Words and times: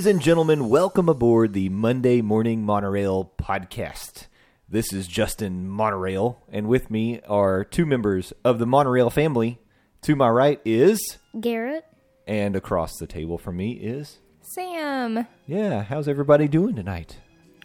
Ladies 0.00 0.14
and 0.14 0.22
gentlemen, 0.22 0.70
welcome 0.70 1.10
aboard 1.10 1.52
the 1.52 1.68
Monday 1.68 2.22
Morning 2.22 2.64
Monorail 2.64 3.32
podcast. 3.36 4.28
This 4.66 4.94
is 4.94 5.06
Justin 5.06 5.68
Monorail, 5.68 6.42
and 6.50 6.68
with 6.68 6.90
me 6.90 7.20
are 7.28 7.64
two 7.64 7.84
members 7.84 8.32
of 8.42 8.58
the 8.58 8.64
Monorail 8.64 9.10
family. 9.10 9.58
To 10.00 10.16
my 10.16 10.30
right 10.30 10.58
is, 10.64 11.18
Garrett. 11.38 11.84
and 12.26 12.56
across 12.56 12.96
the 12.96 13.06
table 13.06 13.36
from 13.36 13.58
me 13.58 13.72
is, 13.72 14.20
Sam. 14.40 15.26
yeah, 15.46 15.82
how's 15.82 16.08
everybody 16.08 16.48
doing 16.48 16.76
tonight? 16.76 17.18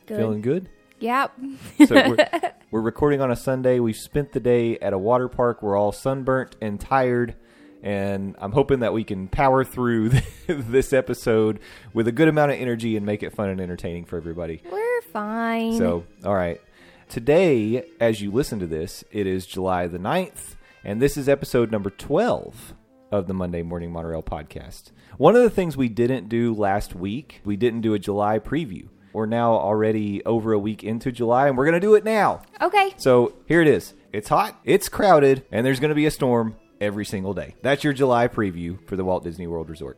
Good. 0.05 0.17
Feeling 0.17 0.41
good? 0.41 0.67
Yep. 0.99 1.39
So 1.87 1.95
we're, 1.95 2.29
we're 2.71 2.81
recording 2.81 3.21
on 3.21 3.31
a 3.31 3.37
Sunday. 3.37 3.79
We've 3.79 3.95
spent 3.95 4.33
the 4.33 4.41
day 4.41 4.77
at 4.79 4.91
a 4.91 4.97
water 4.97 5.29
park. 5.29 5.63
We're 5.63 5.77
all 5.77 5.93
sunburnt 5.93 6.57
and 6.61 6.81
tired. 6.81 7.37
And 7.85 8.35
I'm 8.39 8.51
hoping 8.51 8.79
that 8.79 8.93
we 8.93 9.03
can 9.03 9.27
power 9.27 9.63
through 9.63 10.09
this 10.47 10.91
episode 10.91 11.59
with 11.93 12.07
a 12.07 12.11
good 12.11 12.27
amount 12.27 12.51
of 12.51 12.57
energy 12.59 12.97
and 12.97 13.05
make 13.05 13.21
it 13.21 13.31
fun 13.33 13.49
and 13.49 13.61
entertaining 13.61 14.05
for 14.05 14.17
everybody. 14.17 14.63
We're 14.71 15.01
fine. 15.03 15.77
So, 15.77 16.03
all 16.25 16.33
right. 16.33 16.59
Today, 17.09 17.85
as 17.99 18.21
you 18.21 18.31
listen 18.31 18.57
to 18.57 18.65
this, 18.65 19.03
it 19.11 19.27
is 19.27 19.45
July 19.45 19.85
the 19.85 19.99
9th, 19.99 20.55
and 20.83 20.99
this 20.99 21.15
is 21.15 21.29
episode 21.29 21.71
number 21.71 21.91
12 21.91 22.73
of 23.11 23.27
the 23.27 23.35
Monday 23.35 23.61
Morning 23.61 23.91
Monorail 23.91 24.23
podcast. 24.23 24.85
One 25.17 25.35
of 25.35 25.43
the 25.43 25.51
things 25.51 25.77
we 25.77 25.87
didn't 25.87 26.27
do 26.27 26.55
last 26.55 26.95
week, 26.95 27.41
we 27.45 27.55
didn't 27.55 27.81
do 27.81 27.93
a 27.93 27.99
July 27.99 28.39
preview. 28.39 28.87
We're 29.13 29.27
now 29.27 29.53
already 29.53 30.25
over 30.25 30.53
a 30.53 30.59
week 30.59 30.83
into 30.83 31.11
July, 31.11 31.47
and 31.49 31.55
we're 31.55 31.65
going 31.65 31.75
to 31.75 31.79
do 31.79 31.93
it 31.93 32.03
now. 32.03 32.41
okay. 32.59 32.95
So 32.97 33.33
here 33.45 33.61
it 33.61 33.67
is. 33.67 33.93
It's 34.11 34.29
hot, 34.29 34.59
it's 34.63 34.89
crowded, 34.89 35.45
and 35.51 35.63
there's 35.63 35.79
going 35.79 35.89
to 35.89 35.95
be 35.95 36.07
a 36.07 36.11
storm 36.11 36.55
every 36.81 37.05
single 37.05 37.33
day. 37.33 37.55
That's 37.61 37.83
your 37.83 37.93
July 37.93 38.27
preview 38.27 38.85
for 38.87 38.95
the 38.95 39.05
Walt 39.05 39.23
Disney 39.23 39.47
World 39.47 39.69
Resort. 39.69 39.97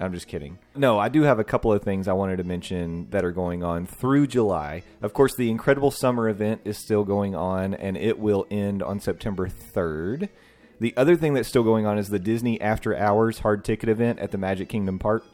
I'm 0.00 0.12
just 0.12 0.28
kidding. 0.28 0.58
No, 0.76 0.98
I 0.98 1.08
do 1.08 1.22
have 1.22 1.40
a 1.40 1.44
couple 1.44 1.72
of 1.72 1.82
things 1.82 2.06
I 2.06 2.12
wanted 2.12 2.36
to 2.36 2.44
mention 2.44 3.10
that 3.10 3.24
are 3.24 3.32
going 3.32 3.64
on 3.64 3.84
through 3.84 4.28
July. 4.28 4.84
Of 5.02 5.12
course, 5.12 5.34
the 5.34 5.50
Incredible 5.50 5.90
Summer 5.90 6.28
event 6.28 6.60
is 6.64 6.78
still 6.78 7.02
going 7.04 7.34
on, 7.34 7.74
and 7.74 7.96
it 7.96 8.18
will 8.18 8.46
end 8.50 8.82
on 8.82 9.00
September 9.00 9.48
3rd. 9.48 10.28
The 10.80 10.94
other 10.96 11.16
thing 11.16 11.34
that's 11.34 11.48
still 11.48 11.64
going 11.64 11.84
on 11.84 11.98
is 11.98 12.08
the 12.08 12.20
Disney 12.20 12.60
After 12.60 12.96
Hours 12.96 13.40
hard 13.40 13.64
ticket 13.64 13.88
event 13.88 14.20
at 14.20 14.30
the 14.30 14.38
Magic 14.38 14.68
Kingdom 14.68 15.00
Park 15.00 15.24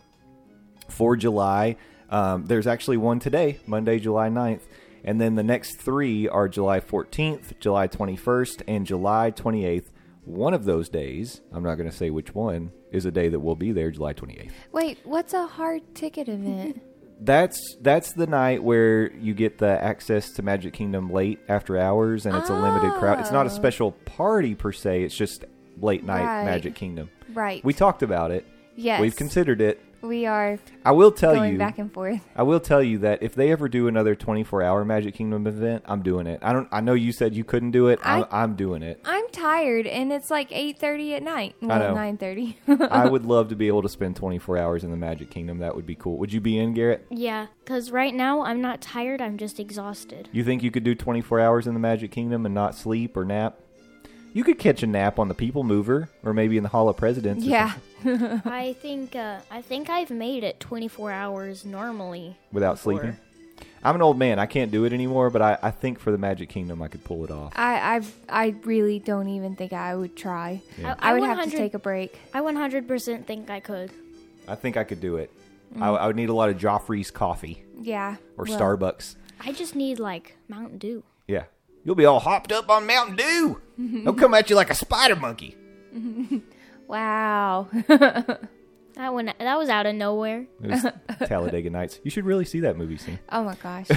for 0.88 1.16
July. 1.16 1.76
Um, 2.08 2.46
there's 2.46 2.66
actually 2.66 2.96
one 2.96 3.18
today, 3.18 3.58
Monday, 3.66 3.98
July 3.98 4.30
9th. 4.30 4.62
And 5.04 5.20
then 5.20 5.34
the 5.34 5.42
next 5.42 5.78
three 5.78 6.26
are 6.26 6.48
July 6.48 6.80
14th, 6.80 7.58
July 7.60 7.88
21st, 7.88 8.62
and 8.66 8.86
July 8.86 9.30
28th. 9.30 9.90
One 10.24 10.54
of 10.54 10.64
those 10.64 10.88
days, 10.88 11.40
I'm 11.52 11.62
not 11.62 11.74
going 11.76 11.88
to 11.90 11.94
say 11.96 12.10
which 12.10 12.34
one, 12.34 12.72
is 12.90 13.04
a 13.04 13.10
day 13.10 13.28
that 13.28 13.40
we'll 13.40 13.56
be 13.56 13.72
there, 13.72 13.90
July 13.90 14.14
28th. 14.14 14.50
Wait, 14.72 14.98
what's 15.04 15.34
a 15.34 15.46
hard 15.46 15.82
ticket 15.94 16.28
event? 16.28 16.80
That's 17.20 17.76
that's 17.80 18.12
the 18.12 18.26
night 18.26 18.62
where 18.64 19.12
you 19.14 19.34
get 19.34 19.58
the 19.58 19.68
access 19.82 20.30
to 20.32 20.42
Magic 20.42 20.72
Kingdom 20.74 21.10
late 21.12 21.38
after 21.48 21.78
hours, 21.78 22.26
and 22.26 22.36
it's 22.36 22.50
a 22.50 22.54
limited 22.60 22.92
crowd. 22.98 23.20
It's 23.20 23.30
not 23.30 23.46
a 23.46 23.50
Oh. 23.50 23.54
special 23.54 23.92
party 23.92 24.56
per 24.56 24.72
se. 24.72 25.04
It's 25.04 25.16
just 25.16 25.44
late 25.80 26.02
night 26.04 26.24
Right. 26.24 26.44
Magic 26.44 26.74
Kingdom. 26.74 27.10
Right. 27.32 27.64
We 27.64 27.72
talked 27.72 28.02
about 28.02 28.32
it. 28.32 28.44
yes. 28.74 29.00
We've 29.00 29.14
considered 29.14 29.60
it. 29.60 29.80
We 30.04 30.26
are 30.26 30.58
I 30.84 30.92
will 30.92 31.10
tell 31.10 31.34
going 31.34 31.52
you. 31.54 31.58
back 31.58 31.78
and 31.78 31.92
forth. 31.92 32.20
I 32.36 32.42
will 32.42 32.60
tell 32.60 32.82
you 32.82 32.98
that 32.98 33.22
if 33.22 33.34
they 33.34 33.50
ever 33.50 33.68
do 33.68 33.88
another 33.88 34.14
24-hour 34.14 34.84
Magic 34.84 35.14
Kingdom 35.14 35.46
event, 35.46 35.82
I'm 35.86 36.02
doing 36.02 36.26
it. 36.26 36.40
I 36.42 36.52
don't. 36.52 36.68
I 36.70 36.80
know 36.80 36.94
you 36.94 37.12
said 37.12 37.34
you 37.34 37.44
couldn't 37.44 37.70
do 37.72 37.88
it. 37.88 37.98
I'm, 38.02 38.24
I- 38.30 38.42
I'm 38.42 38.54
doing 38.56 38.82
it. 38.82 39.00
I'm 39.04 39.28
tired, 39.30 39.86
and 39.86 40.12
it's 40.12 40.30
like 40.30 40.50
8.30 40.50 41.16
at 41.16 41.22
night. 41.22 41.54
I 41.62 41.66
Well, 41.66 41.94
know. 41.94 42.00
9.30. 42.00 42.90
I 42.90 43.06
would 43.08 43.24
love 43.24 43.48
to 43.48 43.56
be 43.56 43.66
able 43.68 43.82
to 43.82 43.88
spend 43.88 44.16
24 44.16 44.58
hours 44.58 44.84
in 44.84 44.90
the 44.90 44.96
Magic 44.96 45.30
Kingdom. 45.30 45.58
That 45.58 45.74
would 45.74 45.86
be 45.86 45.94
cool. 45.94 46.18
Would 46.18 46.32
you 46.32 46.40
be 46.40 46.58
in, 46.58 46.74
Garrett? 46.74 47.06
Yeah, 47.10 47.46
because 47.64 47.90
right 47.90 48.14
now 48.14 48.42
I'm 48.42 48.60
not 48.60 48.80
tired, 48.80 49.20
I'm 49.20 49.38
just 49.38 49.58
exhausted. 49.58 50.28
You 50.32 50.44
think 50.44 50.62
you 50.62 50.70
could 50.70 50.84
do 50.84 50.94
24 50.94 51.40
hours 51.40 51.66
in 51.66 51.74
the 51.74 51.80
Magic 51.80 52.10
Kingdom 52.10 52.44
and 52.46 52.54
not 52.54 52.74
sleep 52.74 53.16
or 53.16 53.24
nap? 53.24 53.58
You 54.34 54.42
could 54.42 54.58
catch 54.58 54.82
a 54.82 54.86
nap 54.86 55.20
on 55.20 55.28
the 55.28 55.34
People 55.34 55.62
Mover 55.62 56.10
or 56.24 56.34
maybe 56.34 56.56
in 56.56 56.64
the 56.64 56.68
Hall 56.68 56.88
of 56.88 56.96
Presidents. 56.96 57.44
yeah. 57.44 57.74
I 58.04 58.76
think 58.82 59.16
uh, 59.16 59.38
I 59.50 59.62
think 59.62 59.88
I've 59.88 60.10
made 60.10 60.44
it 60.44 60.60
24 60.60 61.10
hours 61.12 61.64
normally. 61.64 62.36
Without 62.52 62.74
before. 62.74 63.00
sleeping. 63.00 63.16
I'm 63.84 63.94
an 63.94 64.02
old 64.02 64.18
man. 64.18 64.38
I 64.38 64.46
can't 64.46 64.72
do 64.72 64.84
it 64.84 64.92
anymore, 64.92 65.30
but 65.30 65.40
I, 65.40 65.58
I 65.62 65.70
think 65.70 66.00
for 66.00 66.10
the 66.10 66.18
Magic 66.18 66.48
Kingdom 66.48 66.82
I 66.82 66.88
could 66.88 67.04
pull 67.04 67.24
it 67.24 67.30
off. 67.30 67.52
I, 67.54 67.96
I've, 67.96 68.12
I 68.28 68.56
really 68.64 68.98
don't 68.98 69.28
even 69.28 69.56
think 69.56 69.72
I 69.72 69.94
would 69.94 70.16
try. 70.16 70.60
Yeah. 70.78 70.96
I, 70.98 71.12
would 71.12 71.22
have 71.22 71.44
to 71.44 71.50
take 71.50 71.74
a 71.74 71.78
break. 71.78 72.18
I 72.32 72.40
100% 72.40 73.24
think 73.26 73.50
I 73.50 73.60
could. 73.60 73.90
I 74.48 74.54
think 74.54 74.76
I 74.76 74.84
could 74.84 75.00
do 75.00 75.16
it. 75.16 75.30
Mm. 75.76 75.82
I, 75.82 75.88
I 75.90 76.06
would 76.06 76.16
need 76.16 76.30
a 76.30 76.34
lot 76.34 76.48
of 76.48 76.56
Joffrey's 76.56 77.10
coffee 77.10 77.62
Yeah. 77.78 78.16
or 78.36 78.46
well, 78.48 78.58
Starbucks. 78.58 79.16
I 79.38 79.52
just 79.52 79.76
need 79.76 79.98
like 80.00 80.36
Mountain 80.48 80.78
Dew. 80.78 81.04
Yeah. 81.28 81.44
You'll 81.84 81.94
be 81.94 82.04
all 82.06 82.20
hopped 82.20 82.50
up 82.52 82.70
on 82.70 82.86
Mountain 82.86 83.16
Dew. 83.16 83.60
They'll 83.78 84.14
come 84.14 84.34
at 84.34 84.48
you 84.50 84.56
like 84.56 84.70
a 84.70 84.74
spider 84.74 85.16
monkey. 85.16 85.56
Wow. 86.86 87.68
That 88.96 89.12
one 89.12 89.26
that 89.26 89.58
was 89.58 89.68
out 89.68 89.86
of 89.86 89.96
nowhere. 89.96 90.46
It 90.62 90.70
was 90.70 90.86
Talladega 91.28 91.68
Nights. 91.68 91.98
You 92.04 92.12
should 92.12 92.24
really 92.24 92.44
see 92.44 92.60
that 92.60 92.76
movie 92.76 92.96
soon. 92.96 93.18
oh 93.32 93.42
my 93.42 93.56
gosh. 93.56 93.88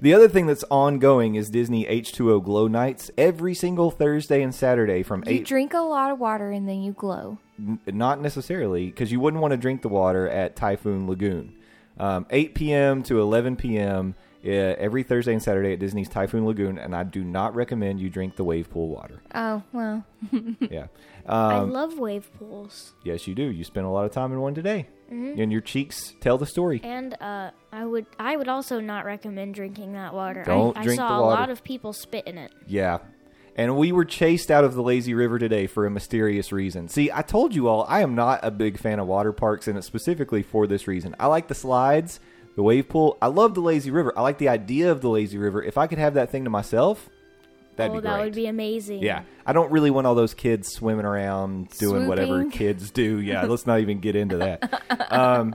The 0.00 0.14
other 0.14 0.28
thing 0.28 0.46
that's 0.46 0.62
ongoing 0.70 1.34
is 1.34 1.50
Disney 1.50 1.86
H2O 1.86 2.44
Glow 2.44 2.68
Nights 2.68 3.10
every 3.18 3.52
single 3.52 3.90
Thursday 3.90 4.42
and 4.44 4.54
Saturday 4.54 5.02
from 5.02 5.24
You 5.26 5.38
8 5.40 5.44
drink 5.44 5.74
a 5.74 5.80
lot 5.80 6.12
of 6.12 6.20
water 6.20 6.52
and 6.52 6.68
then 6.68 6.82
you 6.82 6.92
glow. 6.92 7.38
N- 7.58 7.80
not 7.86 8.20
necessarily, 8.20 8.86
because 8.86 9.10
you 9.10 9.18
wouldn't 9.18 9.40
want 9.40 9.50
to 9.50 9.56
drink 9.56 9.82
the 9.82 9.88
water 9.88 10.28
at 10.28 10.54
Typhoon 10.54 11.08
Lagoon. 11.08 11.56
Um, 11.98 12.26
8 12.30 12.54
p.m. 12.54 13.02
to 13.02 13.20
11 13.20 13.56
p.m. 13.56 14.14
Uh, 14.44 14.48
every 14.78 15.02
Thursday 15.02 15.32
and 15.32 15.42
Saturday 15.42 15.74
at 15.74 15.78
Disney's 15.80 16.08
Typhoon 16.08 16.46
Lagoon, 16.46 16.78
and 16.78 16.96
I 16.96 17.02
do 17.04 17.22
not 17.22 17.54
recommend 17.54 18.00
you 18.00 18.08
drink 18.08 18.36
the 18.36 18.44
wave 18.44 18.70
pool 18.70 18.88
water. 18.88 19.20
Oh, 19.34 19.62
well. 19.72 20.04
Yeah. 20.60 20.86
I 21.26 21.56
Um, 21.56 21.72
love 21.72 21.98
wave 21.98 22.30
pools. 22.38 22.94
yes, 23.04 23.26
you 23.28 23.34
do. 23.34 23.42
You 23.42 23.64
spend 23.64 23.84
a 23.86 23.90
lot 23.90 24.06
of 24.06 24.12
time 24.12 24.32
in 24.32 24.40
one 24.40 24.54
today, 24.54 24.88
and 25.10 25.52
your 25.52 25.60
cheeks 25.60 26.14
tell 26.20 26.38
the 26.38 26.46
story. 26.46 26.80
And 26.82 27.14
uh, 27.20 27.50
I 27.70 27.84
would 27.84 28.06
I 28.18 28.36
would 28.36 28.48
also 28.48 28.80
not 28.80 29.04
recommend 29.04 29.54
drinking 29.54 29.92
that 29.92 30.14
water. 30.14 30.42
Don't 30.44 30.74
I, 30.76 30.84
drink 30.84 31.00
I 31.00 31.06
saw 31.06 31.18
the 31.18 31.24
a 31.24 31.26
lot 31.26 31.50
of 31.50 31.62
people 31.62 31.92
spit 31.92 32.26
in 32.26 32.38
it. 32.38 32.52
Yeah. 32.66 32.98
And 33.56 33.76
we 33.76 33.92
were 33.92 34.06
chased 34.06 34.50
out 34.50 34.64
of 34.64 34.74
the 34.74 34.82
lazy 34.82 35.12
river 35.12 35.38
today 35.38 35.66
for 35.66 35.84
a 35.84 35.90
mysterious 35.90 36.50
reason. 36.52 36.88
See, 36.88 37.10
I 37.12 37.20
told 37.20 37.54
you 37.54 37.68
all 37.68 37.84
I 37.88 38.00
am 38.00 38.14
not 38.14 38.40
a 38.42 38.50
big 38.50 38.78
fan 38.78 38.98
of 38.98 39.06
water 39.06 39.32
parks, 39.32 39.68
and 39.68 39.76
it's 39.76 39.86
specifically 39.86 40.42
for 40.42 40.66
this 40.66 40.88
reason. 40.88 41.14
I 41.20 41.26
like 41.26 41.48
the 41.48 41.54
slides, 41.54 42.20
the 42.56 42.62
wave 42.62 42.88
pool. 42.88 43.16
I 43.22 43.28
love 43.28 43.54
the 43.54 43.60
lazy 43.60 43.90
river. 43.90 44.12
I 44.16 44.22
like 44.22 44.38
the 44.38 44.48
idea 44.48 44.90
of 44.90 45.00
the 45.00 45.08
lazy 45.08 45.38
river. 45.38 45.62
If 45.62 45.78
I 45.78 45.86
could 45.86 45.98
have 45.98 46.14
that 46.14 46.30
thing 46.30 46.44
to 46.44 46.50
myself, 46.50 47.08
that'd 47.76 47.92
oh, 47.92 47.94
be 47.96 48.00
great. 48.00 48.10
that 48.10 48.24
would 48.24 48.34
be 48.34 48.46
amazing. 48.46 49.02
yeah, 49.02 49.22
I 49.46 49.52
don't 49.52 49.70
really 49.70 49.90
want 49.90 50.06
all 50.06 50.14
those 50.14 50.34
kids 50.34 50.68
swimming 50.68 51.06
around 51.06 51.70
doing 51.78 52.06
whatever 52.06 52.44
kids 52.46 52.90
do. 52.90 53.20
Yeah, 53.20 53.42
let's 53.46 53.66
not 53.66 53.80
even 53.80 54.00
get 54.00 54.16
into 54.16 54.36
that. 54.38 55.12
Um, 55.12 55.54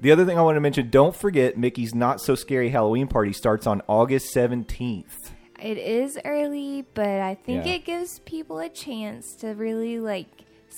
the 0.00 0.10
other 0.12 0.24
thing 0.24 0.38
I 0.38 0.42
want 0.42 0.56
to 0.56 0.60
mention: 0.60 0.90
don't 0.90 1.14
forget 1.14 1.56
Mickey's 1.58 1.94
Not 1.94 2.20
So 2.20 2.34
Scary 2.34 2.70
Halloween 2.70 3.08
Party 3.08 3.32
starts 3.32 3.66
on 3.66 3.82
August 3.88 4.30
seventeenth. 4.32 5.32
It 5.60 5.78
is 5.78 6.18
early, 6.24 6.84
but 6.94 7.06
I 7.20 7.36
think 7.36 7.66
Yeah. 7.66 7.74
it 7.74 7.84
gives 7.84 8.18
people 8.20 8.58
a 8.58 8.68
chance 8.68 9.36
to 9.36 9.48
really 9.54 10.00
like 10.00 10.26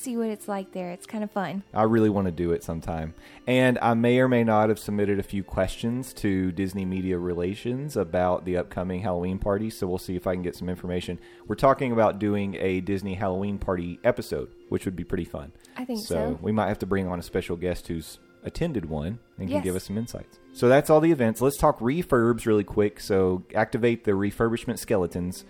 see 0.04 0.16
what 0.16 0.28
it's 0.28 0.46
like 0.46 0.72
there. 0.72 0.90
It's 0.90 1.06
kind 1.06 1.24
of 1.24 1.30
fun. 1.30 1.62
I 1.72 1.82
really 1.84 2.10
want 2.10 2.26
to 2.26 2.32
do 2.32 2.52
it 2.52 2.62
sometime. 2.62 3.14
And 3.46 3.78
I 3.80 3.94
may 3.94 4.18
or 4.18 4.28
may 4.28 4.44
not 4.44 4.68
have 4.68 4.78
submitted 4.78 5.18
a 5.18 5.22
few 5.22 5.42
questions 5.42 6.12
to 6.14 6.52
Disney 6.52 6.84
Media 6.84 7.18
Relations 7.18 7.96
about 7.96 8.44
the 8.44 8.56
upcoming 8.56 9.00
Halloween 9.00 9.38
party, 9.38 9.70
so 9.70 9.86
we'll 9.86 9.98
see 9.98 10.16
if 10.16 10.26
I 10.26 10.34
can 10.34 10.42
get 10.42 10.56
some 10.56 10.68
information. 10.68 11.18
We're 11.48 11.54
talking 11.56 11.92
about 11.92 12.18
doing 12.18 12.56
a 12.60 12.80
Disney 12.80 13.14
Halloween 13.14 13.58
party 13.58 13.98
episode, 14.04 14.50
which 14.68 14.84
would 14.84 14.96
be 14.96 15.04
pretty 15.04 15.24
fun. 15.24 15.52
I 15.76 15.84
think 15.84 16.04
so. 16.06 16.38
we 16.42 16.52
might 16.52 16.68
have 16.68 16.78
to 16.80 16.86
bring 16.86 17.06
on 17.08 17.18
a 17.18 17.22
special 17.22 17.56
guest 17.56 17.88
who's 17.88 18.18
attended 18.44 18.84
one 18.84 19.18
and 19.38 19.48
can 19.48 19.56
Yes. 19.56 19.64
give 19.64 19.74
us 19.74 19.84
some 19.84 19.96
insights. 19.96 20.38
So 20.52 20.68
that's 20.68 20.90
all 20.90 21.00
the 21.00 21.10
events. 21.10 21.40
Let's 21.40 21.56
talk 21.56 21.80
refurbs 21.80 22.44
really 22.46 22.62
quick. 22.62 23.00
So 23.00 23.42
activate 23.54 24.04
the 24.04 24.12
refurbishment 24.12 24.78
skeletons. 24.78 25.44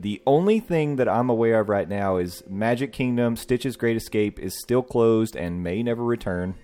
The 0.00 0.22
only 0.26 0.60
thing 0.60 0.96
that 0.96 1.08
I'm 1.08 1.28
aware 1.28 1.58
of 1.60 1.68
right 1.68 1.88
now 1.88 2.18
is 2.18 2.44
Magic 2.48 2.92
Kingdom 2.92 3.36
Stitch's 3.36 3.76
Great 3.76 3.96
Escape 3.96 4.38
is 4.38 4.58
still 4.60 4.82
closed 4.82 5.34
and 5.34 5.62
may 5.62 5.82
never 5.82 6.04
return. 6.04 6.54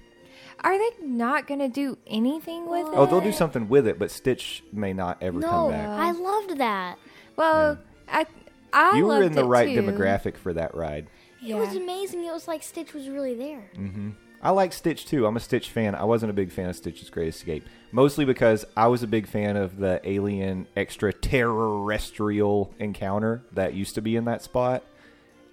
Are 0.62 0.78
they 0.78 0.90
not 1.04 1.46
going 1.46 1.60
to 1.60 1.68
do 1.68 1.98
anything 2.06 2.70
with 2.70 2.86
it? 2.86 2.92
Oh, 2.94 3.06
they'll 3.06 3.20
do 3.20 3.32
something 3.32 3.68
with 3.68 3.86
it, 3.88 3.98
but 3.98 4.10
Stitch 4.10 4.62
may 4.72 4.92
not 4.92 5.18
ever 5.20 5.38
No, 5.40 5.48
come 5.48 5.70
back. 5.72 5.88
I 5.88 6.12
loved 6.12 6.58
that. 6.58 6.96
Well, 7.36 7.78
I 8.08 8.26
I 8.72 8.96
you 8.96 9.04
were 9.04 9.14
loved 9.14 9.26
in 9.26 9.32
the 9.32 9.44
right 9.44 9.74
too. 9.74 9.82
demographic 9.82 10.36
for 10.36 10.52
that 10.54 10.74
ride. 10.74 11.08
It 11.46 11.54
was 11.54 11.76
amazing. 11.76 12.24
It 12.24 12.32
was 12.32 12.48
like 12.48 12.62
Stitch 12.62 12.94
was 12.94 13.08
really 13.08 13.34
there. 13.34 13.70
Mm-hmm. 13.76 14.10
I 14.44 14.50
like 14.50 14.74
Stitch 14.74 15.06
too. 15.06 15.26
I'm 15.26 15.36
a 15.36 15.40
Stitch 15.40 15.70
fan. 15.70 15.94
I 15.94 16.04
wasn't 16.04 16.28
a 16.28 16.34
big 16.34 16.52
fan 16.52 16.68
of 16.68 16.76
Stitch's 16.76 17.08
Great 17.08 17.28
Escape, 17.28 17.64
mostly 17.92 18.26
because 18.26 18.66
I 18.76 18.88
was 18.88 19.02
a 19.02 19.06
big 19.06 19.26
fan 19.26 19.56
of 19.56 19.78
the 19.78 20.00
alien 20.04 20.66
extraterrestrial 20.76 22.74
encounter 22.78 23.42
that 23.52 23.72
used 23.74 23.94
to 23.94 24.02
be 24.02 24.16
in 24.16 24.26
that 24.26 24.42
spot. 24.42 24.84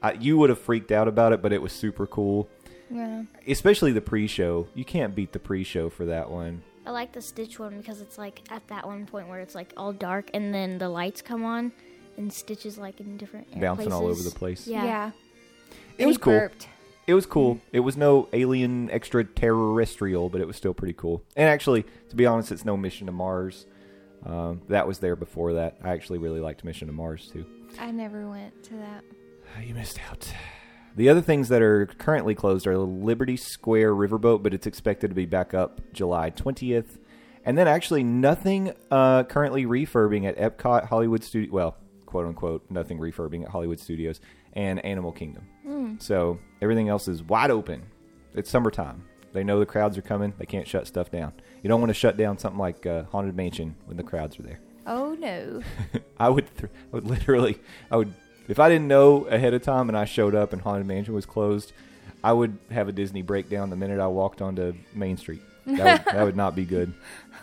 I, 0.03 0.13
you 0.13 0.38
would 0.38 0.49
have 0.49 0.59
freaked 0.59 0.91
out 0.91 1.07
about 1.07 1.31
it, 1.31 1.41
but 1.41 1.53
it 1.53 1.61
was 1.61 1.71
super 1.71 2.05
cool. 2.05 2.49
Yeah. 2.89 3.23
Especially 3.47 3.93
the 3.93 4.01
pre-show. 4.01 4.67
You 4.75 4.83
can't 4.83 5.15
beat 5.15 5.31
the 5.31 5.39
pre-show 5.39 5.89
for 5.89 6.05
that 6.07 6.29
one. 6.29 6.61
I 6.85 6.91
like 6.91 7.13
the 7.13 7.21
Stitch 7.21 7.59
one 7.59 7.77
because 7.77 8.01
it's 8.01 8.17
like 8.17 8.41
at 8.49 8.67
that 8.67 8.85
one 8.85 9.05
point 9.05 9.29
where 9.29 9.39
it's 9.39 9.55
like 9.55 9.71
all 9.77 9.93
dark 9.93 10.29
and 10.33 10.53
then 10.53 10.79
the 10.79 10.89
lights 10.89 11.21
come 11.21 11.45
on 11.45 11.71
and 12.17 12.33
Stitch 12.33 12.65
is 12.65 12.77
like 12.77 12.99
in 12.99 13.15
different 13.17 13.47
air 13.53 13.61
Bouncing 13.61 13.93
all 13.93 14.07
over 14.07 14.21
the 14.21 14.31
place. 14.31 14.67
Yeah. 14.67 14.83
Yeah. 14.83 15.11
It 15.97 16.07
was 16.07 16.15
He 16.17 16.21
cool. 16.21 16.33
burped. 16.33 16.67
It 17.12 17.13
was 17.13 17.25
cool. 17.25 17.60
It 17.74 17.81
was 17.81 17.98
no 17.98 18.30
alien 18.31 18.90
extraterrestrial, 18.90 20.30
but 20.30 20.40
it 20.40 20.48
was 20.48 20.56
still 20.56 20.74
pretty 20.74 20.94
cool. 20.94 21.22
And 21.36 21.50
actually, 21.50 21.84
to 22.08 22.16
be 22.16 22.25
honest, 22.25 22.54
it's 22.54 22.63
no 22.63 22.78
Mission 22.78 23.08
to 23.08 23.12
Mars. 23.12 23.66
Um, 24.25 24.62
that 24.69 24.88
was 24.88 25.00
there 25.00 25.18
before 25.18 25.56
that. 25.56 25.75
I 25.84 25.90
actually 25.90 26.19
really 26.19 26.40
liked 26.40 26.63
Mission 26.63 26.88
to 26.88 26.94
Mars 26.94 27.30
too. 27.30 27.46
I 27.78 27.92
never 27.92 28.30
went 28.30 28.63
to 28.63 28.75
that. 28.75 29.04
You 29.62 29.75
missed 29.75 30.00
out. 30.10 30.34
The 30.96 31.10
other 31.10 31.19
things 31.19 31.50
that 31.50 31.62
are 31.62 31.86
currently 31.86 32.34
closed 32.34 32.66
are 32.66 32.78
Liberty 32.78 33.36
Square 33.36 33.96
Riverboat, 33.96 34.42
but 34.42 34.54
it's 34.54 34.66
expected 34.66 35.10
to 35.10 35.13
be 35.13 35.25
back 35.25 35.54
up 35.54 35.81
July 35.92 36.31
20th. 36.31 36.98
And 37.44 37.58
then 37.58 37.68
actually 37.68 38.04
nothing 38.06 38.72
uh, 38.90 39.25
currently 39.25 39.66
refurbing 39.66 40.25
at 40.25 40.38
Epcot, 40.38 40.88
Hollywood 40.88 41.25
Studio. 41.25 41.52
Well, 41.52 41.78
quote 42.06 42.25
unquote, 42.25 42.63
nothing 42.69 43.00
refurbing 43.00 43.44
at 43.44 43.50
Hollywood 43.50 43.81
Studios 43.81 44.22
and 44.54 44.80
Animal 44.86 45.12
Kingdom. 45.12 45.50
So 46.00 46.39
everything 46.62 46.89
else 46.89 47.07
is 47.07 47.24
wide 47.24 47.51
open. 47.51 47.83
It's 48.33 48.50
summertime. 48.50 49.06
They 49.33 49.44
know 49.44 49.60
the 49.60 49.66
crowds 49.66 49.98
are 49.98 50.01
coming. 50.01 50.33
They 50.38 50.45
can't 50.45 50.68
shut 50.68 50.88
stuff 50.88 51.12
down. 51.12 51.33
You 51.63 51.69
don't 51.69 51.80
want 51.80 51.89
to 51.89 51.94
shut 51.95 52.18
down 52.18 52.38
something 52.38 52.60
like 52.60 52.86
uh, 52.86 53.04
Haunted 53.12 53.36
Mansion 53.36 53.75
when 53.86 53.98
the 53.98 54.04
crowds 54.04 54.39
are 54.39 54.44
there. 54.44 54.60
Oh 54.88 55.13
no. 55.13 55.62
I 56.19 56.30
would, 56.30 56.48
th- 56.57 56.72
I 56.72 56.95
would 56.95 57.06
literally, 57.06 57.60
I 57.89 57.98
would, 57.98 58.13
if 58.48 58.60
I 58.60 58.68
didn't 58.69 58.88
know 58.88 59.25
ahead 59.25 59.54
of 59.54 59.62
time 59.62 59.89
and 59.89 59.98
I 59.98 60.06
showed 60.06 60.36
up 60.36 60.54
and 60.54 60.62
Haunted 60.62 60.88
Mansion 60.88 61.13
was 61.13 61.25
closed, 61.25 61.72
I 62.24 62.34
would 62.34 62.57
have 62.72 62.88
a 62.88 62.92
Disney 62.92 63.22
breakdown 63.22 63.69
the 63.69 63.75
minute 63.75 64.00
I 64.00 64.07
walked 64.07 64.42
onto 64.42 64.74
Main 64.94 65.18
Street. 65.18 65.42
That 65.66 66.06
would, 66.06 66.13
that 66.16 66.24
would 66.24 66.36
not 66.36 66.56
be 66.56 66.66
good. 66.66 66.94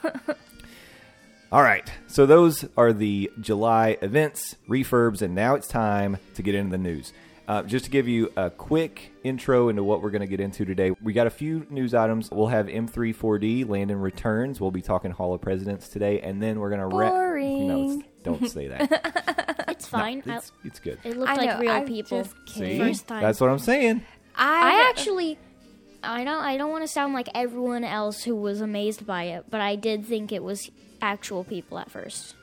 All 1.50 1.62
right, 1.62 1.90
so 2.08 2.26
those 2.26 2.66
are 2.76 2.92
the 2.92 3.30
July 3.40 3.96
events, 4.02 4.56
refurbs, 4.68 5.22
and 5.22 5.34
now 5.34 5.54
it's 5.54 5.66
time 5.66 6.18
to 6.34 6.42
get 6.42 6.54
into 6.54 6.72
the 6.72 6.78
news. 6.78 7.12
Uh, 7.48 7.62
just 7.62 7.86
to 7.86 7.90
give 7.90 8.06
you 8.06 8.30
a 8.36 8.50
quick 8.50 9.10
intro 9.24 9.70
into 9.70 9.82
what 9.82 10.02
we're 10.02 10.10
going 10.10 10.20
to 10.20 10.26
get 10.28 10.38
into 10.38 10.66
today, 10.66 10.92
we 11.02 11.14
got 11.14 11.26
a 11.26 11.30
few 11.30 11.66
news 11.70 11.94
items. 11.94 12.30
We'll 12.30 12.48
have 12.48 12.66
M34D 12.66 13.66
Landon 13.66 13.98
returns. 14.00 14.60
We'll 14.60 14.70
be 14.70 14.82
talking 14.82 15.10
Hall 15.12 15.32
of 15.32 15.40
Presidents 15.40 15.88
today, 15.88 16.20
and 16.20 16.42
then 16.42 16.60
we're 16.60 16.68
going 16.68 16.88
to 16.88 16.94
wrap. 16.94 17.10
No, 17.10 17.18
Boring. 17.18 17.70
it's- 17.70 18.08
don't 18.22 18.48
say 18.48 18.68
that. 18.68 19.54
It's 19.68 19.86
fine. 19.86 20.22
No, 20.26 20.38
it's, 20.38 20.50
it's 20.64 20.80
good. 20.80 20.98
It 21.04 21.16
looked 21.16 21.30
I 21.30 21.36
like 21.36 21.50
know, 21.50 21.60
real 21.60 21.70
I'm 21.70 21.86
people. 21.86 22.26
See. 22.46 22.78
First 22.78 23.06
time. 23.06 23.22
that's 23.22 23.40
what 23.40 23.48
I'm 23.48 23.60
saying. 23.60 24.02
I, 24.34 24.72
I 24.72 24.88
actually, 24.90 25.38
I 26.02 26.24
don't, 26.24 26.42
I 26.42 26.56
don't 26.56 26.70
want 26.72 26.82
to 26.82 26.88
sound 26.88 27.14
like 27.14 27.28
everyone 27.32 27.84
else 27.84 28.24
who 28.24 28.34
was 28.34 28.60
amazed 28.60 29.06
by 29.06 29.24
it, 29.24 29.44
but 29.48 29.60
I 29.60 29.76
did 29.76 30.04
think 30.04 30.32
it 30.32 30.42
was 30.42 30.68
actual 31.00 31.44
people 31.44 31.78
at 31.78 31.92
first. 31.92 32.34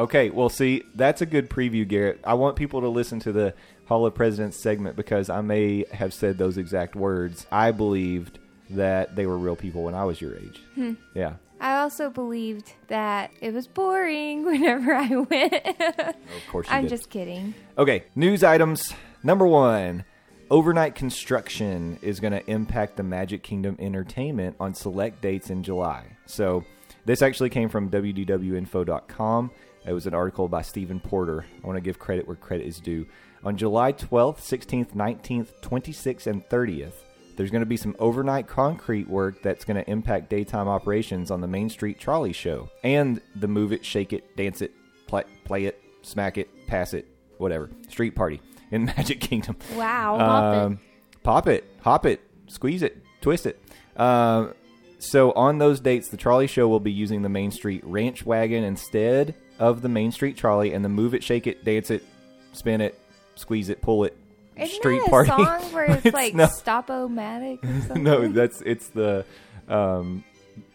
Okay, 0.00 0.30
well, 0.30 0.48
see, 0.48 0.82
that's 0.96 1.20
a 1.20 1.26
good 1.26 1.48
preview, 1.48 1.86
Garrett. 1.86 2.18
I 2.24 2.34
want 2.34 2.56
people 2.56 2.80
to 2.80 2.88
listen 2.88 3.20
to 3.20 3.30
the 3.32 3.54
Hall 3.90 4.06
of 4.06 4.14
Presidents 4.14 4.56
segment 4.56 4.94
because 4.94 5.28
I 5.28 5.40
may 5.40 5.84
have 5.90 6.14
said 6.14 6.38
those 6.38 6.58
exact 6.58 6.94
words. 6.94 7.44
I 7.50 7.72
believed 7.72 8.38
that 8.70 9.16
they 9.16 9.26
were 9.26 9.36
real 9.36 9.56
people 9.56 9.82
when 9.82 9.96
I 9.96 10.04
was 10.04 10.20
your 10.20 10.36
age. 10.36 10.62
Hmm. 10.76 10.92
Yeah. 11.12 11.34
I 11.60 11.78
also 11.78 12.08
believed 12.08 12.72
that 12.86 13.32
it 13.40 13.52
was 13.52 13.66
boring 13.66 14.44
whenever 14.46 14.94
I 14.94 15.08
went. 15.08 15.52
Of 15.80 16.46
course 16.52 16.68
you 16.68 16.72
I'm 16.72 16.84
did. 16.84 16.90
just 16.90 17.10
kidding. 17.10 17.52
Okay, 17.76 18.04
news 18.14 18.44
items. 18.44 18.94
Number 19.24 19.44
one 19.44 20.04
overnight 20.50 20.94
construction 20.94 21.98
is 22.00 22.20
going 22.20 22.32
to 22.32 22.48
impact 22.48 22.96
the 22.96 23.02
Magic 23.02 23.42
Kingdom 23.42 23.76
entertainment 23.80 24.54
on 24.60 24.72
select 24.72 25.20
dates 25.20 25.50
in 25.50 25.64
July. 25.64 26.16
So, 26.26 26.64
this 27.06 27.22
actually 27.22 27.50
came 27.50 27.68
from 27.68 27.90
www.info.com. 27.90 29.50
It 29.84 29.92
was 29.92 30.06
an 30.06 30.14
article 30.14 30.46
by 30.46 30.62
Stephen 30.62 31.00
Porter. 31.00 31.44
I 31.62 31.66
want 31.66 31.76
to 31.76 31.80
give 31.80 31.98
credit 31.98 32.28
where 32.28 32.36
credit 32.36 32.66
is 32.68 32.78
due. 32.78 33.06
On 33.44 33.56
July 33.56 33.92
12th, 33.92 34.38
16th, 34.38 34.94
19th, 34.94 35.48
26th, 35.62 36.26
and 36.26 36.46
30th, 36.48 36.92
there's 37.36 37.50
going 37.50 37.62
to 37.62 37.66
be 37.66 37.78
some 37.78 37.96
overnight 37.98 38.46
concrete 38.46 39.08
work 39.08 39.40
that's 39.42 39.64
going 39.64 39.82
to 39.82 39.90
impact 39.90 40.28
daytime 40.28 40.68
operations 40.68 41.30
on 41.30 41.40
the 41.40 41.46
Main 41.46 41.70
Street 41.70 41.98
Trolley 41.98 42.34
Show 42.34 42.68
and 42.84 43.20
the 43.34 43.48
Move 43.48 43.72
It, 43.72 43.84
Shake 43.84 44.12
It, 44.12 44.36
Dance 44.36 44.60
It, 44.60 44.72
Play, 45.06 45.24
play 45.44 45.64
It, 45.64 45.82
Smack 46.02 46.36
It, 46.36 46.66
Pass 46.66 46.92
It, 46.92 47.06
whatever 47.38 47.70
street 47.88 48.14
party 48.14 48.42
in 48.70 48.84
Magic 48.84 49.20
Kingdom. 49.20 49.56
Wow. 49.74 50.18
Hop 50.18 50.54
it. 50.54 50.58
Um, 50.58 50.78
pop 51.22 51.48
it, 51.48 51.64
hop 51.80 52.04
it, 52.04 52.20
squeeze 52.46 52.82
it, 52.82 53.02
twist 53.22 53.46
it. 53.46 53.58
Um, 53.96 54.52
so 54.98 55.32
on 55.32 55.56
those 55.56 55.80
dates, 55.80 56.08
the 56.08 56.18
trolley 56.18 56.46
show 56.46 56.68
will 56.68 56.78
be 56.78 56.92
using 56.92 57.22
the 57.22 57.30
Main 57.30 57.50
Street 57.50 57.82
Ranch 57.86 58.26
Wagon 58.26 58.64
instead 58.64 59.34
of 59.58 59.80
the 59.80 59.88
Main 59.88 60.12
Street 60.12 60.36
Trolley, 60.36 60.74
and 60.74 60.84
the 60.84 60.90
Move 60.90 61.14
It, 61.14 61.24
Shake 61.24 61.46
It, 61.46 61.64
Dance 61.64 61.90
It, 61.90 62.04
Spin 62.52 62.82
It, 62.82 62.98
Squeeze 63.34 63.68
It, 63.68 63.80
Pull 63.82 64.04
It 64.04 64.16
Isn't 64.56 64.74
street 64.74 64.98
that 65.00 65.06
a 65.06 65.10
party. 65.10 65.28
song 65.30 65.72
where 65.72 65.84
it's, 65.92 66.06
It's 66.06 66.14
like 66.14 66.34
no- 66.34 66.46
stop-o-matic 66.46 67.64
or 67.64 67.80
something? 67.86 68.02
no, 68.02 68.28
that's 68.28 68.60
it's 68.62 68.88
the 68.88 69.24
um, 69.68 70.24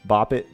Bop 0.06 0.34
It 0.34 0.48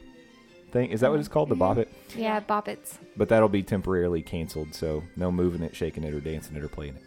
thing. 0.72 0.90
Is 0.90 1.00
that 1.00 1.10
what 1.10 1.20
it's 1.20 1.28
called? 1.28 1.48
The 1.48 1.54
Bop 1.54 1.78
It? 1.78 1.88
yeah, 2.16 2.40
boppets. 2.40 2.96
but 3.16 3.28
that'll 3.28 3.48
be 3.48 3.62
temporarily 3.62 4.22
canceled. 4.22 4.74
So 4.74 5.02
no 5.16 5.30
moving 5.32 5.62
it, 5.62 5.74
shaking 5.76 6.04
it, 6.04 6.12
or 6.14 6.20
dancing 6.20 6.56
it, 6.56 6.62
or 6.62 6.68
playing 6.68 6.96
it. 6.96 7.02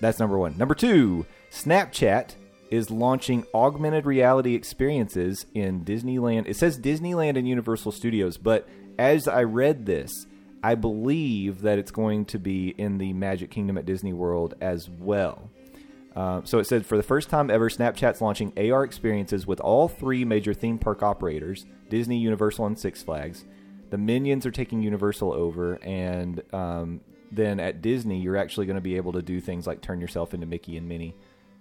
That's 0.00 0.18
number 0.18 0.36
one. 0.38 0.56
Number 0.58 0.74
two, 0.74 1.26
Snapchat 1.50 2.34
is 2.70 2.90
launching 2.90 3.44
augmented 3.54 4.06
reality 4.06 4.54
experiences 4.54 5.44
in 5.54 5.84
Disneyland. 5.84 6.48
It 6.48 6.56
says 6.56 6.78
Disneyland 6.78 7.36
and 7.36 7.46
Universal 7.46 7.92
Studios, 7.92 8.36
but 8.38 8.66
as 8.98 9.28
I 9.28 9.42
read 9.44 9.84
this, 9.86 10.10
I 10.62 10.74
believe 10.74 11.62
that 11.62 11.78
it's 11.78 11.90
going 11.90 12.24
to 12.26 12.38
be 12.38 12.68
in 12.78 12.98
the 12.98 13.12
Magic 13.12 13.50
Kingdom 13.50 13.76
at 13.78 13.84
Disney 13.86 14.12
World 14.12 14.54
as 14.60 14.88
well. 14.88 15.50
Uh, 16.14 16.42
so 16.44 16.58
it 16.58 16.64
said 16.66 16.84
for 16.84 16.96
the 16.96 17.02
first 17.02 17.30
time 17.30 17.50
ever, 17.50 17.68
Snapchat's 17.70 18.20
launching 18.20 18.52
AR 18.56 18.84
experiences 18.84 19.46
with 19.46 19.60
all 19.60 19.88
three 19.88 20.24
major 20.24 20.52
theme 20.54 20.78
park 20.78 21.02
operators 21.02 21.64
Disney, 21.88 22.18
Universal, 22.18 22.66
and 22.66 22.78
Six 22.78 23.02
Flags. 23.02 23.44
The 23.90 23.98
Minions 23.98 24.46
are 24.46 24.50
taking 24.50 24.82
Universal 24.82 25.32
over, 25.32 25.74
and 25.82 26.42
um, 26.54 27.00
then 27.30 27.60
at 27.60 27.82
Disney, 27.82 28.20
you're 28.20 28.36
actually 28.36 28.66
going 28.66 28.76
to 28.76 28.80
be 28.82 28.96
able 28.96 29.12
to 29.12 29.22
do 29.22 29.40
things 29.40 29.66
like 29.66 29.80
turn 29.80 30.00
yourself 30.00 30.32
into 30.34 30.46
Mickey 30.46 30.76
and 30.76 30.88
Minnie 30.88 31.14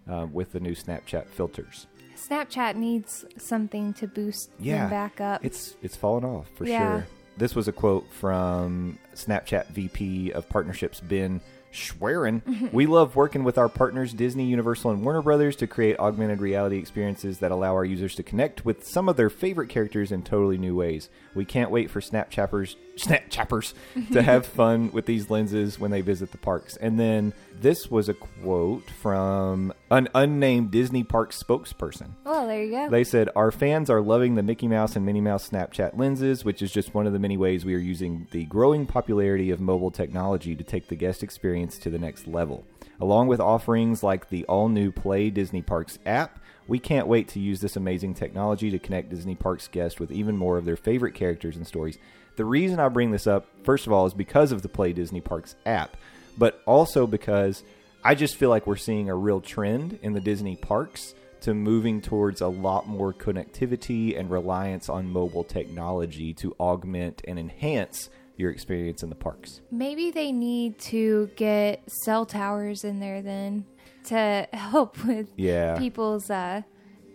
uh, 0.09 0.27
with 0.31 0.51
the 0.53 0.59
new 0.59 0.73
Snapchat 0.75 1.27
filters. 1.27 1.87
Snapchat 2.15 2.75
needs 2.75 3.25
something 3.37 3.93
to 3.95 4.07
boost 4.07 4.51
Yeah, 4.59 4.81
them 4.81 4.89
back 4.89 5.19
up. 5.19 5.43
It's 5.43 5.75
it's 5.81 5.95
fallen 5.97 6.23
off 6.23 6.47
for 6.55 6.65
Yeah. 6.65 6.77
sure. 6.77 7.07
This 7.37 7.55
was 7.55 7.67
a 7.67 7.71
quote 7.71 8.11
from 8.11 8.99
Snapchat 9.15 9.67
VP 9.67 10.31
of 10.31 10.49
Partnerships 10.49 10.99
Ben 10.99 11.41
Schwerin. 11.71 12.69
we 12.71 12.85
love 12.85 13.15
working 13.15 13.43
with 13.43 13.57
our 13.57 13.69
partners 13.69 14.13
Disney, 14.13 14.45
Universal, 14.45 14.91
and 14.91 15.03
Warner 15.03 15.21
Brothers 15.21 15.55
to 15.57 15.67
create 15.67 15.97
augmented 15.99 16.41
reality 16.41 16.77
experiences 16.77 17.39
that 17.39 17.51
allow 17.51 17.73
our 17.73 17.85
users 17.85 18.15
to 18.15 18.23
connect 18.23 18.65
with 18.65 18.85
some 18.85 19.07
of 19.09 19.15
their 19.17 19.29
favorite 19.29 19.69
characters 19.69 20.11
in 20.11 20.23
totally 20.23 20.57
new 20.57 20.75
ways. 20.75 21.09
We 21.33 21.45
can't 21.45 21.71
wait 21.71 21.89
for 21.89 22.01
Snapchatters, 22.01 22.75
Snapchatters 23.01 23.73
to 24.11 24.21
have 24.21 24.45
fun 24.45 24.91
with 24.91 25.05
these 25.05 25.29
lenses 25.29 25.79
when 25.79 25.91
they 25.91 26.01
visit 26.01 26.31
the 26.31 26.37
parks. 26.37 26.77
And 26.77 26.99
then 26.99 27.33
this 27.59 27.89
was 27.89 28.09
a 28.09 28.13
quote 28.13 28.89
from 28.89 29.73
an 29.89 30.07
unnamed 30.15 30.71
Disney 30.71 31.03
park 31.03 31.31
spokesperson. 31.31 32.11
well, 32.23 32.47
there 32.47 32.63
you 32.63 32.71
go. 32.71 32.89
They 32.89 33.03
said, 33.03 33.29
Our 33.35 33.51
fans 33.51 33.89
are 33.89 34.01
loving 34.01 34.35
the 34.35 34.43
Mickey 34.43 34.67
Mouse 34.67 34.95
and 34.95 35.05
Minnie 35.05 35.21
Mouse 35.21 35.49
Snapchat 35.49 35.97
lenses, 35.97 36.43
which 36.43 36.61
is 36.61 36.71
just 36.71 36.93
one 36.93 37.07
of 37.07 37.13
the 37.13 37.19
many 37.19 37.37
ways 37.37 37.65
we 37.65 37.75
are 37.75 37.79
using 37.79 38.27
the 38.31 38.45
growing 38.45 38.85
popularity 38.85 39.51
of 39.51 39.59
mobile 39.59 39.91
technology 39.91 40.55
to 40.55 40.63
take 40.63 40.87
the 40.87 40.95
guest 40.95 41.23
experience 41.23 41.77
to 41.79 41.89
the 41.89 41.99
next 41.99 42.27
level. 42.27 42.65
Along 42.99 43.27
with 43.27 43.39
offerings 43.39 44.03
like 44.03 44.29
the 44.29 44.45
all 44.45 44.69
new 44.69 44.91
Play 44.91 45.29
Disney 45.29 45.61
Parks 45.61 45.97
app, 46.05 46.39
we 46.67 46.79
can't 46.79 47.07
wait 47.07 47.27
to 47.29 47.39
use 47.39 47.59
this 47.59 47.75
amazing 47.75 48.13
technology 48.13 48.69
to 48.71 48.79
connect 48.79 49.09
Disney 49.09 49.35
Parks 49.35 49.67
guests 49.67 49.99
with 49.99 50.11
even 50.11 50.37
more 50.37 50.57
of 50.57 50.65
their 50.65 50.77
favorite 50.77 51.15
characters 51.15 51.55
and 51.55 51.65
stories. 51.65 51.97
The 52.35 52.45
reason 52.45 52.79
I 52.79 52.87
bring 52.89 53.11
this 53.11 53.27
up, 53.27 53.45
first 53.63 53.87
of 53.87 53.93
all, 53.93 54.05
is 54.05 54.13
because 54.13 54.51
of 54.51 54.61
the 54.61 54.69
Play 54.69 54.93
Disney 54.93 55.21
Parks 55.21 55.55
app, 55.65 55.97
but 56.37 56.61
also 56.65 57.05
because 57.05 57.63
I 58.03 58.15
just 58.15 58.35
feel 58.35 58.49
like 58.49 58.65
we're 58.65 58.77
seeing 58.77 59.09
a 59.09 59.15
real 59.15 59.41
trend 59.41 59.99
in 60.01 60.13
the 60.13 60.21
Disney 60.21 60.55
parks 60.55 61.13
to 61.41 61.53
moving 61.53 62.01
towards 62.01 62.39
a 62.41 62.47
lot 62.47 62.87
more 62.87 63.13
connectivity 63.13 64.17
and 64.17 64.29
reliance 64.29 64.89
on 64.89 65.11
mobile 65.11 65.43
technology 65.43 66.33
to 66.35 66.55
augment 66.59 67.21
and 67.27 67.37
enhance 67.37 68.09
your 68.37 68.49
experience 68.51 69.03
in 69.03 69.09
the 69.09 69.15
parks. 69.15 69.61
Maybe 69.71 70.09
they 70.11 70.31
need 70.31 70.79
to 70.79 71.29
get 71.35 71.81
cell 72.05 72.25
towers 72.25 72.83
in 72.83 72.99
there 72.99 73.21
then 73.21 73.65
to 74.05 74.47
help 74.53 75.03
with 75.05 75.29
Yeah. 75.35 75.77
people's 75.77 76.29
uh, 76.29 76.61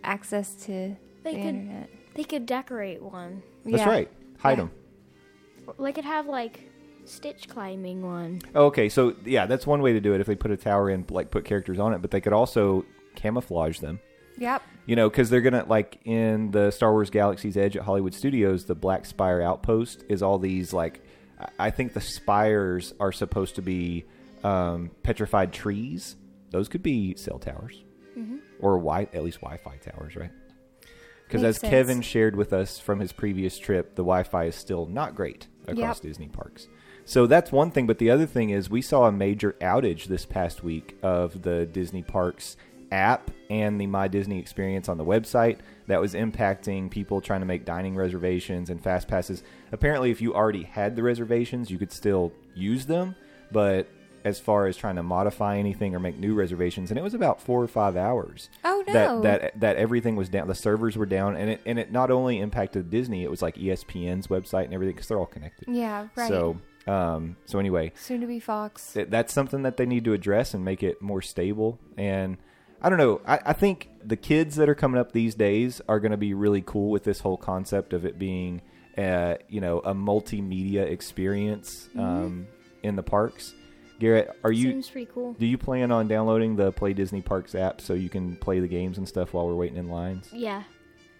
access 0.03 0.53
to 0.65 0.71
They 0.71 0.95
the 1.23 1.29
could- 1.31 1.37
internet. 1.45 1.89
They 2.13 2.23
could 2.23 2.45
decorate 2.45 3.01
one. 3.01 3.43
That's 3.65 3.77
Yeah. 3.79 3.89
right. 3.89 4.09
Hide 4.39 4.51
Yeah. 4.51 4.55
them. 4.55 4.71
They 5.79 5.91
could 5.93 6.05
have 6.05 6.27
like 6.27 6.69
stitch 7.05 7.47
climbing 7.47 8.01
one. 8.01 8.41
Okay, 8.55 8.89
so 8.89 9.15
yeah, 9.25 9.45
that's 9.45 9.65
one 9.67 9.81
way 9.81 9.93
to 9.93 9.99
do 10.01 10.13
it 10.13 10.21
if 10.21 10.27
they 10.27 10.35
put 10.35 10.51
a 10.51 10.57
tower 10.57 10.89
in, 10.89 11.05
like 11.09 11.31
put 11.31 11.45
characters 11.45 11.79
on 11.79 11.93
it, 11.93 12.01
but 12.01 12.11
they 12.11 12.21
could 12.21 12.33
also 12.33 12.85
camouflage 13.15 13.79
them. 13.79 13.99
Yep. 14.37 14.61
You 14.85 14.95
know, 14.95 15.09
because 15.09 15.29
they're 15.29 15.41
gonna 15.41 15.65
like 15.67 15.99
in 16.05 16.51
the 16.51 16.71
Star 16.71 16.91
Wars 16.91 17.09
Galaxy's 17.09 17.57
Edge 17.57 17.75
at 17.75 17.83
Hollywood 17.83 18.13
Studios, 18.13 18.65
the 18.65 18.75
Black 18.75 19.05
Spire 19.05 19.41
Outpost 19.41 20.03
is 20.09 20.21
all 20.21 20.37
these 20.37 20.73
like, 20.73 21.01
I- 21.39 21.67
I 21.67 21.69
think 21.71 21.93
the 21.93 22.01
spires 22.01 22.93
are 22.99 23.11
supposed 23.11 23.55
to 23.55 23.61
be 23.61 24.05
um, 24.43 24.91
petrified 25.03 25.51
trees. 25.53 26.15
Those 26.51 26.69
could 26.69 26.83
be 26.83 27.15
cell 27.15 27.39
towers, 27.39 27.83
or 28.59 28.77
wi- 28.77 29.09
at 29.13 29.23
least 29.23 29.41
Wi-Fi 29.41 29.77
towers, 29.77 30.15
right? 30.15 30.31
Because 31.25 31.43
as 31.43 31.57
sense. 31.59 31.69
Kevin 31.71 32.01
shared 32.01 32.35
with 32.37 32.53
us 32.53 32.79
from 32.79 32.99
his 32.99 33.11
previous 33.11 33.57
trip, 33.59 33.95
the 33.95 34.03
Wi-Fi 34.03 34.45
is 34.45 34.55
still 34.55 34.85
not 34.85 35.13
great 35.15 35.47
across 35.67 35.97
Yep. 35.97 36.03
Disney 36.03 36.27
parks. 36.27 36.67
So 37.05 37.25
that's 37.27 37.51
one 37.51 37.71
thing. 37.71 37.87
But 37.87 37.99
the 37.99 38.09
other 38.09 38.25
thing 38.25 38.49
is, 38.49 38.69
we 38.69 38.81
saw 38.81 39.05
a 39.05 39.11
major 39.11 39.55
outage 39.61 40.05
this 40.05 40.25
past 40.25 40.63
week 40.63 40.97
of 41.01 41.41
the 41.43 41.65
Disney 41.65 42.03
Parks 42.03 42.57
app 42.91 43.31
and 43.49 43.79
the 43.79 43.87
My 43.87 44.07
Disney 44.07 44.39
experience 44.39 44.87
on 44.89 44.97
the 44.97 45.05
website 45.05 45.59
that 45.87 46.01
was 46.01 46.13
impacting 46.13 46.89
people 46.89 47.21
trying 47.21 47.41
to 47.41 47.45
make 47.45 47.65
dining 47.65 47.95
reservations 47.95 48.69
and 48.69 48.81
fast 48.81 49.07
passes. 49.07 49.43
Apparently, 49.71 50.11
if 50.11 50.21
you 50.21 50.33
already 50.33 50.63
had 50.63 50.95
the 50.95 51.03
reservations, 51.03 51.69
you 51.69 51.77
could 51.77 51.91
still 51.91 52.31
use 52.55 52.85
them, 52.85 53.15
but 53.51 53.87
as 54.27 54.39
far 54.39 54.67
as 54.67 54.77
trying 54.77 54.95
to 54.97 55.03
modify 55.03 55.57
anything 55.57 55.95
or 55.95 55.99
make 55.99 56.17
new 56.19 56.33
reservations, 56.35 56.91
and 56.91 56.97
it 56.99 57.03
was 57.03 57.13
about 57.13 57.41
four 57.41 57.61
or 57.63 57.67
five 57.67 57.95
hours 57.97 58.49
Oh, 58.63 58.83
no. 58.87 58.93
that 59.21 59.41
that 59.41 59.59
that 59.59 59.75
everything 59.77 60.15
was 60.15 60.29
down. 60.29 60.47
The 60.47 60.55
servers 60.55 60.95
were 60.97 61.05
down, 61.07 61.35
and 61.35 61.49
it 61.51 61.61
and 61.65 61.79
it 61.79 61.91
not 61.91 62.11
only 62.11 62.39
impacted 62.39 62.89
Disney, 62.89 63.23
it 63.23 63.31
was 63.31 63.41
like 63.41 63.55
ESPN's 63.55 64.27
website 64.27 64.65
and 64.65 64.73
everything 64.73 64.95
because 64.95 65.07
they're 65.07 65.19
all 65.19 65.25
connected. 65.25 65.67
Yeah, 65.67 66.07
right. 66.15 66.27
So 66.29 66.57
um 66.87 67.35
so 67.45 67.59
anyway, 67.59 67.91
Soon 67.95 68.21
to 68.21 68.27
be 68.27 68.39
Fox. 68.39 68.93
th- 68.93 69.09
that's 69.09 69.33
something 69.33 69.63
that 69.63 69.75
they 69.77 69.85
need 69.85 70.05
to 70.05 70.13
address 70.13 70.53
and 70.53 70.63
make 70.63 70.83
it 70.83 71.01
more 71.01 71.21
stable. 71.21 71.79
And 71.97 72.37
I 72.81 72.89
don't 72.89 72.99
know. 72.99 73.21
I, 73.25 73.39
I 73.47 73.53
think 73.53 73.89
the 74.05 74.15
kids 74.15 74.55
that 74.57 74.69
are 74.69 74.75
coming 74.75 74.99
up 74.99 75.11
these 75.11 75.33
days 75.35 75.81
are 75.89 75.99
going 75.99 76.11
to 76.11 76.17
be 76.17 76.33
really 76.33 76.61
cool 76.61 76.91
with 76.91 77.03
this 77.03 77.19
whole 77.21 77.35
concept 77.35 77.91
of 77.91 78.05
it 78.05 78.19
being, 78.19 78.61
uh, 78.97 79.35
you 79.49 79.59
know, 79.61 79.79
a 79.79 79.93
multimedia 79.95 80.83
experience 80.85 81.89
um, 81.97 82.47
in 82.83 82.95
the 82.95 83.01
parks. 83.03 83.53
Garrett, 83.99 84.29
are 84.43 84.51
you? 84.51 84.69
Seems 84.71 84.89
pretty 84.89 85.09
cool. 85.13 85.33
Do 85.33 85.45
you 85.45 85.57
plan 85.57 85.91
on 85.91 86.07
downloading 86.07 86.55
the 86.55 86.71
Play 86.71 86.93
Disney 86.93 87.21
Parks 87.21 87.55
app 87.55 87.81
so 87.81 87.93
you 87.93 88.09
can 88.09 88.35
play 88.35 88.59
the 88.59 88.67
games 88.67 88.97
and 88.97 89.07
stuff 89.07 89.33
while 89.33 89.47
we're 89.47 89.55
waiting 89.55 89.77
in 89.77 89.89
lines? 89.89 90.29
Yeah, 90.31 90.63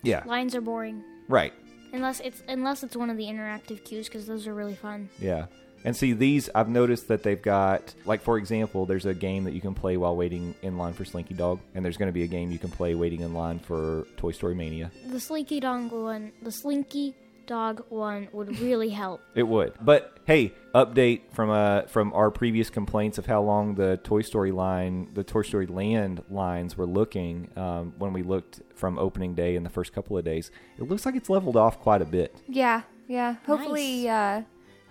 Yeah. 0.03 0.23
lines 0.25 0.53
are 0.55 0.61
boring 0.61 1.03
Right. 1.27 1.53
unless 1.93 2.19
it's 2.19 2.43
unless 2.47 2.83
it's 2.83 2.95
one 2.95 3.09
of 3.09 3.17
the 3.17 3.25
interactive 3.25 3.83
queues 3.83 4.07
because 4.07 4.27
those 4.27 4.45
are 4.47 4.53
really 4.53 4.75
fun. 4.75 5.09
Yeah. 5.19 5.47
And 5.85 5.95
see 5.95 6.11
these 6.13 6.49
I've 6.55 6.69
noticed 6.69 7.07
that 7.07 7.23
they've 7.23 7.41
got 7.41 7.93
like 8.05 8.21
for 8.21 8.37
example, 8.37 8.85
there's 8.85 9.05
a 9.05 9.13
game 9.13 9.43
that 9.45 9.53
you 9.53 9.61
can 9.61 9.73
play 9.73 9.95
while 9.97 10.15
waiting 10.15 10.53
in 10.61 10.77
line 10.77 10.93
for 10.93 11.05
Slinky 11.05 11.33
Dog, 11.33 11.59
and 11.75 11.83
there's 11.85 11.97
going 11.97 12.07
to 12.09 12.13
be 12.13 12.23
a 12.23 12.27
game 12.27 12.51
you 12.51 12.59
can 12.59 12.71
play 12.71 12.93
waiting 12.95 13.21
in 13.21 13.33
line 13.33 13.59
for 13.59 14.05
Toy 14.17 14.31
Story 14.31 14.55
Mania. 14.55 14.91
The 15.07 15.19
Slinky 15.19 15.59
Dog 15.59 15.91
one, 15.91 16.31
the 16.41 16.51
Slinky 16.51 17.15
Dog 17.47 17.83
one 17.89 18.27
would 18.31 18.59
really 18.59 18.89
help. 18.89 19.21
It 19.33 19.43
would. 19.47 19.73
But 19.81 20.17
hey, 20.25 20.53
update 20.75 21.21
from 21.31 21.49
uh 21.49 21.83
from 21.83 22.13
our 22.13 22.29
previous 22.29 22.69
complaints 22.69 23.17
of 23.17 23.25
how 23.25 23.41
long 23.41 23.75
the 23.75 23.97
Toy 24.03 24.21
Story 24.21 24.51
line, 24.51 25.09
the 25.13 25.23
Toy 25.23 25.41
Story 25.41 25.65
Land 25.65 26.23
lines 26.29 26.77
were 26.77 26.85
looking 26.85 27.49
um, 27.55 27.93
when 27.97 28.13
we 28.13 28.21
looked 28.21 28.61
from 28.75 28.99
opening 28.99 29.33
day 29.33 29.55
in 29.55 29.63
the 29.63 29.69
first 29.69 29.93
couple 29.93 30.17
of 30.17 30.23
days. 30.25 30.51
It 30.77 30.83
looks 30.83 31.05
like 31.05 31.15
it's 31.15 31.29
leveled 31.29 31.57
off 31.57 31.79
quite 31.79 32.01
a 32.01 32.05
bit. 32.05 32.35
Yeah, 32.47 32.81
yeah. 33.07 33.37
Hopefully, 33.45 34.07
uh, 34.09 34.41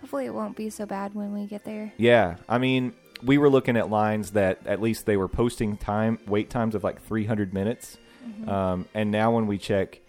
hopefully 0.01 0.25
it 0.25 0.33
won't 0.33 0.57
be 0.57 0.69
so 0.69 0.85
bad 0.85 1.13
when 1.15 1.31
we 1.33 1.45
get 1.45 1.63
there. 1.63 1.93
Yeah, 1.97 2.37
I 2.49 2.57
mean, 2.57 2.93
we 3.23 3.37
were 3.37 3.49
looking 3.49 3.77
at 3.77 3.89
lines 3.89 4.31
that 4.31 4.65
at 4.67 4.81
least 4.81 5.05
they 5.05 5.15
were 5.17 5.27
posting 5.27 5.77
time 5.77 6.19
wait 6.27 6.49
times 6.49 6.75
of 6.75 6.83
like 6.83 7.01
300 7.03 7.53
minutes, 7.53 7.97
Mm-hmm. 8.27 8.49
um, 8.49 8.85
and 8.93 9.09
now 9.09 9.31
when 9.33 9.47
we 9.47 9.57
check, 9.57 10.01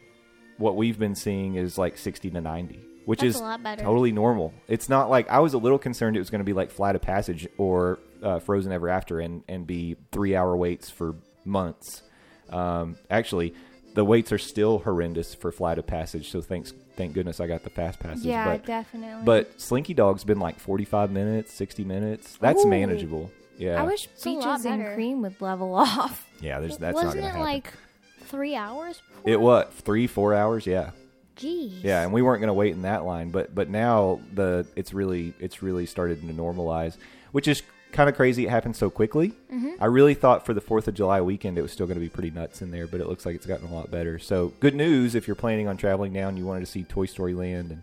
what 0.59 0.77
we've 0.77 0.99
been 0.99 1.15
seeing 1.15 1.55
is 1.55 1.79
like 1.79 1.97
60 1.99 2.31
to 2.31 2.41
90, 2.41 2.79
which 3.07 3.21
That's 3.21 3.37
is 3.37 3.41
a 3.41 3.45
lot 3.45 3.63
better. 3.63 3.83
totally 3.83 4.13
normal. 4.13 4.53
It's 4.69 4.89
not 4.89 5.09
like 5.11 5.29
I 5.31 5.39
was 5.41 5.55
a 5.55 5.59
little 5.59 5.79
concerned 5.79 6.17
it 6.17 6.21
was 6.21 6.31
going 6.31 6.41
to 6.41 6.45
be 6.45 6.53
like 6.53 6.71
Flight 6.71 6.95
of 6.97 7.03
Passage 7.03 7.47
or 7.57 7.99
uh, 8.23 8.39
Frozen 8.41 8.73
Ever 8.73 8.89
After 8.89 9.21
and 9.21 9.43
and 9.49 9.67
be 9.67 9.97
three 10.13 10.35
hour 10.37 10.57
waits 10.57 10.91
for 10.91 11.15
months. 11.45 12.03
Um, 12.51 12.97
actually, 13.11 13.55
the 13.95 14.05
waits 14.05 14.33
are 14.33 14.39
still 14.39 14.79
horrendous 14.81 15.35
for 15.35 15.51
Flight 15.53 15.79
of 15.79 15.87
Passage, 15.87 16.31
so 16.31 16.41
thanks 16.41 16.73
thank 16.97 17.15
goodness 17.15 17.39
I 17.41 17.47
got 17.47 17.63
the 17.63 17.71
fast 17.71 18.01
passes. 18.01 18.25
Yeah, 18.25 18.45
but, 18.57 18.67
definitely. 18.67 19.25
but 19.25 19.61
Slinky 19.61 19.95
Dog's 19.95 20.25
been 20.25 20.41
like 20.41 20.59
45 20.59 21.13
minutes, 21.13 21.53
60 21.55 21.85
minutes. 21.85 22.37
That's 22.41 22.65
Ooh. 22.65 22.69
manageable. 22.69 23.31
Yeah. 23.57 23.81
I 23.81 23.85
wish 23.87 24.07
It's 24.07 24.25
Beaches 24.25 24.65
and. 24.67 24.85
Cream 24.95 25.23
would 25.23 25.41
level 25.41 25.75
off. 25.77 26.29
yeah, 26.41 26.59
there's 26.61 26.77
that's 26.79 26.97
not 26.97 27.05
Wasn't 27.07 27.23
going 27.23 27.23
to 27.23 27.29
it 27.29 27.31
happen. 27.31 27.41
like 27.43 27.73
three 28.29 28.55
hours? 28.55 29.01
Before? 29.09 29.33
it 29.33 29.41
what? 29.41 29.75
3 29.75 30.07
4 30.07 30.35
hours, 30.35 30.67
yeah. 30.67 30.91
Jeez. 31.37 31.85
Yeah, 31.85 32.03
and 32.03 32.13
we 32.13 32.23
weren't 32.23 32.41
going 32.41 32.49
to 32.49 32.55
wait 32.55 32.73
in 32.73 32.83
that 32.83 33.05
line, 33.05 33.31
but 33.31 33.55
but 33.55 33.69
now 33.69 34.21
the 34.35 34.67
it's 34.75 34.93
really 34.93 35.35
it's 35.39 35.63
really 35.63 35.87
started 35.87 36.21
to 36.21 36.27
normalize, 36.27 36.97
which 37.33 37.47
is 37.47 37.63
kind 37.93 38.09
of 38.09 38.17
crazy 38.17 38.47
it 38.47 38.51
happened 38.51 38.77
so 38.77 38.91
quickly. 38.91 39.33
Mm-hmm. 39.53 39.71
I 39.81 39.87
really 39.87 40.15
thought 40.15 40.45
for 40.45 40.53
the 40.53 40.61
4th 40.61 40.89
of 40.89 40.95
July 40.95 41.21
weekend 41.21 41.57
it 41.57 41.63
was 41.63 41.73
still 41.73 41.87
going 41.87 41.97
to 41.97 42.01
be 42.01 42.09
pretty 42.09 42.31
nuts 42.31 42.61
in 42.61 42.71
there, 42.71 42.87
but 42.87 43.01
it 43.01 43.07
looks 43.07 43.25
like 43.25 43.37
it's 43.37 43.47
gotten 43.47 43.69
a 43.69 43.75
lot 43.75 43.91
better. 43.91 44.19
So, 44.19 44.53
good 44.61 44.75
news 44.75 45.15
if 45.15 45.27
you're 45.29 45.37
planning 45.37 45.69
on 45.69 45.77
traveling 45.77 46.13
down, 46.13 46.37
you 46.37 46.45
wanted 46.45 46.61
to 46.61 46.67
see 46.67 46.83
Toy 46.83 47.07
Story 47.07 47.35
Land 47.35 47.71
and 47.71 47.83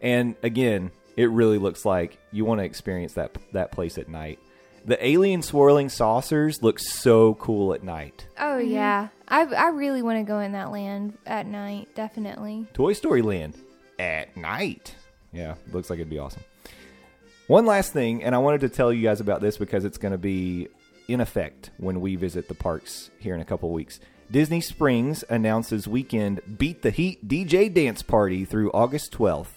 and 0.00 0.34
again, 0.42 0.90
it 1.16 1.30
really 1.30 1.58
looks 1.58 1.84
like 1.84 2.18
you 2.32 2.44
want 2.44 2.60
to 2.60 2.64
experience 2.64 3.14
that 3.14 3.36
that 3.52 3.70
place 3.72 3.98
at 3.98 4.08
night. 4.08 4.38
The 4.86 5.04
alien 5.04 5.40
swirling 5.42 5.88
saucers 5.88 6.62
look 6.62 6.78
so 6.78 7.34
cool 7.34 7.72
at 7.72 7.82
night. 7.82 8.26
Oh 8.38 8.58
mm-hmm. 8.58 8.70
yeah, 8.70 9.08
I 9.28 9.42
I 9.44 9.68
really 9.68 10.02
want 10.02 10.18
to 10.18 10.24
go 10.24 10.40
in 10.40 10.52
that 10.52 10.70
land 10.70 11.16
at 11.26 11.46
night. 11.46 11.88
Definitely. 11.94 12.66
Toy 12.74 12.92
Story 12.92 13.22
Land 13.22 13.56
at 13.98 14.36
night. 14.36 14.94
Yeah, 15.32 15.54
looks 15.72 15.90
like 15.90 15.98
it'd 15.98 16.10
be 16.10 16.18
awesome. 16.18 16.42
One 17.46 17.66
last 17.66 17.92
thing, 17.92 18.24
and 18.24 18.34
I 18.34 18.38
wanted 18.38 18.62
to 18.62 18.68
tell 18.68 18.92
you 18.92 19.02
guys 19.02 19.20
about 19.20 19.40
this 19.40 19.58
because 19.58 19.84
it's 19.84 19.98
going 19.98 20.12
to 20.12 20.18
be 20.18 20.68
in 21.08 21.20
effect 21.20 21.70
when 21.76 22.00
we 22.00 22.16
visit 22.16 22.48
the 22.48 22.54
parks 22.54 23.10
here 23.18 23.34
in 23.34 23.40
a 23.40 23.44
couple 23.44 23.70
weeks. 23.70 24.00
Disney 24.30 24.60
Springs 24.60 25.24
announces 25.28 25.86
weekend 25.86 26.40
Beat 26.58 26.82
the 26.82 26.90
Heat 26.90 27.28
DJ 27.28 27.72
dance 27.72 28.02
party 28.02 28.44
through 28.44 28.70
August 28.72 29.12
12th. 29.12 29.48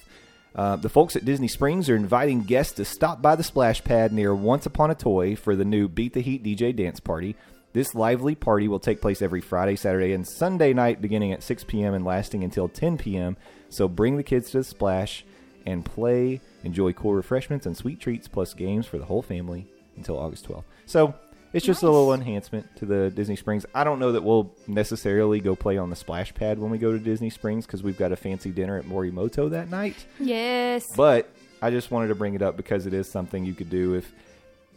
Uh, 0.57 0.75
the 0.75 0.89
folks 0.89 1.15
at 1.15 1.23
Disney 1.23 1.47
Springs 1.47 1.87
are 1.87 1.95
inviting 1.95 2.41
guests 2.41 2.73
to 2.73 2.85
stop 2.85 3.21
by 3.21 3.35
the 3.35 3.43
splash 3.43 3.83
pad 3.83 4.11
near 4.11 4.33
Once 4.33 4.65
Upon 4.65 4.89
a 4.89 4.95
Toy 4.95 5.35
for 5.35 5.55
the 5.55 5.63
new 5.63 5.87
Beat 5.87 6.13
the 6.13 6.21
Heat 6.21 6.43
DJ 6.43 6.75
dance 6.75 6.99
party. 6.99 7.35
This 7.73 7.93
lively 7.93 8.33
party 8.33 8.67
will 8.67 8.79
take 8.79 8.99
place 8.99 9.21
every 9.21 9.39
Friday, 9.39 9.75
Saturday, 9.75 10.13
and 10.13 10.27
Sunday 10.27 10.73
night 10.73 10.99
beginning 10.99 11.31
at 11.31 11.43
6 11.43 11.63
p.m. 11.65 11.93
and 11.93 12.03
lasting 12.03 12.43
until 12.43 12.67
10 12.67 12.97
p.m. 12.97 13.37
So 13.69 13.87
bring 13.87 14.17
the 14.17 14.23
kids 14.23 14.49
to 14.51 14.59
the 14.59 14.63
splash 14.63 15.23
and 15.67 15.85
play, 15.85 16.41
enjoy 16.63 16.93
cool 16.93 17.13
refreshments 17.13 17.67
and 17.67 17.77
sweet 17.77 17.99
treats, 17.99 18.27
plus 18.27 18.55
games 18.55 18.87
for 18.87 18.97
the 18.97 19.05
whole 19.05 19.21
family 19.21 19.67
until 19.95 20.17
August 20.17 20.47
12th. 20.47 20.63
So 20.87 21.13
it's 21.53 21.65
just 21.65 21.83
a 21.83 21.85
little 21.85 22.13
enhancement 22.13 22.75
to 22.77 22.85
the 22.85 23.09
Disney 23.09 23.35
Springs. 23.35 23.65
I 23.73 23.83
don't 23.83 23.99
know 23.99 24.11
that 24.11 24.23
we'll 24.23 24.53
necessarily 24.67 25.39
go 25.39 25.55
play 25.55 25.77
on 25.77 25.89
the 25.89 25.95
splash 25.95 26.33
pad 26.33 26.59
when 26.59 26.71
we 26.71 26.77
go 26.77 26.91
to 26.91 26.99
Disney 26.99 27.29
Springs 27.29 27.65
because 27.65 27.83
we've 27.83 27.97
got 27.97 28.11
a 28.11 28.15
fancy 28.15 28.51
dinner 28.51 28.77
at 28.77 28.85
Morimoto 28.85 29.49
that 29.51 29.69
night. 29.69 30.05
Yes. 30.19 30.85
But 30.95 31.29
I 31.61 31.71
just 31.71 31.89
wanted 31.91 32.09
to 32.09 32.15
bring 32.15 32.33
it 32.33 32.41
up 32.41 32.57
because 32.57 32.85
it 32.85 32.93
is 32.93 33.09
something 33.09 33.45
you 33.45 33.53
could 33.53 33.69
do 33.69 33.95
if 33.95 34.11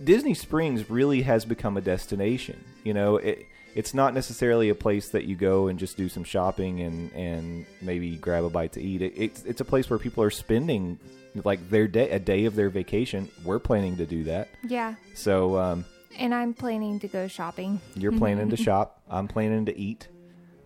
Disney 0.03 0.35
Springs 0.35 0.89
really 0.89 1.23
has 1.23 1.45
become 1.45 1.77
a 1.77 1.81
destination. 1.81 2.63
You 2.85 2.95
know, 2.95 3.17
it 3.17 3.47
it's 3.75 3.95
not 3.95 4.15
necessarily 4.15 4.69
a 4.69 4.75
place 4.75 5.11
that 5.11 5.25
you 5.25 5.37
go 5.37 5.69
and 5.69 5.79
just 5.79 5.97
do 5.97 6.09
some 6.09 6.25
shopping 6.25 6.81
and 6.81 7.13
and 7.13 7.67
maybe 7.83 8.17
grab 8.17 8.45
a 8.45 8.51
bite 8.51 8.73
to 8.73 8.83
eat. 8.83 9.03
It, 9.03 9.13
it's 9.17 9.45
it's 9.45 9.61
a 9.61 9.65
place 9.65 9.91
where 9.91 9.99
people 9.99 10.25
are 10.25 10.31
spending 10.31 10.99
like 11.45 11.69
their 11.71 11.87
day 11.87 12.11
a 12.11 12.19
day 12.19 12.47
of 12.47 12.55
their 12.55 12.71
vacation. 12.71 13.29
We're 13.45 13.59
planning 13.59 13.97
to 13.99 14.07
do 14.07 14.25
that. 14.25 14.49
yeah. 14.67 14.95
So 15.15 15.59
um, 15.59 15.85
And 16.19 16.35
I'm 16.35 16.55
planning 16.55 16.99
to 17.01 17.09
go 17.09 17.29
shopping. 17.29 17.81
You're 17.95 18.13
planning 18.13 18.51
to 18.51 18.57
shop. 18.57 19.01
I'm 19.09 19.29
planning 19.29 19.67
to 19.67 19.79
eat. 19.79 20.09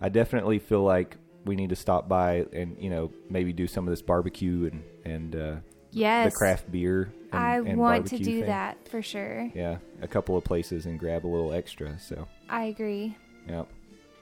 I 0.00 0.08
definitely 0.08 0.58
feel 0.58 0.82
like 0.82 1.16
we 1.44 1.54
need 1.56 1.68
to 1.70 1.76
stop 1.76 2.08
by 2.08 2.46
and 2.52 2.76
you 2.80 2.88
know 2.88 3.12
maybe 3.28 3.52
do 3.52 3.66
some 3.66 3.86
of 3.86 3.92
this 3.92 4.02
barbecue 4.02 4.70
and 4.72 4.82
and 5.04 5.36
uh, 5.36 5.56
Yes. 5.90 6.32
the 6.32 6.36
craft 6.36 6.72
beer. 6.72 7.12
And, 7.32 7.42
I 7.42 7.56
and 7.56 7.78
want 7.78 8.06
to 8.08 8.18
do 8.18 8.24
thing. 8.24 8.46
that 8.46 8.88
for 8.88 9.02
sure. 9.02 9.50
Yeah, 9.54 9.78
a 10.02 10.08
couple 10.08 10.36
of 10.36 10.44
places 10.44 10.86
and 10.86 10.98
grab 10.98 11.24
a 11.24 11.28
little 11.28 11.52
extra. 11.52 11.98
So 11.98 12.26
I 12.48 12.64
agree. 12.64 13.16
yeah. 13.48 13.64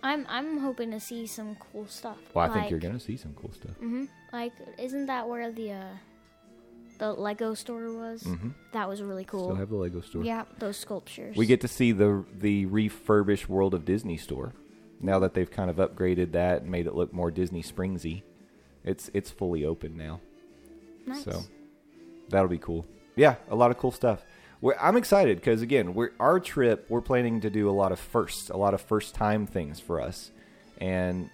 I'm 0.03 0.27
I'm 0.29 0.59
hoping 0.59 0.91
to 0.91 0.99
see 1.01 1.27
some 1.29 1.55
cool 1.57 1.87
stuff. 1.87 2.19
Well, 2.35 2.51
I 2.51 2.53
think 2.53 2.71
you're 2.71 2.81
gonna 2.81 2.99
see 3.01 3.17
some 3.17 3.35
cool 3.35 3.53
stuff. 3.53 3.73
Mm-hmm. 3.77 4.05
Like, 4.33 4.53
isn't 4.79 5.07
that 5.07 5.29
where 5.29 5.53
the 5.53 5.73
uh, 5.73 5.85
the 7.03 7.13
Lego 7.13 7.55
store 7.55 7.93
was? 7.93 8.23
Mm-hmm. 8.23 8.51
That 8.73 8.89
was 8.89 9.03
really 9.03 9.25
cool. 9.25 9.47
Still 9.47 9.57
have 9.57 9.71
the 9.71 9.77
Lego 9.77 10.01
store. 10.01 10.25
Yeah. 10.25 10.45
Those 10.61 10.77
sculptures. 10.77 11.37
We 11.37 11.47
get 11.47 11.61
to 11.63 11.69
see 11.69 11.91
the 11.91 12.25
the 12.39 12.67
refurbished 12.67 13.49
World 13.49 13.75
of 13.75 13.85
Disney 13.85 14.17
store. 14.17 14.53
Now 15.01 15.19
that 15.19 15.35
they've 15.35 15.51
kind 15.51 15.69
of 15.69 15.77
upgraded 15.77 16.31
that 16.33 16.63
and 16.63 16.71
made 16.71 16.87
it 16.87 16.95
look 16.95 17.13
more 17.13 17.33
Disney 17.33 17.63
Springsy, 17.63 18.23
it's 18.85 19.11
it's 19.15 19.33
fully 19.33 19.65
open 19.65 19.97
now. 19.97 20.21
nice. 21.05 21.25
So 21.25 21.43
that'll 22.29 22.47
be 22.47 22.59
cool. 22.59 22.87
Yeah, 23.17 23.35
a 23.51 23.57
lot 23.57 23.73
of 23.73 23.79
cool 23.79 23.91
stuff. 23.91 24.25
We're, 24.61 24.77
I'm 24.81 24.97
excited 24.97 25.39
because 25.39 25.61
again, 25.61 25.95
we're 25.95 26.13
our 26.21 26.39
trip. 26.39 26.87
We're 26.89 27.01
planning 27.01 27.41
to 27.41 27.51
do 27.51 27.69
a 27.69 27.75
lot 27.75 27.91
of 27.91 27.99
firsts, 27.99 28.49
a 28.49 28.57
lot 28.57 28.75
of 28.75 28.81
first 28.81 29.13
time 29.17 29.45
things 29.45 29.81
for 29.81 30.01
us, 30.01 30.31
and 30.79 31.31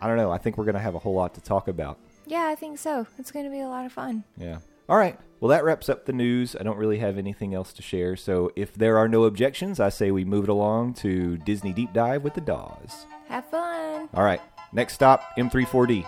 I 0.00 0.06
don't 0.08 0.16
know. 0.16 0.32
I 0.32 0.38
think 0.38 0.56
we're 0.56 0.64
gonna 0.64 0.78
have 0.78 0.94
a 0.94 1.00
whole 1.00 1.14
lot 1.14 1.34
to 1.34 1.42
talk 1.42 1.68
about. 1.68 1.98
Yeah, 2.26 2.46
I 2.46 2.54
think 2.54 2.78
so. 2.78 3.06
It's 3.18 3.30
going 3.30 3.44
to 3.44 3.50
be 3.50 3.60
a 3.60 3.68
lot 3.68 3.84
of 3.84 3.92
fun. 3.92 4.22
Yeah. 4.38 4.58
All 4.88 4.96
right. 4.96 5.18
Well, 5.40 5.48
that 5.48 5.64
wraps 5.64 5.88
up 5.88 6.06
the 6.06 6.12
news. 6.12 6.54
I 6.58 6.62
don't 6.62 6.76
really 6.76 6.98
have 6.98 7.18
anything 7.18 7.52
else 7.52 7.72
to 7.72 7.82
share. 7.82 8.14
So 8.14 8.52
if 8.54 8.74
there 8.74 8.96
are 8.96 9.08
no 9.08 9.24
objections, 9.24 9.80
I 9.80 9.88
say 9.88 10.12
we 10.12 10.24
move 10.24 10.44
it 10.44 10.50
along 10.50 10.94
to 10.94 11.36
Disney 11.38 11.72
Deep 11.72 11.92
Dive 11.92 12.22
with 12.22 12.34
the 12.34 12.40
Doz. 12.40 13.06
Have 13.28 13.46
fun. 13.46 14.08
All 14.14 14.22
right. 14.22 14.40
Next 14.72 14.94
stop, 14.94 15.36
M34D. 15.36 16.06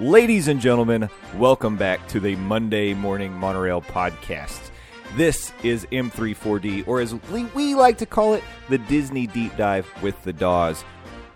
Ladies 0.00 0.48
and 0.48 0.62
gentlemen, 0.62 1.10
welcome 1.36 1.76
back 1.76 2.08
to 2.08 2.20
the 2.20 2.34
Monday 2.36 2.94
Morning 2.94 3.34
Monorail 3.34 3.82
podcast. 3.82 4.70
This 5.14 5.52
is 5.62 5.84
M34D, 5.92 6.88
or 6.88 7.02
as 7.02 7.14
we, 7.54 7.74
like 7.74 7.98
to 7.98 8.06
call 8.06 8.32
it, 8.32 8.42
the 8.70 8.78
Disney 8.78 9.26
Deep 9.26 9.54
Dive 9.58 9.86
with 10.00 10.22
the 10.22 10.32
Doz. 10.32 10.86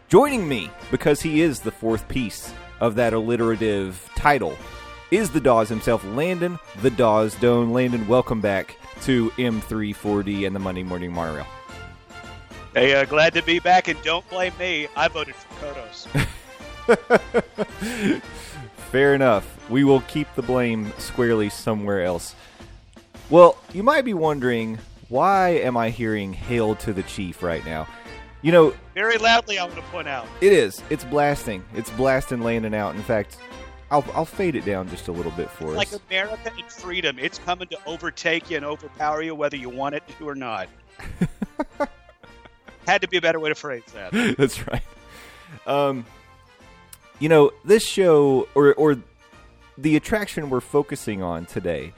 Joining 0.09 0.49
me, 0.49 0.71
because 0.91 1.21
he 1.21 1.43
is 1.43 1.61
the 1.61 1.71
fourth 1.71 2.09
piece 2.09 2.55
of 2.81 2.95
that 2.95 3.13
alliterative 3.13 4.11
title, 4.17 4.57
is 5.11 5.29
the 5.29 5.43
Doz 5.43 5.69
himself, 5.69 6.03
Landon 6.03 6.59
the 6.81 6.91
Doz 6.91 7.35
Doan. 7.35 7.75
Landon, 7.75 8.09
welcome 8.09 8.41
back 8.41 8.79
to 9.03 9.29
M34D 9.33 10.47
and 10.47 10.57
the 10.57 10.61
Monday 10.61 10.85
Morning 10.85 11.13
Monorail. 11.13 11.47
Hey, 12.73 12.95
uh, 12.95 13.05
glad 13.05 13.35
to 13.35 13.43
be 13.43 13.59
back, 13.59 13.89
and 13.89 14.01
don't 14.01 14.27
blame 14.31 14.57
me. 14.59 14.89
I 14.97 15.09
voted 15.09 15.35
for 15.35 15.67
Kodos. 15.67 16.31
Fair 18.95 19.13
enough. 19.13 19.69
We 19.69 19.83
will 19.83 20.03
keep 20.03 20.33
the 20.37 20.43
blame 20.43 20.93
squarely 20.99 21.49
somewhere 21.49 22.05
else. 22.05 22.37
Well, 23.29 23.59
you 23.73 23.83
might 23.83 24.05
be 24.05 24.15
wondering 24.15 24.79
why 25.09 25.49
am 25.49 25.77
I 25.77 25.91
hearing 25.91 26.33
"Hail 26.33 26.77
to 26.77 26.93
the 26.93 27.03
Chief" 27.03 27.43
right 27.43 27.67
now? 27.67 27.89
You 28.43 28.53
know, 28.53 28.73
Very 28.95 29.19
loudly, 29.19 29.59
I 29.59 29.65
want 29.65 29.75
to 29.75 29.83
point 29.91 30.07
out. 30.07 30.29
it 30.41 30.53
is. 30.53 30.81
It's 30.91 31.03
blasting. 31.03 31.65
It's 31.75 31.91
blasting, 31.91 32.43
landing 32.43 32.73
out. 32.73 32.95
In 32.95 33.03
fact, 33.03 33.37
I'll 33.91 34.05
I'll 34.15 34.25
fade 34.25 34.55
it 34.55 34.65
down 34.65 34.89
just 34.89 35.09
a 35.09 35.13
little 35.13 35.33
bit 35.33 35.51
for 35.51 35.73
Like 35.73 35.89
us. 35.89 35.95
Like 35.95 36.03
America 36.11 36.53
and 36.57 36.71
freedom, 36.71 37.19
it's 37.19 37.41
coming 37.41 37.67
to 37.71 37.79
overtake 37.87 38.49
you 38.49 38.59
and 38.59 38.65
overpower 38.65 39.23
you, 39.23 39.35
whether 39.35 39.57
you 39.57 39.71
want 39.71 39.97
it 39.97 40.05
to 40.19 40.29
or 40.29 40.37
not. 40.37 40.69
Had 42.87 43.03
to 43.03 43.09
be 43.09 43.17
a 43.17 43.21
better 43.21 43.41
way 43.41 43.49
to 43.49 43.57
phrase 43.57 43.83
that. 43.93 44.37
That's 44.39 44.65
right. 44.69 44.83
Um, 45.67 46.07
you 47.25 47.31
know, 47.31 47.51
this 47.65 47.83
show 47.83 48.47
or 48.55 48.75
or 48.75 48.99
the 49.79 49.97
attraction 49.97 50.51
we're 50.51 50.61
focusing 50.61 51.23
on 51.23 51.47
today, 51.47 51.95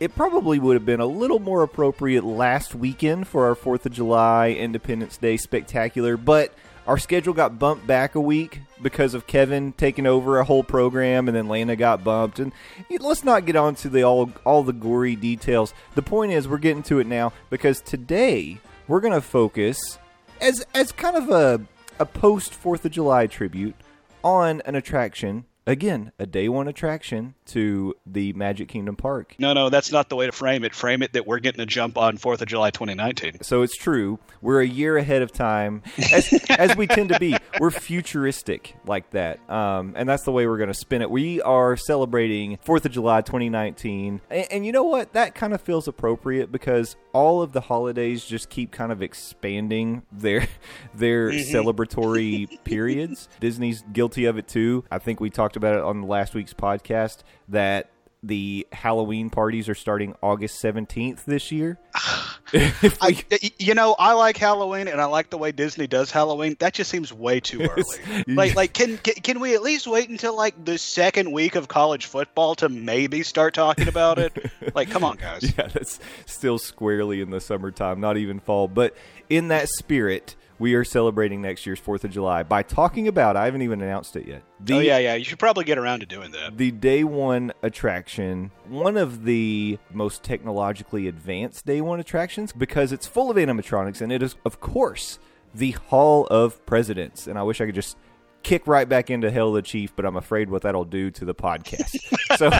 it 0.00 0.16
probably 0.16 0.58
would 0.58 0.74
have 0.74 0.84
been 0.84 0.98
a 0.98 1.06
little 1.06 1.38
more 1.38 1.62
appropriate 1.62 2.24
last 2.24 2.74
weekend 2.74 3.28
for 3.28 3.46
our 3.46 3.54
Fourth 3.54 3.86
of 3.86 3.92
July 3.92 4.50
Independence 4.50 5.16
Day 5.16 5.36
spectacular, 5.36 6.16
but 6.16 6.52
our 6.88 6.98
schedule 6.98 7.34
got 7.34 7.56
bumped 7.56 7.86
back 7.86 8.16
a 8.16 8.20
week 8.20 8.62
because 8.82 9.14
of 9.14 9.28
Kevin 9.28 9.72
taking 9.74 10.08
over 10.08 10.40
a 10.40 10.44
whole 10.44 10.64
program, 10.64 11.28
and 11.28 11.36
then 11.36 11.46
Lana 11.46 11.76
got 11.76 12.02
bumped. 12.02 12.40
And 12.40 12.50
let's 12.98 13.22
not 13.22 13.46
get 13.46 13.54
on 13.54 13.76
to 13.76 13.88
the 13.88 14.02
all 14.02 14.32
all 14.44 14.64
the 14.64 14.72
gory 14.72 15.14
details. 15.14 15.72
The 15.94 16.02
point 16.02 16.32
is, 16.32 16.48
we're 16.48 16.58
getting 16.58 16.82
to 16.84 16.98
it 16.98 17.06
now 17.06 17.32
because 17.48 17.80
today 17.80 18.58
we're 18.88 18.98
going 18.98 19.14
to 19.14 19.20
focus 19.20 20.00
as 20.40 20.66
as 20.74 20.90
kind 20.90 21.16
of 21.16 21.30
a 21.30 21.64
a 22.00 22.06
post 22.06 22.52
Fourth 22.52 22.84
of 22.84 22.90
July 22.90 23.28
tribute 23.28 23.76
on 24.24 24.62
an 24.62 24.74
attraction. 24.74 25.44
Again, 25.66 26.12
a 26.18 26.26
day 26.26 26.50
one 26.50 26.68
attraction 26.68 27.34
to 27.46 27.94
the 28.04 28.34
Magic 28.34 28.68
Kingdom 28.68 28.96
Park. 28.96 29.34
No, 29.38 29.54
no, 29.54 29.70
that's 29.70 29.90
not 29.90 30.10
the 30.10 30.16
way 30.16 30.26
to 30.26 30.32
frame 30.32 30.62
it. 30.62 30.74
Frame 30.74 31.02
it 31.02 31.14
that 31.14 31.26
we're 31.26 31.38
getting 31.38 31.62
a 31.62 31.66
jump 31.66 31.96
on 31.96 32.18
4th 32.18 32.42
of 32.42 32.48
July 32.48 32.70
2019. 32.70 33.42
So 33.42 33.62
it's 33.62 33.74
true. 33.74 34.18
We're 34.42 34.60
a 34.60 34.66
year 34.66 34.98
ahead 34.98 35.22
of 35.22 35.32
time, 35.32 35.82
as, 36.12 36.30
as 36.50 36.76
we 36.76 36.86
tend 36.86 37.08
to 37.10 37.18
be. 37.18 37.34
We're 37.58 37.70
futuristic 37.70 38.76
like 38.84 39.08
that, 39.10 39.38
um, 39.48 39.94
and 39.96 40.06
that's 40.06 40.24
the 40.24 40.32
way 40.32 40.46
we're 40.46 40.58
going 40.58 40.68
to 40.68 40.74
spin 40.74 41.00
it. 41.00 41.10
We 41.10 41.40
are 41.40 41.78
celebrating 41.78 42.58
Fourth 42.62 42.84
of 42.84 42.92
July 42.92 43.22
2019, 43.22 44.20
and, 44.28 44.46
and 44.50 44.66
you 44.66 44.72
know 44.72 44.82
what? 44.82 45.14
That 45.14 45.34
kind 45.34 45.54
of 45.54 45.62
feels 45.62 45.88
appropriate 45.88 46.52
because 46.52 46.96
all 47.14 47.40
of 47.40 47.52
the 47.52 47.62
holidays 47.62 48.24
just 48.24 48.50
keep 48.50 48.70
kind 48.72 48.92
of 48.92 49.00
expanding 49.00 50.02
their 50.12 50.46
their 50.94 51.30
celebratory 51.30 52.48
periods. 52.64 53.28
Disney's 53.40 53.82
guilty 53.92 54.26
of 54.26 54.36
it 54.36 54.48
too. 54.48 54.84
I 54.90 54.98
think 54.98 55.20
we 55.20 55.30
talked 55.30 55.53
about 55.56 55.76
it 55.76 55.82
on 55.82 56.02
last 56.02 56.34
week's 56.34 56.54
podcast 56.54 57.18
that 57.48 57.90
the 58.22 58.66
Halloween 58.72 59.28
parties 59.28 59.68
are 59.68 59.74
starting 59.74 60.14
August 60.22 60.62
17th 60.62 61.24
this 61.24 61.52
year. 61.52 61.78
I, 63.00 63.24
you 63.58 63.74
know, 63.74 63.96
I 63.98 64.12
like 64.12 64.36
Halloween, 64.36 64.86
and 64.86 65.00
I 65.00 65.06
like 65.06 65.30
the 65.30 65.38
way 65.38 65.50
Disney 65.50 65.86
does 65.86 66.10
Halloween. 66.10 66.56
That 66.60 66.74
just 66.74 66.90
seems 66.90 67.12
way 67.12 67.40
too 67.40 67.62
early. 67.70 68.24
like, 68.28 68.54
like, 68.54 68.72
can, 68.72 68.98
can 68.98 69.14
can 69.14 69.40
we 69.40 69.54
at 69.54 69.62
least 69.62 69.86
wait 69.86 70.08
until 70.08 70.36
like 70.36 70.62
the 70.64 70.78
second 70.78 71.32
week 71.32 71.54
of 71.56 71.68
college 71.68 72.06
football 72.06 72.54
to 72.56 72.68
maybe 72.68 73.22
start 73.22 73.54
talking 73.54 73.88
about 73.88 74.18
it? 74.18 74.52
like, 74.74 74.90
come 74.90 75.04
on, 75.04 75.16
guys. 75.16 75.42
yeah, 75.56 75.68
that's 75.68 75.98
still 76.26 76.58
squarely 76.58 77.20
in 77.20 77.30
the 77.30 77.40
summertime, 77.40 78.00
not 78.00 78.16
even 78.16 78.38
fall. 78.38 78.68
But 78.68 78.94
in 79.28 79.48
that 79.48 79.68
spirit, 79.68 80.36
we 80.58 80.74
are 80.74 80.84
celebrating 80.84 81.42
next 81.42 81.66
year's 81.66 81.78
Fourth 81.78 82.04
of 82.04 82.10
July 82.10 82.42
by 82.42 82.62
talking 82.62 83.08
about. 83.08 83.36
I 83.36 83.44
haven't 83.44 83.62
even 83.62 83.82
announced 83.82 84.16
it 84.16 84.26
yet. 84.26 84.42
Oh, 84.44 84.52
the, 84.60 84.74
oh 84.74 84.80
yeah, 84.80 84.98
yeah. 84.98 85.14
You 85.14 85.24
should 85.24 85.38
probably 85.38 85.64
get 85.64 85.78
around 85.78 86.00
to 86.00 86.06
doing 86.06 86.30
that. 86.32 86.56
the 86.56 86.70
day 86.70 87.04
one 87.04 87.52
attraction, 87.62 88.50
one 88.68 88.96
of 88.96 89.24
the 89.24 89.78
most 89.92 90.22
technologically 90.22 91.08
advanced 91.08 91.66
day 91.66 91.80
one 91.80 92.00
attractions, 92.00 92.52
because 92.52 92.92
it's 92.92 93.06
full 93.06 93.30
of 93.30 93.36
animatronics, 93.36 94.00
and 94.00 94.12
it 94.12 94.22
is, 94.22 94.36
of 94.44 94.60
course, 94.60 95.18
the 95.54 95.72
Hall 95.72 96.26
of 96.26 96.64
Presidents. 96.66 97.26
And 97.26 97.38
I 97.38 97.42
wish 97.42 97.60
I 97.60 97.66
could 97.66 97.74
just 97.74 97.96
kick 98.44 98.66
right 98.66 98.88
back 98.88 99.10
into 99.10 99.30
Hail 99.30 99.52
the 99.52 99.62
Chief, 99.62 99.94
but 99.96 100.04
I'm 100.04 100.16
afraid 100.16 100.48
what 100.50 100.62
that'll 100.62 100.84
do 100.84 101.10
to 101.10 101.24
the 101.24 101.34
podcast. 101.34 101.98
so 102.38 102.50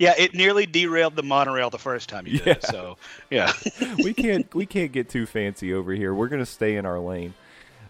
Yeah, 0.00 0.14
it 0.16 0.34
nearly 0.34 0.64
derailed 0.64 1.14
the 1.14 1.22
monorail 1.22 1.68
the 1.68 1.78
first 1.78 2.08
time 2.08 2.26
you 2.26 2.38
did 2.38 2.46
it. 2.46 2.60
Yeah. 2.64 2.70
So 2.70 2.96
yeah. 3.28 3.52
we 3.98 4.14
can't 4.14 4.52
we 4.54 4.66
can't 4.66 4.90
get 4.92 5.10
too 5.10 5.26
fancy 5.26 5.74
over 5.74 5.92
here. 5.92 6.14
We're 6.14 6.28
gonna 6.28 6.46
stay 6.46 6.76
in 6.76 6.86
our 6.86 6.98
lane. 6.98 7.34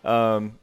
Um, 0.04 0.58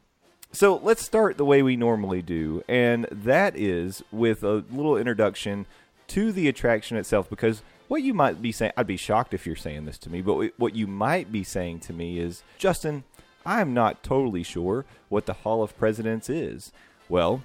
so 0.52 0.76
let's 0.84 1.04
start 1.04 1.38
the 1.38 1.46
way 1.46 1.64
we 1.64 1.78
normally 1.78 2.22
do, 2.22 2.64
and 2.68 3.06
that 3.12 3.56
is 3.58 4.04
with 4.12 4.44
a 4.44 4.66
little 4.72 4.98
introduction 4.98 5.66
to 6.08 6.32
the 6.32 6.48
attraction 6.48 6.98
itself. 6.98 7.30
Because 7.30 7.62
what 7.88 8.04
you 8.04 8.14
might 8.14 8.42
be 8.42 8.52
saying, 8.52 8.74
I'd 8.76 8.88
be 8.88 8.98
shocked 8.98 9.34
if 9.34 9.46
you're 9.46 9.56
saying 9.56 9.86
this 9.86 9.98
to 10.00 10.10
me, 10.10 10.22
but 10.22 10.52
what 10.58 10.76
you 10.76 10.88
might 10.88 11.32
be 11.32 11.44
saying 11.44 11.80
to 11.82 11.94
me 11.94 12.20
is, 12.20 12.44
Justin, 12.58 13.06
I'm 13.48 13.74
not 13.74 14.04
totally 14.04 14.44
sure 14.44 14.84
what 15.08 15.26
the 15.26 15.32
Hall 15.32 15.64
of 15.64 15.78
Presidents 15.78 16.30
is. 16.30 16.74
Well, 17.08 17.44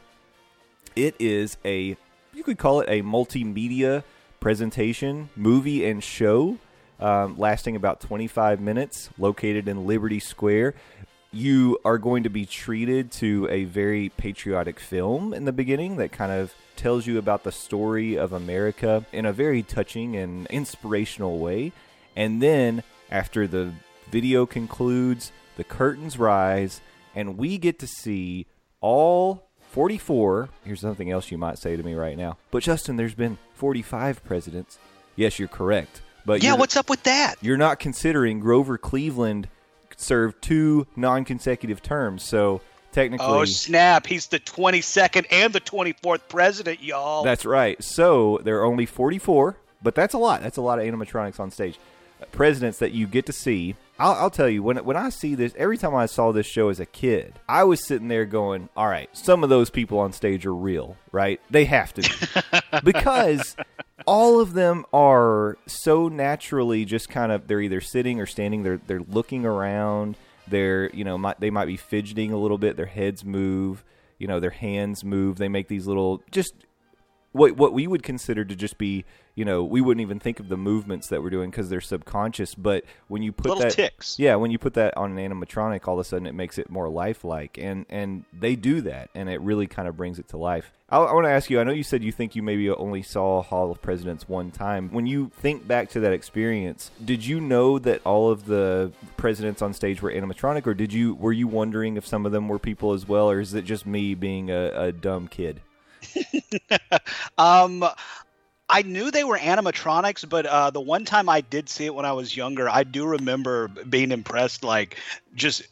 it 0.97 1.15
is 1.21 1.57
a 1.65 1.97
you 2.35 2.43
could 2.43 2.59
call 2.59 2.81
it 2.81 2.89
a 2.89 3.03
multimedia 3.03 4.03
presentation, 4.41 5.31
movie 5.37 5.87
and 5.87 6.03
show, 6.03 6.59
um, 6.99 7.39
lasting 7.39 7.77
about 7.77 8.01
25 8.01 8.61
minutes, 8.61 9.11
located 9.17 9.69
in 9.69 9.87
Liberty 9.87 10.19
Square. 10.19 10.75
You 11.31 11.79
are 11.85 11.99
going 11.99 12.25
to 12.25 12.31
be 12.31 12.47
treated 12.47 13.13
to 13.13 13.47
a 13.49 13.65
very 13.65 14.09
patriotic 14.09 14.81
film 14.81 15.33
in 15.33 15.45
the 15.45 15.53
beginning 15.53 15.99
that 15.99 16.11
kind 16.11 16.33
of 16.33 16.53
tells 16.75 17.07
you 17.07 17.17
about 17.17 17.45
the 17.45 17.53
story 17.53 18.17
of 18.19 18.33
America 18.33 19.07
in 19.13 19.25
a 19.25 19.33
very 19.33 19.63
touching 19.63 20.17
and 20.17 20.49
inspirational 20.49 21.39
way. 21.39 21.71
And 22.17 22.43
then, 22.43 22.83
after 23.09 23.47
the 23.47 23.73
video 24.11 24.47
concludes, 24.47 25.31
the 25.63 25.69
curtains 25.69 26.19
rise, 26.19 26.81
and 27.15 27.39
we 27.39 27.57
get 27.57 27.79
to 27.79 27.87
see 27.87 28.47
all 28.81 29.47
44. 29.71 30.49
Here's 30.65 30.81
something 30.81 31.09
else 31.09 31.31
you 31.31 31.39
might 31.39 31.57
say 31.57 31.77
to 31.77 31.83
me 31.85 31.95
right 31.95 32.17
now. 32.17 32.37
But 32.51 32.65
Justin, 32.65 32.97
there's 32.97 33.15
been 33.15 33.39
45 33.55 34.25
presidents. 34.25 34.79
Yes, 35.15 35.39
you're 35.39 35.47
correct. 35.47 36.03
But 36.27 36.43
yeah, 36.43 36.55
what's 36.55 36.77
up 36.77 36.91
with 36.91 37.05
that? 37.05 37.37
you're 37.41 37.57
not 37.57 37.79
considering 37.79 38.41
Grover 38.41 38.77
Cleveland 38.77 39.49
served 39.97 40.43
two 40.43 40.89
non-consecutive 40.97 41.81
terms. 41.81 42.25
So 42.25 42.61
technically, 42.91 43.27
Oh 43.29 43.45
snap! 43.45 44.07
He's 44.07 44.27
the 44.27 44.41
22nd 44.41 45.27
and 45.31 45.53
the 45.53 45.61
24th 45.61 46.23
president, 46.29 46.83
y'all. 46.83 47.23
That's 47.23 47.45
right. 47.45 47.83
So 47.85 48.41
there 48.43 48.59
are 48.61 48.65
only 48.65 48.87
44, 48.87 49.57
but 49.81 49.95
that's 49.95 50.15
a 50.15 50.19
lot. 50.19 50.43
That's 50.43 50.57
a 50.57 50.63
lot 50.63 50.81
of 50.81 50.85
animatronics 50.85 51.39
on 51.39 51.53
stage. 51.53 51.79
Presidents 52.31 52.79
that 52.79 52.93
you 52.93 53.07
get 53.07 53.27
to 53.27 53.33
see. 53.33 53.75
I'll, 53.99 54.15
I'll 54.15 54.31
tell 54.31 54.49
you 54.49 54.63
when 54.63 54.79
when 54.79 54.97
I 54.97 55.09
see 55.11 55.35
this. 55.35 55.55
Every 55.57 55.77
time 55.77 55.95
I 55.95 56.07
saw 56.07 56.33
this 56.33 56.47
show 56.47 56.69
as 56.69 56.81
a 56.81 56.87
kid, 56.87 57.35
I 57.49 57.65
was 57.65 57.87
sitting 57.87 58.09
there 58.09 58.25
going, 58.25 58.69
"All 58.77 58.89
right, 58.89 59.09
some 59.17 59.43
of 59.43 59.51
those 59.51 59.71
people 59.71 59.99
on 59.99 60.13
stage 60.13 60.47
are 60.47 60.55
real, 60.55 60.97
right? 61.11 61.41
They 61.51 61.65
have 61.67 61.93
to 61.95 62.03
be 62.03 62.81
because." 62.85 63.57
All 64.05 64.41
of 64.41 64.53
them 64.53 64.85
are 64.93 65.57
so 65.69 66.09
naturally 66.09 66.85
just 66.85 67.09
kind 67.09 67.31
of 67.31 67.47
they're 67.47 67.61
either 67.61 67.81
sitting 67.81 68.19
or 68.19 68.27
standing. 68.27 68.65
They're 68.65 68.81
they're 68.85 68.99
looking 68.99 69.47
around. 69.47 70.17
They're 70.49 70.91
you 70.91 71.05
know 71.05 71.17
might, 71.17 71.39
they 71.39 71.51
might 71.51 71.67
be 71.67 71.77
fidgeting 71.77 72.33
a 72.33 72.37
little 72.37 72.59
bit. 72.59 72.77
Their 72.77 72.87
heads 72.87 73.25
move. 73.25 73.85
You 74.19 74.27
know 74.27 74.41
their 74.41 74.51
hands 74.51 75.05
move. 75.05 75.39
They 75.39 75.49
make 75.49 75.69
these 75.69 75.87
little 75.87 76.21
just 76.33 76.55
what 77.33 77.57
what 77.57 77.73
we 77.73 77.87
would 77.87 78.03
consider 78.03 78.45
to 78.45 78.55
just 78.55 78.79
be 78.79 79.05
you 79.35 79.45
know 79.45 79.65
we 79.65 79.81
wouldn't 79.81 80.03
even 80.03 80.19
think 80.19 80.39
of 80.39 80.49
the 80.49 80.57
movements 80.57 81.09
that 81.09 81.23
we're 81.23 81.31
doing 81.31 81.51
because 81.51 81.69
they're 81.69 81.81
subconscious 81.81 82.55
but 82.55 82.85
when 83.09 83.23
you 83.23 83.33
put 83.33 83.47
Little 83.47 83.63
that 83.63 83.73
ticks. 83.73 84.19
yeah 84.19 84.35
when 84.37 84.51
you 84.51 84.59
put 84.59 84.75
that 84.75 84.97
on 84.97 85.17
an 85.17 85.31
animatronic 85.31 85.89
all 85.89 85.95
of 85.95 86.01
a 86.01 86.05
sudden 86.05 86.27
it 86.27 86.35
makes 86.35 86.59
it 86.59 86.71
more 86.71 86.89
lifelike 86.89 87.59
and 87.59 87.87
and 87.89 88.25
they 88.39 88.57
do 88.57 88.83
that 88.83 89.11
and 89.15 89.29
it 89.29 89.41
really 89.41 89.67
kind 89.67 89.89
of 89.89 89.97
brings 89.97 90.19
it 90.19 90.29
to 90.29 90.37
life. 90.37 90.73
I, 90.89 90.99
I 90.99 91.13
want 91.15 91.25
to 91.25 91.31
ask 91.31 91.49
you 91.49 91.61
I 91.61 91.65
know 91.65 91.73
you 91.73 91.83
said 91.83 92.05
you 92.05 92.13
think 92.13 92.37
you 92.37 92.43
maybe 92.43 92.69
only 92.71 93.03
saw 93.03 93.43
Hall 93.43 93.71
of 93.71 93.81
Presidents 93.81 94.29
one 94.29 94.51
time. 94.51 94.91
When 94.91 95.07
you 95.07 95.31
think 95.35 95.67
back 95.67 95.89
to 95.91 96.01
that 96.01 96.13
experience 96.13 96.91
did 97.03 97.25
you 97.25 97.41
know 97.41 97.79
that 97.79 98.03
all 98.05 98.31
of 98.31 98.45
the 98.45 98.93
presidents 99.17 99.63
on 99.63 99.73
stage 99.73 100.03
were 100.03 100.13
animatronic 100.13 100.67
or 100.67 100.75
did 100.75 100.93
you 100.93 101.15
were 101.15 101.33
you 101.33 101.49
wondering 101.49 101.97
if 101.97 102.07
some 102.07 102.27
of 102.27 102.33
them 102.33 102.49
were 102.49 102.59
people 102.59 102.93
as 102.93 103.09
well 103.09 103.31
or 103.31 103.41
is 103.41 103.55
it 103.55 103.65
just 103.65 103.87
me 103.87 104.15
being 104.15 104.51
a, 104.51 104.71
a 104.75 104.93
dumb 104.93 105.29
kid 105.29 105.61
Um, 107.39 107.85
I 108.73 108.83
knew 108.83 109.11
they 109.11 109.23
were 109.23 109.37
animatronics, 109.37 110.27
but 110.27 110.47
uh, 110.47 110.71
the 110.71 110.81
one 110.81 111.05
time 111.05 111.29
I 111.29 111.43
did 111.43 111.69
see 111.69 111.85
it 111.85 111.95
when 111.95 112.07
I 112.07 112.13
was 112.13 112.35
younger, 112.35 112.71
I 112.71 112.85
do 112.85 113.07
remember 113.07 113.69
being 113.69 114.11
impressed. 114.13 114.65
Like, 114.65 114.99
just 115.35 115.63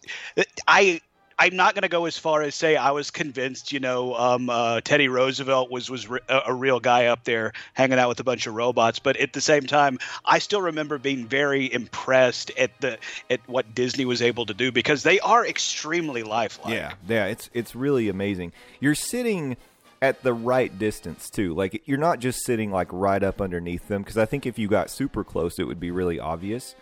I. 0.69 1.01
I'm 1.39 1.57
not 1.57 1.73
going 1.73 1.85
to 1.85 1.89
go 1.89 2.05
as 2.05 2.19
far 2.19 2.43
as 2.43 2.55
say 2.55 2.77
I 2.77 2.91
was 2.91 3.11
convinced, 3.11 3.73
you 3.73 3.81
know, 3.81 4.15
um, 4.15 4.51
uh, 4.51 4.83
Teddy 4.83 5.09
Roosevelt 5.09 5.71
was 5.71 5.89
was 5.89 6.07
re- 6.07 6.21
a, 6.29 6.53
real 6.53 6.81
guy 6.81 7.07
up 7.07 7.25
there 7.25 7.55
hanging 7.73 7.99
out 7.99 8.11
with 8.11 8.21
a 8.21 8.25
bunch 8.25 8.47
of 8.47 8.53
robots. 8.53 8.99
But 8.99 9.17
at 9.17 9.33
the 9.33 9.41
same 9.41 9.63
time, 9.63 9.99
I 10.23 10.39
still 10.39 10.61
remember 10.61 10.99
being 10.99 11.27
very 11.27 11.73
impressed 11.73 12.51
at 12.59 12.79
the 12.83 12.99
at 13.31 13.41
what 13.49 13.75
Disney 13.75 14.05
was 14.05 14.21
able 14.21 14.45
to 14.45 14.53
do 14.53 14.71
because 14.71 15.03
they 15.03 15.19
are 15.21 15.47
extremely 15.47 16.23
lifelike. 16.23 16.75
Yeah, 16.75 16.93
yeah, 17.09 17.25
it's 17.25 17.49
it's 17.55 17.75
really 17.75 18.11
amazing. 18.11 18.53
You're 18.79 18.95
sitting 18.95 19.57
at 20.03 20.23
the 20.23 20.33
right 20.33 20.77
distance 20.79 21.29
too. 21.29 21.55
Like 21.55 21.83
you're 21.87 21.99
not 21.99 22.21
just 22.21 22.45
sitting 22.45 22.71
like 22.71 22.89
right 22.93 23.23
up 23.23 23.41
underneath 23.41 23.89
them 23.89 24.03
because 24.03 24.19
I 24.19 24.25
think 24.25 24.47
if 24.47 24.59
you 24.59 24.69
got 24.69 24.91
super 24.91 25.25
close, 25.25 25.59
it 25.59 25.65
would 25.65 25.81
be 25.81 25.91
really 25.91 26.19
obvious. 26.19 26.75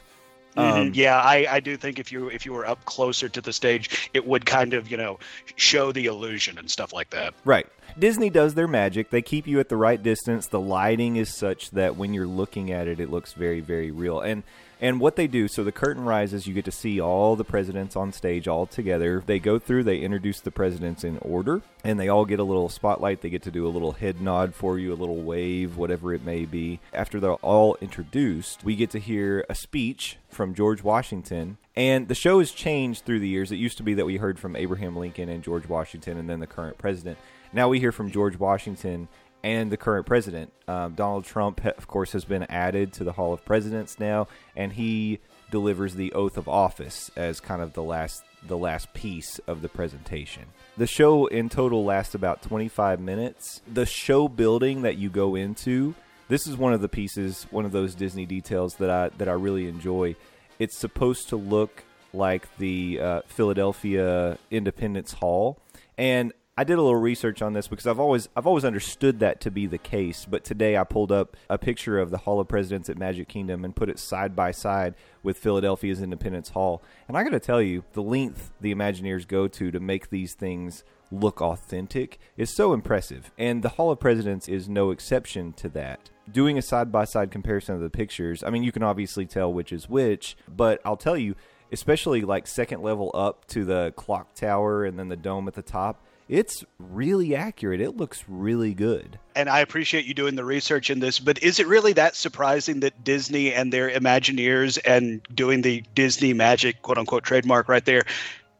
Mhm. 0.56 0.90
yeah, 0.94 1.18
I, 1.20 1.46
I 1.48 1.60
do 1.60 1.76
think 1.76 1.98
if 2.00 2.10
you 2.10 2.28
if 2.28 2.44
you 2.44 2.52
were 2.52 2.66
up 2.66 2.84
closer 2.84 3.28
to 3.28 3.40
the 3.40 3.52
stage, 3.52 4.10
it 4.14 4.26
would 4.26 4.44
kind 4.46 4.74
of 4.74 4.90
you 4.90 4.96
know 4.96 5.18
show 5.56 5.92
the 5.92 6.06
illusion 6.06 6.58
and 6.58 6.70
stuff 6.70 6.92
like 6.92 7.10
that. 7.10 7.34
Right. 7.44 7.66
Disney 7.98 8.30
does 8.30 8.54
their 8.54 8.68
magic. 8.68 9.10
They 9.10 9.22
keep 9.22 9.46
you 9.46 9.60
at 9.60 9.68
the 9.68 9.76
right 9.76 10.02
distance. 10.02 10.46
The 10.48 10.60
lighting 10.60 11.16
is 11.16 11.36
such 11.36 11.70
that 11.70 11.96
when 11.96 12.14
you're 12.14 12.26
looking 12.26 12.70
at 12.72 12.86
it, 12.86 13.00
it 13.00 13.10
looks 13.10 13.32
very, 13.32 13.60
very 13.60 13.90
real. 13.90 14.20
And 14.20 14.42
and 14.80 15.00
what 15.00 15.16
they 15.16 15.26
do, 15.26 15.48
so 15.48 15.64
the 15.64 15.72
curtain 15.72 16.04
rises, 16.04 16.46
you 16.46 16.54
get 16.54 16.64
to 16.66 16.70
see 16.70 17.00
all 17.00 17.34
the 17.34 17.44
presidents 17.44 17.96
on 17.96 18.12
stage 18.12 18.46
all 18.46 18.66
together. 18.66 19.22
They 19.26 19.38
go 19.38 19.58
through, 19.58 19.84
they 19.84 19.98
introduce 19.98 20.40
the 20.40 20.50
presidents 20.50 21.02
in 21.02 21.18
order, 21.18 21.62
and 21.82 21.98
they 21.98 22.08
all 22.08 22.24
get 22.24 22.38
a 22.38 22.44
little 22.44 22.68
spotlight. 22.68 23.20
They 23.20 23.30
get 23.30 23.42
to 23.42 23.50
do 23.50 23.66
a 23.66 23.70
little 23.70 23.92
head 23.92 24.20
nod 24.20 24.54
for 24.54 24.78
you, 24.78 24.92
a 24.92 24.94
little 24.94 25.22
wave, 25.22 25.76
whatever 25.76 26.14
it 26.14 26.24
may 26.24 26.44
be. 26.44 26.78
After 26.92 27.18
they're 27.18 27.34
all 27.34 27.76
introduced, 27.80 28.62
we 28.62 28.76
get 28.76 28.90
to 28.90 29.00
hear 29.00 29.44
a 29.48 29.54
speech 29.54 30.16
from 30.28 30.54
George 30.54 30.82
Washington. 30.82 31.58
And 31.74 32.08
the 32.08 32.14
show 32.14 32.38
has 32.38 32.52
changed 32.52 33.04
through 33.04 33.20
the 33.20 33.28
years. 33.28 33.50
It 33.50 33.56
used 33.56 33.78
to 33.78 33.82
be 33.82 33.94
that 33.94 34.06
we 34.06 34.16
heard 34.16 34.38
from 34.38 34.56
Abraham 34.56 34.96
Lincoln 34.96 35.28
and 35.28 35.42
George 35.42 35.68
Washington 35.68 36.18
and 36.18 36.28
then 36.28 36.40
the 36.40 36.46
current 36.46 36.78
president. 36.78 37.18
Now 37.52 37.68
we 37.68 37.80
hear 37.80 37.92
from 37.92 38.10
George 38.10 38.38
Washington 38.38 39.08
and 39.42 39.70
the 39.70 39.76
current 39.76 40.06
president. 40.06 40.52
Um, 40.66 40.94
Donald 40.94 41.24
Trump, 41.24 41.64
of 41.64 41.86
course, 41.86 42.12
has 42.12 42.24
been 42.24 42.44
added 42.44 42.92
to 42.94 43.04
the 43.04 43.12
Hall 43.12 43.32
of 43.32 43.44
Presidents 43.44 43.98
now, 43.98 44.28
and 44.56 44.72
he 44.72 45.20
delivers 45.50 45.94
the 45.94 46.12
oath 46.12 46.36
of 46.36 46.48
office 46.48 47.10
as 47.16 47.40
kind 47.40 47.62
of 47.62 47.72
the 47.72 47.82
last 47.82 48.22
the 48.46 48.56
last 48.56 48.92
piece 48.94 49.40
of 49.48 49.62
the 49.62 49.68
presentation. 49.68 50.44
The 50.76 50.86
show 50.86 51.26
in 51.26 51.48
total 51.48 51.84
lasts 51.84 52.14
about 52.14 52.40
25 52.42 53.00
minutes. 53.00 53.62
The 53.66 53.84
show 53.84 54.28
building 54.28 54.82
that 54.82 54.96
you 54.96 55.10
go 55.10 55.34
into, 55.34 55.96
this 56.28 56.46
is 56.46 56.56
one 56.56 56.72
of 56.72 56.80
the 56.80 56.88
pieces, 56.88 57.48
one 57.50 57.64
of 57.64 57.72
those 57.72 57.96
Disney 57.96 58.26
details 58.26 58.76
that 58.76 58.90
I 58.90 59.08
that 59.18 59.28
I 59.28 59.32
really 59.32 59.66
enjoy. 59.66 60.14
It's 60.58 60.76
supposed 60.76 61.28
to 61.30 61.36
look 61.36 61.84
like 62.12 62.56
the 62.58 63.00
uh, 63.00 63.20
Philadelphia 63.26 64.38
Independence 64.50 65.12
Hall, 65.12 65.58
and 65.96 66.32
I 66.58 66.64
did 66.64 66.76
a 66.76 66.82
little 66.82 66.98
research 66.98 67.40
on 67.40 67.52
this 67.52 67.68
because 67.68 67.86
I've 67.86 68.00
always 68.00 68.28
I've 68.34 68.48
always 68.48 68.64
understood 68.64 69.20
that 69.20 69.40
to 69.42 69.50
be 69.52 69.68
the 69.68 69.78
case, 69.78 70.26
but 70.28 70.42
today 70.42 70.76
I 70.76 70.82
pulled 70.82 71.12
up 71.12 71.36
a 71.48 71.56
picture 71.56 72.00
of 72.00 72.10
the 72.10 72.18
Hall 72.18 72.40
of 72.40 72.48
Presidents 72.48 72.90
at 72.90 72.98
Magic 72.98 73.28
Kingdom 73.28 73.64
and 73.64 73.76
put 73.76 73.88
it 73.88 73.96
side 73.96 74.34
by 74.34 74.50
side 74.50 74.96
with 75.22 75.38
Philadelphia's 75.38 76.02
Independence 76.02 76.48
Hall. 76.48 76.82
And 77.06 77.16
I 77.16 77.22
got 77.22 77.30
to 77.30 77.38
tell 77.38 77.62
you, 77.62 77.84
the 77.92 78.02
length 78.02 78.50
the 78.60 78.74
Imagineers 78.74 79.28
go 79.28 79.46
to 79.46 79.70
to 79.70 79.78
make 79.78 80.10
these 80.10 80.34
things 80.34 80.82
look 81.12 81.40
authentic 81.40 82.18
is 82.36 82.52
so 82.52 82.72
impressive. 82.72 83.30
And 83.38 83.62
the 83.62 83.68
Hall 83.68 83.92
of 83.92 84.00
Presidents 84.00 84.48
is 84.48 84.68
no 84.68 84.90
exception 84.90 85.52
to 85.52 85.68
that. 85.68 86.10
Doing 86.28 86.58
a 86.58 86.62
side 86.62 86.90
by 86.90 87.04
side 87.04 87.30
comparison 87.30 87.76
of 87.76 87.82
the 87.82 87.88
pictures, 87.88 88.42
I 88.42 88.50
mean, 88.50 88.64
you 88.64 88.72
can 88.72 88.82
obviously 88.82 89.26
tell 89.26 89.52
which 89.52 89.72
is 89.72 89.88
which, 89.88 90.36
but 90.48 90.80
I'll 90.84 90.96
tell 90.96 91.16
you, 91.16 91.36
especially 91.70 92.22
like 92.22 92.48
second 92.48 92.82
level 92.82 93.12
up 93.14 93.46
to 93.48 93.64
the 93.64 93.92
clock 93.94 94.34
tower 94.34 94.84
and 94.84 94.98
then 94.98 95.08
the 95.08 95.16
dome 95.16 95.46
at 95.46 95.54
the 95.54 95.62
top, 95.62 96.02
it's 96.28 96.64
really 96.78 97.34
accurate. 97.34 97.80
It 97.80 97.96
looks 97.96 98.24
really 98.28 98.74
good. 98.74 99.18
And 99.34 99.48
I 99.48 99.60
appreciate 99.60 100.04
you 100.04 100.14
doing 100.14 100.34
the 100.34 100.44
research 100.44 100.90
in 100.90 101.00
this, 101.00 101.18
but 101.18 101.42
is 101.42 101.58
it 101.58 101.66
really 101.66 101.92
that 101.94 102.16
surprising 102.16 102.80
that 102.80 103.04
Disney 103.04 103.52
and 103.52 103.72
their 103.72 103.90
Imagineers 103.90 104.78
and 104.84 105.22
doing 105.34 105.62
the 105.62 105.82
Disney 105.94 106.32
Magic 106.32 106.82
quote 106.82 106.98
unquote 106.98 107.24
trademark 107.24 107.68
right 107.68 107.84
there? 107.84 108.04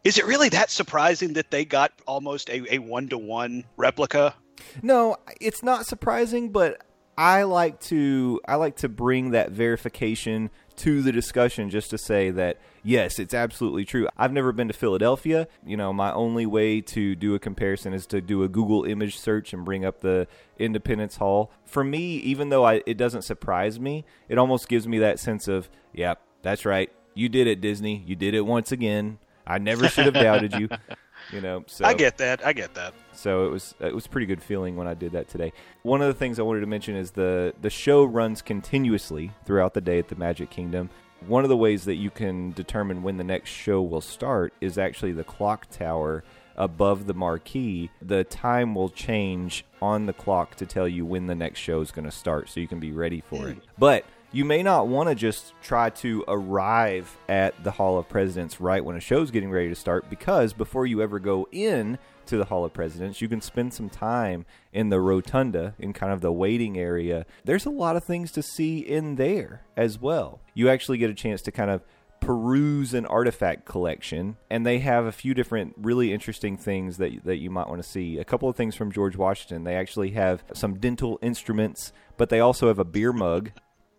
Is 0.05 0.19
it 0.19 0.27
really 0.27 0.49
that 0.51 0.71
surprising 0.71 1.35
that 1.35 1.51
they 1.51 1.65
got 1.65 1.93
almost 2.07 2.49
a 2.51 2.79
one 2.79 3.09
to 3.09 3.19
one 3.19 3.65
replica? 3.77 4.35
No, 4.83 5.17
it's 5.41 5.63
not 5.63 5.87
surprising, 5.87 6.51
but 6.51 6.83
I 7.19 7.43
like 7.43 7.81
to 7.81 8.41
I 8.47 8.55
like 8.55 8.77
to 8.77 8.89
bring 8.89 9.33
that 9.33 9.51
verification 9.51 10.51
to 10.77 11.03
the 11.03 11.11
discussion 11.11 11.69
just 11.69 11.91
to 11.91 11.99
say 11.99 12.31
that 12.31 12.59
yes, 12.85 13.19
it's 13.19 13.35
absolutely 13.35 13.85
true. 13.85 14.07
I've 14.17 14.33
never 14.33 14.53
been 14.53 14.69
to 14.69 14.75
Philadelphia. 14.75 15.49
You 15.67 15.77
know, 15.77 15.93
my 15.93 16.13
only 16.13 16.47
way 16.47 16.81
to 16.81 17.17
do 17.17 17.35
a 17.35 17.41
comparison 17.41 17.93
is 17.93 18.07
to 18.07 18.21
do 18.21 18.45
a 18.45 18.49
Google 18.49 18.85
image 18.85 19.19
search 19.19 19.53
and 19.53 19.65
bring 19.65 19.85
up 19.85 20.01
the 20.01 20.29
Independence 20.61 21.17
Hall. 21.17 21.51
For 21.65 21.83
me, 21.83 22.19
even 22.19 22.51
though 22.51 22.65
I, 22.65 22.83
it 22.87 22.97
doesn't 22.97 23.23
surprise 23.23 23.81
me, 23.81 24.05
it 24.29 24.39
almost 24.39 24.69
gives 24.69 24.87
me 24.87 25.01
that 25.01 25.19
sense 25.19 25.49
of, 25.49 25.69
yeah, 25.93 26.15
that's 26.43 26.65
right. 26.65 26.89
You 27.15 27.29
did 27.29 27.49
it, 27.49 27.61
Disney. 27.61 28.05
You 28.07 28.15
did 28.15 28.35
it 28.35 28.43
once 28.43 28.71
again. 28.71 29.19
I 29.45 29.59
never 29.59 29.89
should 29.89 30.05
have 30.05 30.15
doubted 30.15 30.55
you. 30.55 30.69
You 31.33 31.41
know, 31.41 31.65
so 31.67 31.85
I 31.85 31.95
get 31.95 32.17
that. 32.19 32.45
I 32.47 32.53
get 32.53 32.75
that. 32.75 32.95
so 33.13 33.47
it 33.47 33.51
was 33.51 33.75
it 33.81 33.95
was 33.95 34.07
a 34.07 34.09
pretty 34.09 34.27
good 34.27 34.43
feeling 34.43 34.77
when 34.77 34.87
I 34.87 34.95
did 34.95 35.13
that 35.13 35.29
today. 35.29 35.53
One 35.83 36.01
of 36.01 36.09
the 36.09 36.15
things 36.15 36.39
I 36.39 36.43
wanted 36.43 36.61
to 36.61 36.67
mention 36.67 36.97
is 36.97 37.11
the 37.11 37.55
the 37.61 37.71
show 37.71 38.05
runs 38.05 38.41
continuously 38.43 39.33
throughout 39.45 39.75
the 39.75 39.81
day 39.81 39.99
at 39.99 40.09
the 40.09 40.17
Magic 40.17 40.51
Kingdom. 40.51 40.89
One 41.27 41.45
of 41.45 41.49
the 41.49 41.57
ways 41.57 41.85
that 41.85 41.97
you 41.97 42.11
can 42.11 42.53
determine 42.53 43.03
when 43.03 43.17
the 43.17 43.25
next 43.25 43.51
show 43.51 43.83
will 43.83 44.01
start 44.01 44.55
is 44.61 44.79
actually 44.79 45.13
the 45.13 45.25
clock 45.25 45.69
tower 45.71 46.23
above 46.57 47.07
the 47.07 47.15
marquee. 47.15 47.91
The 48.01 48.25
time 48.25 48.75
will 48.75 48.89
change 48.89 49.65
on 49.83 50.07
the 50.07 50.13
clock 50.13 50.55
to 50.57 50.67
tell 50.67 50.89
you 50.89 51.05
when 51.05 51.27
the 51.27 51.35
next 51.35 51.59
show 51.61 51.81
is 51.81 51.91
going 51.91 52.05
to 52.05 52.11
start 52.11 52.49
so 52.49 52.61
you 52.61 52.69
can 52.69 52.81
be 52.81 52.93
ready 52.93 53.21
for 53.21 53.49
it. 53.49 53.55
Hmm. 53.55 53.61
But 53.79 54.05
you 54.31 54.45
may 54.45 54.63
not 54.63 54.89
want 54.89 55.09
to 55.09 55.15
just 55.15 55.55
try 55.63 55.89
to 55.89 56.23
arrive 56.29 57.17
at 57.29 57.63
the 57.65 57.71
Hall 57.71 57.99
of 57.99 58.09
Presidents 58.09 58.61
right 58.61 58.85
when 58.85 58.97
a 58.97 59.01
show's 59.01 59.31
getting 59.31 59.51
ready 59.51 59.69
to 59.69 59.75
start 59.75 60.11
because 60.11 60.53
before 60.53 60.87
you 60.87 61.01
ever 61.01 61.19
go 61.19 61.49
in 61.51 61.99
to 62.27 62.37
the 62.37 62.45
Hall 62.45 62.65
of 62.65 62.75
Presidents, 62.75 63.23
you 63.23 63.29
can 63.29 63.41
spend 63.41 63.73
some 63.73 63.89
time 63.89 64.45
in 64.73 64.91
the 64.91 65.01
rotunda 65.01 65.75
in 65.79 65.95
kind 65.95 66.13
of 66.13 66.21
the 66.21 66.33
waiting 66.33 66.79
area. 66.79 67.25
There's 67.45 67.65
a 67.65 67.71
lot 67.71 67.97
of 67.97 68.05
things 68.05 68.31
to 68.33 68.43
see 68.43 68.81
in 68.81 69.17
there 69.17 69.63
as 69.77 69.99
well. 69.99 70.41
You 70.53 70.69
actually 70.69 70.99
get 70.99 71.09
a 71.09 71.15
chance 71.15 71.41
to 71.43 71.53
kind 71.53 71.71
of 71.71 71.83
peruse 72.21 72.95
an 72.95 73.07
artifact 73.07 73.65
collection 73.65 74.37
and 74.51 74.67
they 74.67 74.81
have 74.81 75.07
a 75.07 75.13
few 75.13 75.33
different 75.33 75.73
really 75.79 76.13
interesting 76.13 76.57
things 76.57 76.97
that 76.97 77.25
that 77.25 77.37
you 77.37 77.49
might 77.49 77.69
want 77.69 77.83
to 77.83 77.89
see. 77.89 78.19
A 78.19 78.25
couple 78.25 78.49
of 78.49 78.57
things 78.57 78.75
from 78.75 78.93
George 78.93 79.17
Washington. 79.17 79.65
They 79.65 79.77
actually 79.77 80.11
have 80.11 80.43
some 80.53 80.79
dental 80.79 81.19
instruments, 81.23 81.93
but 82.19 82.29
they 82.29 82.41
also 82.41 82.67
have 82.67 82.79
a 82.79 82.85
beer 82.85 83.13
mug 83.13 83.53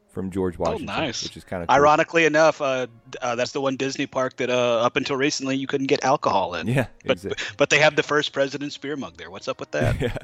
from 0.10 0.32
George 0.32 0.58
Washington, 0.58 0.90
oh, 0.90 1.02
nice. 1.02 1.24
which 1.24 1.38
is 1.38 1.44
kind 1.44 1.62
of 1.62 1.70
cool. 1.70 1.76
Ironically 1.76 2.26
enough, 2.26 2.62
uh, 2.62 2.88
uh, 3.22 3.36
that's 3.36 3.52
the 3.52 3.62
one 3.62 3.76
Disney 3.76 4.08
park 4.08 4.38
that 4.38 4.50
uh, 4.50 4.82
up 4.82 4.96
until 4.96 5.16
recently 5.16 5.56
you 5.56 5.68
couldn't 5.68 5.88
get 5.88 6.04
alcohol 6.04 6.56
in. 6.56 6.68
Yeah, 6.68 6.88
but 7.06 7.14
exactly. 7.14 7.46
but 7.58 7.70
they 7.70 7.80
have 7.80 7.96
the 7.96 8.04
first 8.04 8.34
president's 8.34 8.78
beer 8.78 8.96
mug 8.96 9.18
there. 9.18 9.30
What's 9.30 9.48
up 9.48 9.60
with 9.60 9.72
that? 9.72 10.02
yeah, 10.02 10.18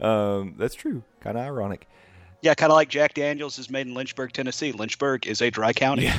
um, 0.00 0.54
that's 0.56 0.74
true. 0.74 1.02
Kind 1.20 1.36
of 1.36 1.44
ironic. 1.44 1.88
yeah, 2.42 2.54
kind 2.54 2.70
of 2.70 2.76
like 2.76 2.88
Jack 2.88 3.14
Daniels 3.14 3.58
is 3.58 3.68
made 3.68 3.86
in 3.86 3.94
Lynchburg, 3.94 4.32
Tennessee. 4.32 4.72
Lynchburg 4.72 5.26
is 5.26 5.42
a 5.42 5.50
dry 5.50 5.72
county. 5.72 6.04
Yeah. 6.04 6.18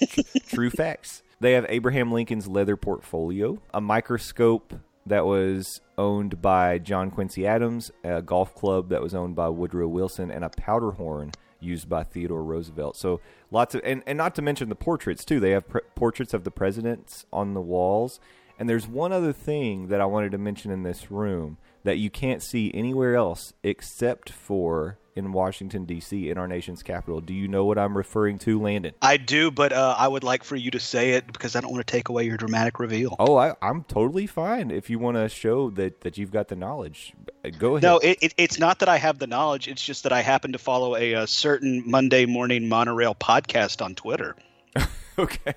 True 0.46 0.70
facts. 0.70 1.22
They 1.40 1.52
have 1.52 1.66
Abraham 1.68 2.12
Lincoln's 2.12 2.46
leather 2.46 2.76
portfolio, 2.76 3.60
a 3.74 3.80
microscope 3.80 4.74
that 5.06 5.26
was 5.26 5.80
owned 5.98 6.40
by 6.40 6.78
John 6.78 7.10
Quincy 7.10 7.46
Adams, 7.46 7.90
a 8.04 8.22
golf 8.22 8.54
club 8.54 8.90
that 8.90 9.02
was 9.02 9.14
owned 9.14 9.34
by 9.34 9.48
Woodrow 9.48 9.88
Wilson, 9.88 10.30
and 10.30 10.44
a 10.44 10.48
powder 10.48 10.92
horn 10.92 11.32
used 11.62 11.88
by 11.88 12.02
Theodore 12.04 12.42
Roosevelt. 12.42 12.96
So 12.96 13.20
lots 13.50 13.74
of, 13.74 13.82
and, 13.84 14.02
and 14.06 14.18
not 14.18 14.34
to 14.36 14.42
mention 14.42 14.68
the 14.68 14.74
portraits 14.74 15.24
too. 15.24 15.40
They 15.40 15.50
have 15.50 15.64
portraits 15.94 16.34
of 16.34 16.44
the 16.44 16.50
presidents 16.50 17.26
on 17.32 17.54
the 17.54 17.60
walls. 17.60 18.20
And 18.58 18.68
there's 18.68 18.86
one 18.86 19.12
other 19.12 19.32
thing 19.32 19.88
that 19.88 20.00
I 20.00 20.04
wanted 20.04 20.32
to 20.32 20.38
mention 20.38 20.70
in 20.70 20.82
this 20.82 21.10
room 21.10 21.58
that 21.84 21.98
you 21.98 22.10
can't 22.10 22.42
see 22.42 22.70
anywhere 22.74 23.16
else 23.16 23.54
except 23.62 24.30
for 24.30 24.98
in 25.14 25.32
Washington 25.32 25.84
D.C. 25.84 26.30
in 26.30 26.38
our 26.38 26.48
nation's 26.48 26.82
capital. 26.82 27.20
Do 27.20 27.34
you 27.34 27.48
know 27.48 27.64
what 27.64 27.78
I'm 27.78 27.96
referring 27.96 28.38
to, 28.40 28.60
Landon? 28.60 28.94
I 29.02 29.16
do, 29.16 29.50
but 29.50 29.72
uh, 29.72 29.94
I 29.98 30.08
would 30.08 30.24
like 30.24 30.44
for 30.44 30.56
you 30.56 30.70
to 30.70 30.80
say 30.80 31.10
it 31.10 31.30
because 31.30 31.54
I 31.54 31.60
don't 31.60 31.70
want 31.70 31.86
to 31.86 31.90
take 31.90 32.08
away 32.08 32.24
your 32.24 32.36
dramatic 32.36 32.78
reveal. 32.78 33.16
Oh, 33.18 33.36
I, 33.36 33.54
I'm 33.60 33.84
totally 33.84 34.26
fine 34.26 34.70
if 34.70 34.88
you 34.88 34.98
want 34.98 35.16
to 35.16 35.28
show 35.28 35.70
that, 35.70 36.00
that 36.02 36.16
you've 36.18 36.30
got 36.32 36.48
the 36.48 36.56
knowledge. 36.56 37.12
Uh, 37.44 37.50
Go 37.50 37.72
ahead. 37.72 37.82
No, 37.82 37.98
it, 37.98 38.18
it, 38.22 38.34
it's 38.36 38.58
not 38.58 38.78
that 38.80 38.88
I 38.88 38.96
have 38.96 39.18
the 39.18 39.26
knowledge. 39.26 39.68
It's 39.68 39.84
just 39.84 40.04
that 40.04 40.12
I 40.12 40.22
happen 40.22 40.52
to 40.52 40.58
follow 40.58 40.96
a, 40.96 41.14
uh 41.14 41.26
certain 41.26 41.82
Monday 41.86 42.26
morning 42.26 42.68
monorail 42.68 43.14
podcast 43.14 43.84
on 43.84 43.94
Twitter, 43.94 44.36
okay. 45.18 45.54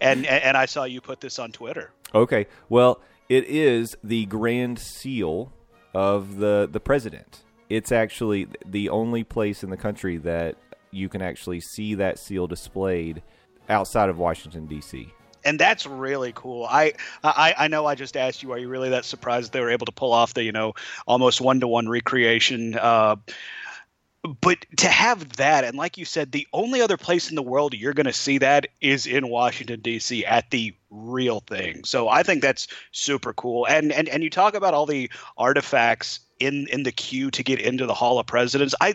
and, 0.00 0.26
and 0.26 0.26
and 0.26 0.56
I 0.56 0.66
saw 0.66 0.84
you 0.84 1.00
put 1.00 1.20
this 1.20 1.38
on 1.38 1.52
Twitter. 1.52 1.90
Okay. 2.14 2.46
Well, 2.68 3.00
it 3.28 3.44
is 3.44 3.96
the 4.02 4.26
grand 4.26 4.78
seal 4.78 5.52
of 5.94 6.36
the 6.36 6.68
the 6.70 6.80
president. 6.80 7.42
It's 7.68 7.92
actually 7.92 8.48
the 8.64 8.88
only 8.88 9.24
place 9.24 9.62
in 9.62 9.70
the 9.70 9.76
country 9.76 10.16
that 10.18 10.56
you 10.90 11.08
can 11.08 11.22
actually 11.22 11.60
see 11.60 11.94
that 11.94 12.18
seal 12.18 12.46
displayed 12.46 13.22
outside 13.68 14.08
of 14.08 14.18
Washington 14.18 14.66
D.C. 14.66 15.12
and 15.44 15.58
that's 15.58 15.86
really 15.86 16.32
cool. 16.34 16.64
I, 16.64 16.94
I 17.22 17.54
I 17.58 17.68
know 17.68 17.86
I 17.86 17.94
just 17.94 18.16
asked 18.16 18.42
you, 18.42 18.52
are 18.52 18.58
you 18.58 18.68
really 18.68 18.90
that 18.90 19.04
surprised 19.04 19.52
they 19.52 19.60
were 19.60 19.70
able 19.70 19.86
to 19.86 19.92
pull 19.92 20.12
off 20.12 20.34
the 20.34 20.42
you 20.42 20.52
know 20.52 20.74
almost 21.06 21.40
one 21.40 21.60
to 21.60 21.68
one 21.68 21.88
recreation? 21.88 22.78
Uh, 22.78 23.16
but 24.40 24.66
to 24.78 24.88
have 24.88 25.36
that, 25.36 25.64
and 25.64 25.76
like 25.76 25.96
you 25.96 26.04
said, 26.04 26.32
the 26.32 26.46
only 26.52 26.80
other 26.80 26.96
place 26.96 27.30
in 27.30 27.36
the 27.36 27.42
world 27.42 27.74
you're 27.74 27.94
going 27.94 28.06
to 28.06 28.12
see 28.12 28.38
that 28.38 28.66
is 28.80 29.06
in 29.06 29.28
Washington 29.28 29.80
D.C. 29.80 30.24
at 30.24 30.50
the 30.50 30.74
real 30.90 31.40
thing. 31.40 31.84
So 31.84 32.08
I 32.08 32.22
think 32.22 32.42
that's 32.42 32.66
super 32.92 33.32
cool. 33.32 33.66
And 33.66 33.92
and 33.92 34.08
and 34.08 34.22
you 34.22 34.30
talk 34.30 34.54
about 34.54 34.74
all 34.74 34.86
the 34.86 35.10
artifacts 35.36 36.20
in 36.40 36.66
in 36.68 36.82
the 36.82 36.92
queue 36.92 37.30
to 37.32 37.42
get 37.42 37.60
into 37.60 37.86
the 37.86 37.94
Hall 37.94 38.18
of 38.18 38.26
Presidents. 38.26 38.74
I 38.80 38.94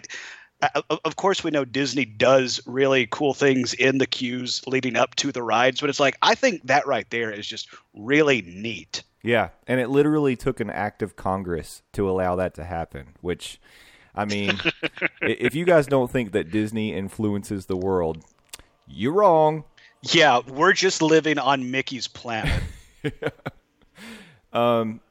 of 0.76 1.00
of 1.06 1.16
course 1.16 1.44
we 1.44 1.52
know 1.52 1.66
Disney 1.66 2.06
does 2.06 2.62
really 2.66 3.08
cool 3.10 3.34
things 3.34 3.74
in 3.74 3.98
the 3.98 4.08
queues 4.08 4.62
leading 4.68 4.96
up 4.96 5.16
to 5.16 5.32
the 5.32 5.44
rides, 5.44 5.82
but 5.82 5.90
it's 5.90 6.00
like 6.00 6.18
I 6.22 6.36
think 6.36 6.66
that 6.68 6.88
right 6.88 7.10
there 7.10 7.32
is 7.32 7.48
just 7.48 7.68
really 7.94 8.42
neat. 8.42 9.04
Yeah, 9.22 9.50
and 9.68 9.80
it 9.80 9.90
literally 9.90 10.36
took 10.36 10.60
an 10.60 10.70
act 10.70 11.02
of 11.02 11.16
Congress 11.16 11.82
to 11.94 12.10
allow 12.10 12.36
that 12.36 12.54
to 12.56 12.64
happen. 12.66 13.10
Which, 13.22 13.60
I 14.14 14.26
mean, 14.26 14.60
if 15.22 15.56
you 15.56 15.64
guys 15.66 15.88
don't 15.88 16.12
think 16.12 16.34
that 16.34 16.52
Disney 16.52 16.94
influences 16.94 17.68
the 17.68 17.78
world, 17.78 18.24
you're 18.86 19.14
wrong. 19.14 19.64
Yeah, 20.02 20.42
we're 20.46 20.74
just 20.74 21.02
living 21.02 21.40
on 21.40 21.72
Mickey's 21.72 22.08
planet. 22.08 22.62
Um, 24.54 25.02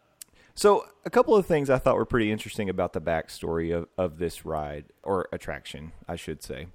So, 0.55 0.87
a 1.05 1.11
couple 1.11 1.35
of 1.35 1.47
things 1.47 1.71
I 1.71 1.79
thought 1.79 1.97
were 1.97 2.05
pretty 2.05 2.31
interesting 2.31 2.69
about 2.69 2.93
the 2.93 3.01
backstory 3.01 3.75
of, 3.75 3.89
of 3.97 4.19
this 4.19 4.45
ride, 4.45 4.85
or 5.03 5.29
attraction, 5.33 5.93
I 6.07 6.17
should 6.17 6.43
say. 6.43 6.69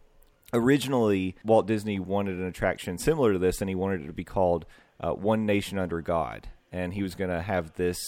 Originally, 0.54 1.36
Walt 1.44 1.68
Disney 1.68 2.00
wanted 2.00 2.38
an 2.38 2.46
attraction 2.46 2.98
similar 2.98 3.34
to 3.34 3.40
this, 3.40 3.62
and 3.62 3.70
he 3.70 3.76
wanted 3.76 4.02
it 4.02 4.08
to 4.08 4.14
be 4.14 4.24
called 4.24 4.66
uh, 5.00 5.12
One 5.12 5.46
Nation 5.46 5.78
Under 5.78 6.02
God. 6.02 6.48
And 6.72 6.94
he 6.94 7.04
was 7.04 7.16
going 7.16 7.30
to 7.30 7.42
have 7.42 7.74
this 7.74 8.00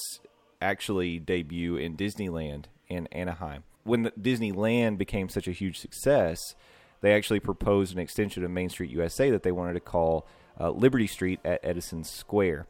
actually 0.62 1.20
debut 1.20 1.76
in 1.76 1.96
Disneyland 1.96 2.66
in 2.88 3.08
Anaheim. 3.08 3.64
When 3.84 4.06
Disneyland 4.20 4.98
became 4.98 5.30
such 5.30 5.48
a 5.48 5.54
huge 5.54 5.80
success, 5.80 6.56
they 7.02 7.14
actually 7.14 7.40
proposed 7.40 7.94
an 7.94 8.00
extension 8.00 8.44
of 8.44 8.52
Main 8.52 8.70
Street 8.70 8.92
USA 8.92 9.30
that 9.32 9.44
they 9.44 9.52
wanted 9.52 9.74
to 9.74 9.80
call 9.80 10.28
uh, 10.60 10.72
Liberty 10.72 11.08
Street 11.08 11.40
at 11.46 11.60
Edison 11.64 12.04
Square. 12.04 12.68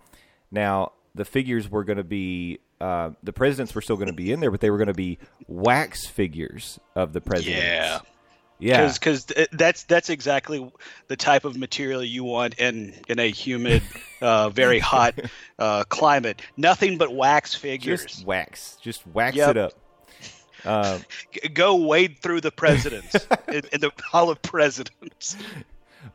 Now, 0.52 0.94
the 1.20 1.26
figures 1.26 1.70
were 1.70 1.84
going 1.84 1.98
to 1.98 2.04
be 2.04 2.60
uh, 2.80 3.12
the 3.24 3.34
presidents 3.34 3.76
were 3.76 3.82
still 3.82 3.98
going 3.98 4.08
to 4.08 4.14
be 4.14 4.32
in 4.32 4.40
there, 4.40 4.50
but 4.52 4.62
they 4.62 4.70
were 4.70 4.78
going 4.78 4.88
to 4.88 4.94
be 4.94 5.20
wax 5.48 6.06
figures 6.08 6.80
of 6.96 7.12
the 7.12 7.20
presidents. 7.20 7.60
Yeah. 7.62 8.00
yeah, 8.60 8.92
because 8.94 9.26
that's 9.52 9.84
that's 9.84 10.10
exactly 10.10 10.72
the 11.10 11.18
type 11.18 11.44
of 11.44 11.58
material 11.58 12.02
you 12.04 12.24
want 12.24 12.58
in 12.58 12.94
in 13.10 13.20
a 13.20 13.30
humid, 13.30 13.84
uh, 14.22 14.50
very 14.50 14.80
hot 14.80 15.20
uh, 15.60 15.84
climate. 15.90 16.42
Nothing 16.56 16.98
but 16.98 17.14
wax 17.14 17.54
figures. 17.54 18.04
just 18.06 18.26
wax, 18.26 18.78
just 18.82 19.06
wax 19.08 19.36
Yep. 19.36 19.50
it 19.50 19.58
up. 19.58 19.74
G- 21.34 21.50
Go 21.50 21.76
wade 21.76 22.18
through 22.22 22.42
the 22.42 22.52
presidents 22.52 23.16
in, 23.48 23.62
in 23.74 23.82
the 23.82 23.92
Hall 24.04 24.30
of 24.30 24.42
Presidents. 24.42 25.36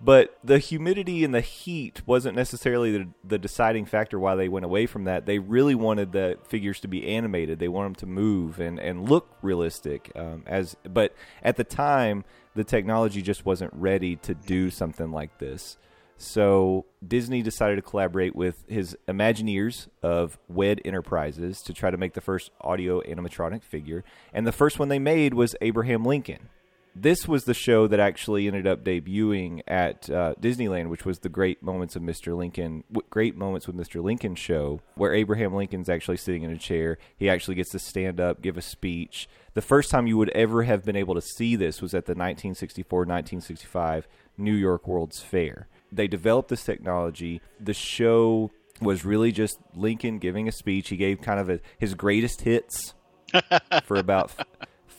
But 0.01 0.39
the 0.43 0.59
humidity 0.59 1.25
and 1.25 1.35
the 1.35 1.41
heat 1.41 2.03
wasn't 2.07 2.37
necessarily 2.37 2.91
the, 2.91 3.09
the 3.23 3.39
deciding 3.39 3.85
factor 3.85 4.19
why 4.19 4.35
they 4.35 4.49
went 4.49 4.65
away 4.65 4.87
from 4.87 5.05
that. 5.05 5.27
They 5.27 5.39
really 5.39 5.75
wanted 5.75 6.13
the 6.13 6.39
figures 6.47 6.81
to 6.81 6.89
be 6.89 7.07
animated. 7.09 7.59
They 7.59 7.69
want 7.69 7.87
them 7.87 7.95
to 7.97 8.07
move 8.07 8.61
and, 8.61 8.79
and 8.79 9.09
look 9.09 9.37
realistic. 9.43 10.11
Um, 10.15 10.43
as 10.47 10.77
but 10.85 11.15
at 11.43 11.57
the 11.57 11.65
time, 11.65 12.25
the 12.55 12.65
technology 12.65 13.23
just 13.23 13.45
wasn't 13.45 13.73
ready 13.75 14.17
to 14.17 14.35
do 14.35 14.71
something 14.71 15.11
like 15.11 15.39
this. 15.39 15.77
So 16.17 16.87
Disney 17.07 17.43
decided 17.43 17.77
to 17.77 17.83
collaborate 17.83 18.37
with 18.37 18.65
his 18.69 18.97
Imagineers 19.09 19.89
of 20.03 20.39
WED 20.49 20.81
Enterprises 20.85 21.61
to 21.63 21.73
try 21.73 21.91
to 21.91 21.97
make 21.97 22.15
the 22.15 22.21
first 22.21 22.51
audio 22.61 23.01
animatronic 23.03 23.63
figure, 23.65 24.05
and 24.33 24.47
the 24.47 24.53
first 24.53 24.79
one 24.79 24.89
they 24.89 25.01
made 25.01 25.35
was 25.35 25.57
Abraham 25.61 26.05
Lincoln. 26.05 26.49
This 26.95 27.27
was 27.27 27.45
the 27.45 27.55
show 27.55 27.87
that 27.89 27.99
actually 27.99 28.47
ended 28.47 28.67
up 28.67 28.85
debuting 28.85 29.63
at 29.67 30.09
uh, 30.09 30.35
Disneyland, 30.41 30.89
which 30.89 31.05
was 31.05 31.19
the 31.19 31.29
Great 31.29 31.63
Moments 31.63 31.97
of 31.97 32.03
Mr. 32.03 32.37
Lincoln, 32.37 32.85
Great 33.11 33.37
Moments 33.37 33.67
with 33.67 33.77
Mr. 33.77 34.03
Lincoln 34.03 34.37
show, 34.37 34.81
where 34.95 35.13
Abraham 35.13 35.55
Lincoln's 35.55 35.89
actually 35.89 36.19
sitting 36.19 36.43
in 36.43 36.53
a 36.53 36.59
chair. 36.59 36.99
He 37.17 37.29
actually 37.29 37.57
gets 37.57 37.71
to 37.71 37.79
stand 37.79 38.21
up, 38.21 38.43
give 38.43 38.57
a 38.57 38.63
speech. 38.63 39.29
The 39.55 39.63
first 39.63 39.91
time 39.91 40.07
you 40.07 40.17
would 40.19 40.31
ever 40.31 40.63
have 40.63 40.85
been 40.85 40.97
able 40.97 41.15
to 41.15 41.21
see 41.21 41.57
this 41.57 41.83
was 41.83 41.95
at 41.95 42.07
the 42.07 42.15
1964-1965 42.15 44.05
New 44.39 44.55
York 44.55 44.87
World's 44.87 45.21
Fair. 45.21 45.69
They 45.91 46.07
developed 46.07 46.49
this 46.49 46.65
technology. 46.65 47.41
The 47.61 47.75
show 47.75 48.51
was 48.81 49.05
really 49.05 49.33
just 49.33 49.59
Lincoln 49.75 50.19
giving 50.19 50.49
a 50.49 50.53
speech. 50.53 50.89
He 50.89 50.97
gave 50.97 51.21
kind 51.21 51.41
of 51.41 51.49
a, 51.49 51.61
his 51.79 51.95
greatest 51.95 52.43
hits 52.43 52.95
for 53.85 53.97
about 53.97 54.33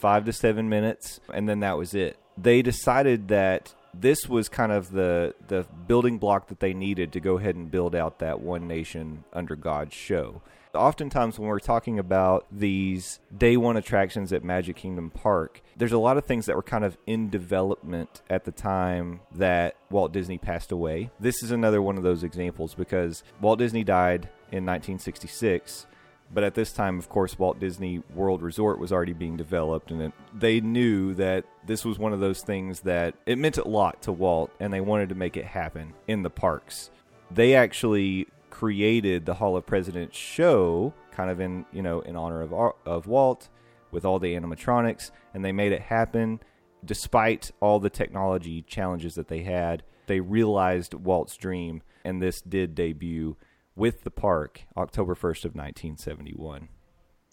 five 0.06 0.24
to 0.24 0.32
seven 0.32 0.70
minutes, 0.70 1.20
and 1.34 1.50
then 1.50 1.62
that 1.62 1.80
was 1.80 1.96
it. 1.96 2.15
They 2.38 2.62
decided 2.62 3.28
that 3.30 3.74
this 3.91 4.30
was 4.30 4.48
kind 4.48 4.72
of 4.72 4.91
the 4.91 5.34
the 5.48 5.65
building 5.88 6.20
block 6.20 6.48
that 6.50 6.60
they 6.60 6.76
needed 6.76 7.12
to 7.13 7.20
go 7.20 7.39
ahead 7.39 7.56
and 7.56 7.72
build 7.72 7.96
out 7.96 8.20
that 8.20 8.39
one 8.39 8.68
nation 8.68 9.24
under 9.34 9.56
God 9.56 9.91
show. 9.91 10.44
Oftentimes, 10.76 11.39
when 11.39 11.50
we're 11.50 11.58
talking 11.58 11.98
about 11.98 12.46
these 12.52 13.20
day 13.36 13.58
one 13.58 13.78
attractions 13.78 14.32
at 14.32 14.44
Magic 14.44 14.76
Kingdom 14.76 15.10
Park, 15.10 15.63
there's 15.76 15.91
a 15.91 15.98
lot 15.98 16.18
of 16.18 16.26
things 16.26 16.46
that 16.46 16.56
were 16.56 16.62
kind 16.62 16.86
of 16.86 17.00
in 17.08 17.32
development 17.32 18.22
at 18.30 18.46
the 18.46 18.52
time 18.52 19.22
that 19.34 19.76
Walt 19.89 20.13
Disney 20.13 20.38
passed 20.38 20.72
away. 20.72 21.10
This 21.20 21.41
is 21.41 21.50
another 21.50 21.82
one 21.82 21.98
of 21.98 22.04
those 22.04 22.24
examples 22.24 22.76
because 22.76 23.24
Walt 23.41 23.58
Disney 23.58 23.84
died 23.84 24.30
in 24.52 24.68
1966 24.68 25.88
but 26.33 26.43
at 26.43 26.55
this 26.55 26.73
time, 26.73 26.97
of 26.97 27.09
course, 27.09 27.38
Walt 27.38 27.59
Disney 27.59 28.01
World 28.13 28.41
Resort 28.41 28.79
was 28.79 28.91
already 28.91 29.13
being 29.13 29.38
developed, 29.38 29.91
and 29.91 30.01
it, 30.01 30.13
they 30.33 30.59
knew 30.59 31.13
that 31.13 31.45
this 31.65 31.85
was 31.85 31.99
one 31.99 32.13
of 32.13 32.19
those 32.19 32.41
things 32.41 32.81
that 32.81 33.15
it 33.25 33.38
meant 33.38 33.57
a 33.57 33.67
lot 33.67 34.01
to 34.03 34.11
Walt, 34.11 34.51
and 34.59 34.73
they 34.73 34.81
wanted 34.81 35.09
to 35.09 35.15
make 35.15 35.38
it 35.38 35.45
happen 35.45 35.93
in 36.07 36.23
the 36.23 36.29
parks. 36.29 36.89
They 37.31 37.55
actually 37.55 38.27
created 38.49 39.25
the 39.25 39.35
Hall 39.35 39.55
of 39.55 39.65
Presidents 39.65 40.17
show, 40.17 40.93
kind 41.11 41.29
of 41.29 41.39
in 41.39 41.65
you 41.71 41.81
know 41.81 42.01
in 42.01 42.15
honor 42.15 42.41
of 42.41 42.53
of 42.85 43.07
Walt, 43.07 43.49
with 43.91 44.03
all 44.05 44.19
the 44.19 44.35
animatronics, 44.35 45.11
and 45.33 45.45
they 45.45 45.51
made 45.51 45.71
it 45.71 45.81
happen 45.81 46.39
despite 46.83 47.51
all 47.59 47.79
the 47.79 47.89
technology 47.89 48.61
challenges 48.61 49.15
that 49.15 49.27
they 49.27 49.41
had. 49.41 49.83
They 50.07 50.19
realized 50.19 50.93
Walt's 50.93 51.35
dream, 51.35 51.81
and 52.03 52.21
this 52.21 52.41
did 52.41 52.75
debut 52.75 53.38
with 53.75 54.03
the 54.03 54.11
park 54.11 54.61
October 54.77 55.15
1st 55.15 55.45
of 55.45 55.55
1971 55.55 56.69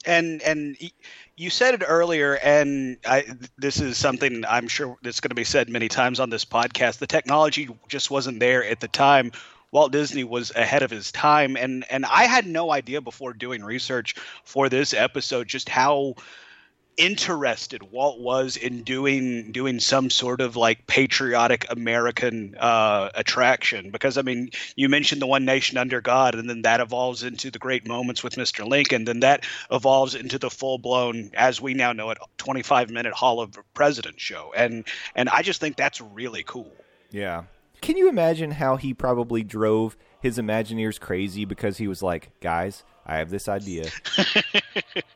and 0.04 0.42
and 0.42 0.76
you 1.36 1.50
said 1.50 1.74
it 1.74 1.84
earlier 1.86 2.34
and 2.34 2.96
I, 3.06 3.24
this 3.56 3.80
is 3.80 3.96
something 3.96 4.44
i'm 4.48 4.68
sure 4.68 4.96
that's 5.02 5.20
going 5.20 5.30
to 5.30 5.36
be 5.36 5.44
said 5.44 5.68
many 5.68 5.88
times 5.88 6.20
on 6.20 6.30
this 6.30 6.44
podcast. 6.44 6.98
The 6.98 7.06
technology 7.06 7.68
just 7.88 8.10
wasn't 8.10 8.40
there 8.40 8.64
at 8.64 8.80
the 8.80 8.88
time. 8.88 9.32
Walt 9.70 9.92
disney 9.92 10.24
was 10.24 10.50
ahead 10.54 10.82
of 10.82 10.90
his 10.90 11.10
time 11.12 11.56
and 11.56 11.84
and 11.90 12.04
i 12.04 12.24
had 12.24 12.46
no 12.46 12.70
idea 12.70 13.00
before 13.00 13.32
doing 13.32 13.64
research 13.64 14.16
for 14.44 14.68
this 14.68 14.92
episode 14.92 15.48
just 15.48 15.68
how 15.68 16.14
interested 16.96 17.82
Walt 17.90 18.20
was 18.20 18.56
in 18.56 18.82
doing 18.82 19.52
doing 19.52 19.80
some 19.80 20.10
sort 20.10 20.40
of 20.40 20.56
like 20.56 20.86
patriotic 20.86 21.66
American 21.70 22.54
uh, 22.58 23.08
attraction 23.14 23.90
because 23.90 24.18
I 24.18 24.22
mean 24.22 24.50
you 24.76 24.88
mentioned 24.88 25.22
the 25.22 25.26
one 25.26 25.44
nation 25.44 25.78
under 25.78 26.00
God 26.00 26.34
and 26.34 26.48
then 26.48 26.62
that 26.62 26.80
evolves 26.80 27.22
into 27.22 27.50
the 27.50 27.58
great 27.58 27.86
moments 27.86 28.22
with 28.22 28.34
Mr. 28.34 28.66
Lincoln 28.66 29.04
then 29.04 29.20
that 29.20 29.46
evolves 29.70 30.14
into 30.14 30.38
the 30.38 30.50
full 30.50 30.78
blown 30.78 31.30
as 31.34 31.60
we 31.60 31.72
now 31.74 31.92
know 31.92 32.10
it 32.10 32.18
25 32.36 32.90
minute 32.90 33.14
Hall 33.14 33.40
of 33.40 33.58
Presidents 33.72 34.22
show 34.22 34.52
and 34.54 34.84
and 35.14 35.28
I 35.28 35.42
just 35.42 35.60
think 35.60 35.76
that's 35.76 36.00
really 36.00 36.42
cool. 36.42 36.72
Yeah. 37.10 37.44
Can 37.80 37.96
you 37.96 38.08
imagine 38.08 38.52
how 38.52 38.76
he 38.76 38.94
probably 38.94 39.42
drove 39.42 39.96
his 40.20 40.38
Imagineers 40.38 41.00
crazy 41.00 41.44
because 41.44 41.78
he 41.78 41.88
was 41.88 42.00
like, 42.00 42.30
guys, 42.40 42.84
I 43.04 43.16
have 43.16 43.30
this 43.30 43.48
idea. 43.48 43.90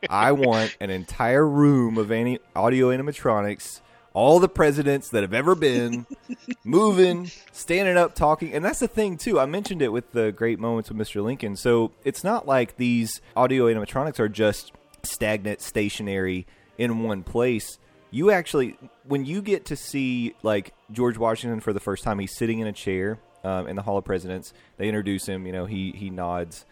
I 0.09 0.31
want 0.33 0.75
an 0.79 0.89
entire 0.89 1.47
room 1.47 1.97
of 1.97 2.11
any 2.11 2.39
audio 2.55 2.89
animatronics, 2.89 3.81
all 4.13 4.39
the 4.39 4.49
presidents 4.49 5.09
that 5.09 5.21
have 5.21 5.33
ever 5.33 5.55
been, 5.55 6.05
moving, 6.63 7.31
standing 7.51 7.97
up, 7.97 8.13
talking. 8.15 8.53
And 8.53 8.63
that's 8.63 8.79
the 8.79 8.87
thing, 8.87 9.17
too. 9.17 9.39
I 9.39 9.45
mentioned 9.45 9.81
it 9.81 9.91
with 9.91 10.11
the 10.11 10.31
great 10.31 10.59
moments 10.59 10.89
with 10.89 10.97
Mr. 10.97 11.23
Lincoln. 11.23 11.55
So 11.55 11.91
it's 12.03 12.23
not 12.23 12.47
like 12.47 12.77
these 12.77 13.21
audio 13.35 13.65
animatronics 13.65 14.19
are 14.19 14.29
just 14.29 14.73
stagnant, 15.03 15.61
stationary 15.61 16.45
in 16.77 17.03
one 17.03 17.23
place. 17.23 17.79
You 18.11 18.31
actually, 18.31 18.77
when 19.03 19.25
you 19.25 19.41
get 19.41 19.65
to 19.65 19.75
see 19.75 20.33
like 20.43 20.73
George 20.91 21.17
Washington 21.17 21.59
for 21.59 21.73
the 21.73 21.79
first 21.79 22.03
time, 22.03 22.19
he's 22.19 22.35
sitting 22.35 22.59
in 22.59 22.67
a 22.67 22.73
chair 22.73 23.19
um, 23.43 23.67
in 23.67 23.75
the 23.75 23.81
Hall 23.81 23.97
of 23.97 24.05
Presidents. 24.05 24.53
They 24.77 24.87
introduce 24.87 25.25
him. 25.25 25.45
You 25.45 25.53
know, 25.53 25.65
he 25.65 25.91
he 25.91 26.09
nods 26.09 26.65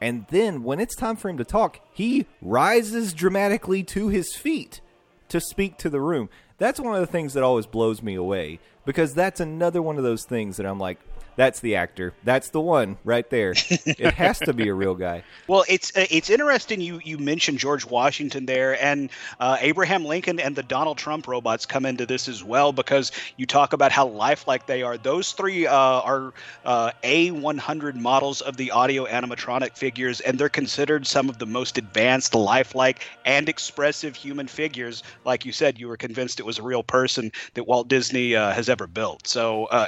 and 0.00 0.26
then 0.30 0.62
when 0.62 0.80
it's 0.80 0.96
time 0.96 1.16
for 1.16 1.28
him 1.28 1.38
to 1.38 1.44
talk, 1.44 1.80
he 1.92 2.26
rises 2.40 3.12
dramatically 3.12 3.82
to 3.84 4.08
his 4.08 4.34
feet 4.34 4.80
to 5.28 5.40
speak 5.40 5.76
to 5.78 5.90
the 5.90 6.00
room. 6.00 6.28
That's 6.58 6.80
one 6.80 6.94
of 6.94 7.00
the 7.00 7.06
things 7.06 7.34
that 7.34 7.42
always 7.42 7.66
blows 7.66 8.02
me 8.02 8.14
away 8.14 8.60
because 8.84 9.14
that's 9.14 9.40
another 9.40 9.82
one 9.82 9.96
of 9.98 10.02
those 10.02 10.24
things 10.24 10.56
that 10.56 10.66
I'm 10.66 10.78
like, 10.78 10.98
that's 11.36 11.60
the 11.60 11.76
actor. 11.76 12.12
That's 12.24 12.50
the 12.50 12.60
one 12.60 12.98
right 13.04 13.28
there. 13.30 13.52
it 13.68 14.14
has 14.14 14.38
to 14.40 14.52
be 14.52 14.68
a 14.68 14.74
real 14.74 14.94
guy. 14.94 15.24
Well, 15.46 15.64
it's 15.68 15.96
uh, 15.96 16.06
it's 16.10 16.30
interesting 16.30 16.80
you 16.80 17.00
you 17.04 17.18
mentioned 17.18 17.58
George 17.58 17.84
Washington 17.84 18.46
there, 18.46 18.82
and 18.82 19.10
uh, 19.38 19.56
Abraham 19.60 20.04
Lincoln 20.04 20.40
and 20.40 20.54
the 20.54 20.62
Donald 20.62 20.98
Trump 20.98 21.26
robots 21.26 21.66
come 21.66 21.86
into 21.86 22.06
this 22.06 22.28
as 22.28 22.44
well 22.44 22.72
because 22.72 23.12
you 23.36 23.46
talk 23.46 23.72
about 23.72 23.92
how 23.92 24.06
lifelike 24.06 24.66
they 24.66 24.82
are. 24.82 24.98
Those 24.98 25.32
three 25.32 25.66
uh, 25.66 25.74
are 25.74 26.32
uh, 26.64 26.92
A100 27.02 27.94
models 27.94 28.40
of 28.40 28.56
the 28.56 28.70
audio 28.70 29.06
animatronic 29.06 29.76
figures, 29.76 30.20
and 30.20 30.38
they're 30.38 30.48
considered 30.48 31.06
some 31.06 31.28
of 31.28 31.38
the 31.38 31.46
most 31.46 31.78
advanced, 31.78 32.34
lifelike, 32.34 33.06
and 33.24 33.48
expressive 33.48 34.16
human 34.16 34.46
figures. 34.46 35.02
Like 35.24 35.44
you 35.44 35.52
said, 35.52 35.78
you 35.78 35.88
were 35.88 35.96
convinced 35.96 36.40
it 36.40 36.46
was 36.46 36.58
a 36.58 36.62
real 36.62 36.82
person 36.82 37.32
that 37.54 37.64
Walt 37.64 37.88
Disney 37.88 38.34
uh, 38.36 38.52
has 38.52 38.68
ever 38.68 38.86
built. 38.86 39.26
So 39.26 39.66
uh, 39.66 39.86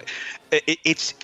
it, 0.50 0.78
it's 0.84 1.14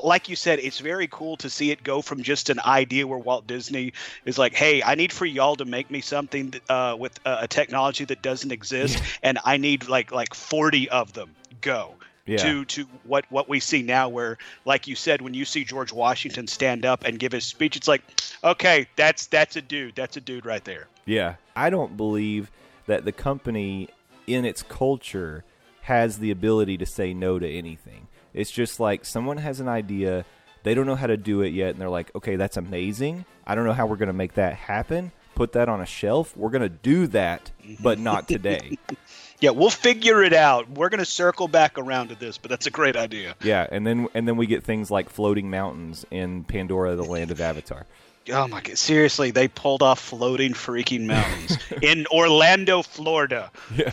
like 0.00 0.28
you 0.28 0.36
said, 0.36 0.58
it's 0.60 0.78
very 0.78 1.06
cool 1.08 1.36
to 1.38 1.50
see 1.50 1.70
it 1.70 1.82
go 1.82 2.02
from 2.02 2.22
just 2.22 2.50
an 2.50 2.60
idea 2.60 3.06
where 3.06 3.18
Walt 3.18 3.46
Disney 3.46 3.92
is 4.24 4.38
like, 4.38 4.54
"Hey, 4.54 4.82
I 4.82 4.94
need 4.94 5.12
for 5.12 5.26
y'all 5.26 5.56
to 5.56 5.64
make 5.64 5.90
me 5.90 6.00
something 6.00 6.54
uh, 6.68 6.96
with 6.98 7.18
a 7.24 7.48
technology 7.48 8.04
that 8.06 8.22
doesn't 8.22 8.52
exist, 8.52 9.02
and 9.22 9.38
I 9.44 9.56
need 9.56 9.88
like 9.88 10.12
like 10.12 10.34
forty 10.34 10.88
of 10.88 11.12
them. 11.12 11.34
Go." 11.60 11.94
Yeah. 12.24 12.36
to 12.36 12.64
to 12.66 12.84
what 13.02 13.24
what 13.30 13.48
we 13.48 13.58
see 13.58 13.82
now 13.82 14.08
where 14.08 14.38
like 14.64 14.86
you 14.86 14.94
said 14.94 15.20
when 15.22 15.34
you 15.34 15.44
see 15.44 15.64
George 15.64 15.92
Washington 15.92 16.46
stand 16.46 16.86
up 16.86 17.02
and 17.02 17.18
give 17.18 17.32
his 17.32 17.44
speech 17.44 17.76
it's 17.76 17.88
like 17.88 18.00
okay 18.44 18.86
that's 18.94 19.26
that's 19.26 19.56
a 19.56 19.60
dude 19.60 19.96
that's 19.96 20.16
a 20.16 20.20
dude 20.20 20.46
right 20.46 20.62
there 20.62 20.86
yeah 21.04 21.34
i 21.56 21.68
don't 21.68 21.96
believe 21.96 22.48
that 22.86 23.04
the 23.04 23.10
company 23.10 23.88
in 24.28 24.44
its 24.44 24.62
culture 24.62 25.42
has 25.80 26.20
the 26.20 26.30
ability 26.30 26.78
to 26.78 26.86
say 26.86 27.12
no 27.12 27.40
to 27.40 27.48
anything 27.50 28.06
it's 28.34 28.50
just 28.50 28.80
like 28.80 29.04
someone 29.04 29.36
has 29.36 29.60
an 29.60 29.68
idea, 29.68 30.24
they 30.62 30.74
don't 30.74 30.86
know 30.86 30.96
how 30.96 31.06
to 31.06 31.16
do 31.16 31.42
it 31.42 31.50
yet, 31.50 31.70
and 31.70 31.80
they're 31.80 31.90
like, 31.90 32.14
okay, 32.14 32.36
that's 32.36 32.56
amazing. 32.56 33.24
I 33.46 33.54
don't 33.54 33.64
know 33.64 33.72
how 33.72 33.86
we're 33.86 33.96
going 33.96 34.08
to 34.08 34.12
make 34.12 34.34
that 34.34 34.54
happen. 34.54 35.12
Put 35.34 35.52
that 35.52 35.68
on 35.68 35.80
a 35.80 35.86
shelf. 35.86 36.36
We're 36.36 36.50
going 36.50 36.62
to 36.62 36.68
do 36.68 37.06
that, 37.08 37.50
but 37.80 37.98
not 37.98 38.28
today. 38.28 38.78
yeah, 39.40 39.50
we'll 39.50 39.70
figure 39.70 40.22
it 40.22 40.34
out. 40.34 40.70
We're 40.70 40.90
going 40.90 41.00
to 41.00 41.06
circle 41.06 41.48
back 41.48 41.78
around 41.78 42.08
to 42.08 42.14
this, 42.14 42.36
but 42.38 42.50
that's 42.50 42.66
a 42.66 42.70
great 42.70 42.96
idea. 42.96 43.34
Yeah, 43.42 43.66
and 43.72 43.86
then 43.86 44.08
and 44.14 44.28
then 44.28 44.36
we 44.36 44.46
get 44.46 44.62
things 44.62 44.90
like 44.90 45.08
floating 45.08 45.48
mountains 45.50 46.04
in 46.10 46.44
Pandora, 46.44 46.96
the 46.96 47.02
land 47.02 47.30
of 47.30 47.40
Avatar. 47.40 47.86
Oh 48.30 48.46
my 48.46 48.60
god! 48.60 48.78
Seriously, 48.78 49.30
they 49.30 49.48
pulled 49.48 49.82
off 49.82 49.98
floating 49.98 50.52
freaking 50.52 51.06
mountains 51.06 51.58
in 51.82 52.06
Orlando, 52.08 52.82
Florida. 52.82 53.50
Yeah, 53.74 53.90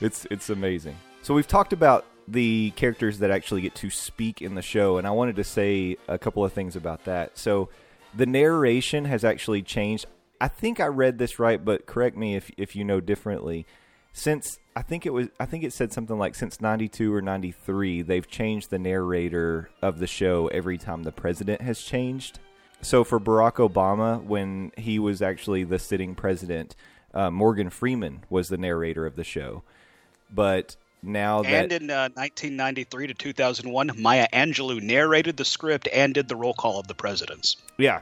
it's 0.00 0.26
it's 0.30 0.50
amazing. 0.50 0.96
So 1.22 1.34
we've 1.34 1.48
talked 1.48 1.72
about 1.72 2.06
the 2.26 2.72
characters 2.76 3.18
that 3.18 3.30
actually 3.30 3.60
get 3.60 3.74
to 3.76 3.90
speak 3.90 4.40
in 4.40 4.54
the 4.54 4.62
show, 4.62 4.98
and 4.98 5.06
I 5.06 5.10
wanted 5.10 5.36
to 5.36 5.44
say 5.44 5.96
a 6.08 6.18
couple 6.18 6.44
of 6.44 6.52
things 6.52 6.76
about 6.76 7.04
that. 7.04 7.38
So, 7.38 7.68
the 8.14 8.26
narration 8.26 9.04
has 9.06 9.24
actually 9.24 9.62
changed. 9.62 10.06
I 10.40 10.48
think 10.48 10.80
I 10.80 10.86
read 10.86 11.18
this 11.18 11.38
right, 11.38 11.62
but 11.62 11.86
correct 11.86 12.16
me 12.16 12.36
if 12.36 12.50
if 12.56 12.76
you 12.76 12.84
know 12.84 13.00
differently. 13.00 13.66
Since 14.12 14.58
I 14.76 14.82
think 14.82 15.06
it 15.06 15.12
was, 15.12 15.28
I 15.40 15.46
think 15.46 15.64
it 15.64 15.72
said 15.72 15.92
something 15.92 16.18
like 16.18 16.34
since 16.34 16.60
'92 16.60 17.12
or 17.12 17.20
'93, 17.20 18.02
they've 18.02 18.28
changed 18.28 18.70
the 18.70 18.78
narrator 18.78 19.70
of 19.82 19.98
the 19.98 20.06
show 20.06 20.46
every 20.48 20.78
time 20.78 21.02
the 21.02 21.12
president 21.12 21.62
has 21.62 21.80
changed. 21.80 22.38
So 22.80 23.02
for 23.02 23.18
Barack 23.18 23.54
Obama, 23.54 24.22
when 24.22 24.70
he 24.76 24.98
was 24.98 25.22
actually 25.22 25.64
the 25.64 25.78
sitting 25.78 26.14
president, 26.14 26.76
uh, 27.14 27.30
Morgan 27.30 27.70
Freeman 27.70 28.24
was 28.28 28.48
the 28.48 28.58
narrator 28.58 29.06
of 29.06 29.16
the 29.16 29.24
show. 29.24 29.62
But 30.30 30.76
now 31.04 31.42
that 31.42 31.70
and 31.70 31.72
in 31.72 31.90
uh, 31.90 32.08
1993 32.14 33.08
to 33.08 33.14
2001 33.14 33.90
maya 33.98 34.26
angelou 34.32 34.80
narrated 34.82 35.36
the 35.36 35.44
script 35.44 35.88
and 35.92 36.14
did 36.14 36.28
the 36.28 36.36
roll 36.36 36.54
call 36.54 36.78
of 36.78 36.86
the 36.86 36.94
presidents 36.94 37.56
yeah 37.78 38.00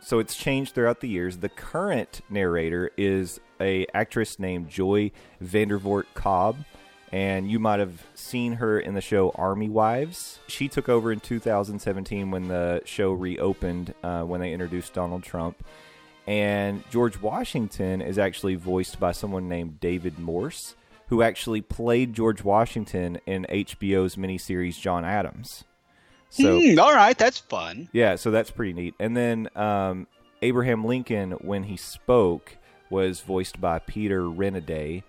so 0.00 0.18
it's 0.18 0.36
changed 0.36 0.74
throughout 0.74 1.00
the 1.00 1.08
years 1.08 1.38
the 1.38 1.48
current 1.48 2.20
narrator 2.30 2.90
is 2.96 3.40
a 3.60 3.86
actress 3.94 4.38
named 4.38 4.68
joy 4.68 5.10
vandervort 5.42 6.04
cobb 6.14 6.56
and 7.12 7.50
you 7.50 7.58
might 7.58 7.78
have 7.78 8.06
seen 8.14 8.54
her 8.54 8.80
in 8.80 8.94
the 8.94 9.02
show 9.02 9.30
Army 9.34 9.68
Wives. 9.68 10.40
She 10.48 10.66
took 10.66 10.88
over 10.88 11.12
in 11.12 11.20
2017 11.20 12.30
when 12.30 12.48
the 12.48 12.80
show 12.86 13.12
reopened 13.12 13.94
uh, 14.02 14.22
when 14.22 14.40
they 14.40 14.52
introduced 14.52 14.94
Donald 14.94 15.22
Trump. 15.22 15.62
And 16.26 16.82
George 16.90 17.20
Washington 17.20 18.00
is 18.00 18.18
actually 18.18 18.54
voiced 18.54 18.98
by 18.98 19.12
someone 19.12 19.46
named 19.48 19.78
David 19.78 20.18
Morse, 20.18 20.74
who 21.12 21.20
actually 21.20 21.60
played 21.60 22.14
George 22.14 22.42
Washington 22.42 23.18
in 23.26 23.44
HBO's 23.50 24.16
miniseries 24.16 24.80
John 24.80 25.04
Adams. 25.04 25.64
So, 26.30 26.58
Hmm, 26.58 26.78
all 26.78 26.94
right, 26.94 27.18
that's 27.18 27.38
fun. 27.38 27.90
yeah, 27.92 28.16
so 28.16 28.30
that's 28.30 28.50
pretty 28.50 28.72
neat. 28.72 28.94
And 28.98 29.14
then 29.14 29.50
um, 29.54 30.06
Abraham 30.40 30.86
Lincoln, 30.86 31.32
when 31.32 31.64
he 31.64 31.76
spoke, 31.76 32.56
was 32.88 33.20
voiced 33.20 33.60
by 33.60 33.78
Peter 33.80 34.22
Renaday. 34.22 35.02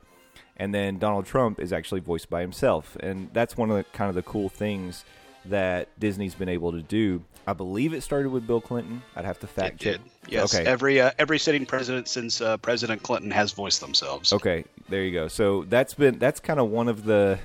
And 0.58 0.74
then 0.76 0.99
Donald 0.99 1.26
Trump 1.26 1.58
is 1.62 1.72
actually 1.72 2.01
voiced 2.01 2.30
by 2.30 2.41
himself. 2.41 2.97
And 2.99 3.30
that's 3.32 3.56
one 3.56 3.72
of 3.72 3.78
the 3.78 3.86
kind 3.93 4.10
of 4.10 4.16
the 4.16 4.24
cool 4.24 4.49
things 4.49 5.06
that 5.46 5.88
Disney's 6.00 6.36
been 6.36 6.50
able 6.50 6.72
to 6.72 6.82
do. 6.82 7.22
I 7.46 7.54
believe 7.54 7.94
it 7.94 8.02
started 8.02 8.30
with 8.32 8.48
Bill 8.48 8.62
Clinton. 8.62 9.02
I'd 9.16 9.26
have 9.26 9.39
to 9.39 9.48
fact 9.48 9.86
It 9.86 9.98
check. 9.98 10.02
Yes, 10.30 10.56
Okay. 10.56 10.66
every 10.66 11.02
uh, 11.02 11.12
every 11.20 11.38
sitting 11.38 11.66
president 11.66 12.08
since 12.08 12.39
uh, 12.39 12.56
President 12.58 13.04
Clinton 13.04 13.32
has 13.32 13.52
voiced 13.52 13.82
themselves. 13.82 14.32
Okay, 14.32 14.64
there 14.88 15.04
you 15.04 15.12
go. 15.12 15.28
So 15.28 15.64
that's 15.66 15.94
been 15.94 16.20
that's 16.20 16.39
kind 16.39 16.60
of 16.60 16.70
one 16.70 16.88
of 16.88 17.04
the. 17.04 17.39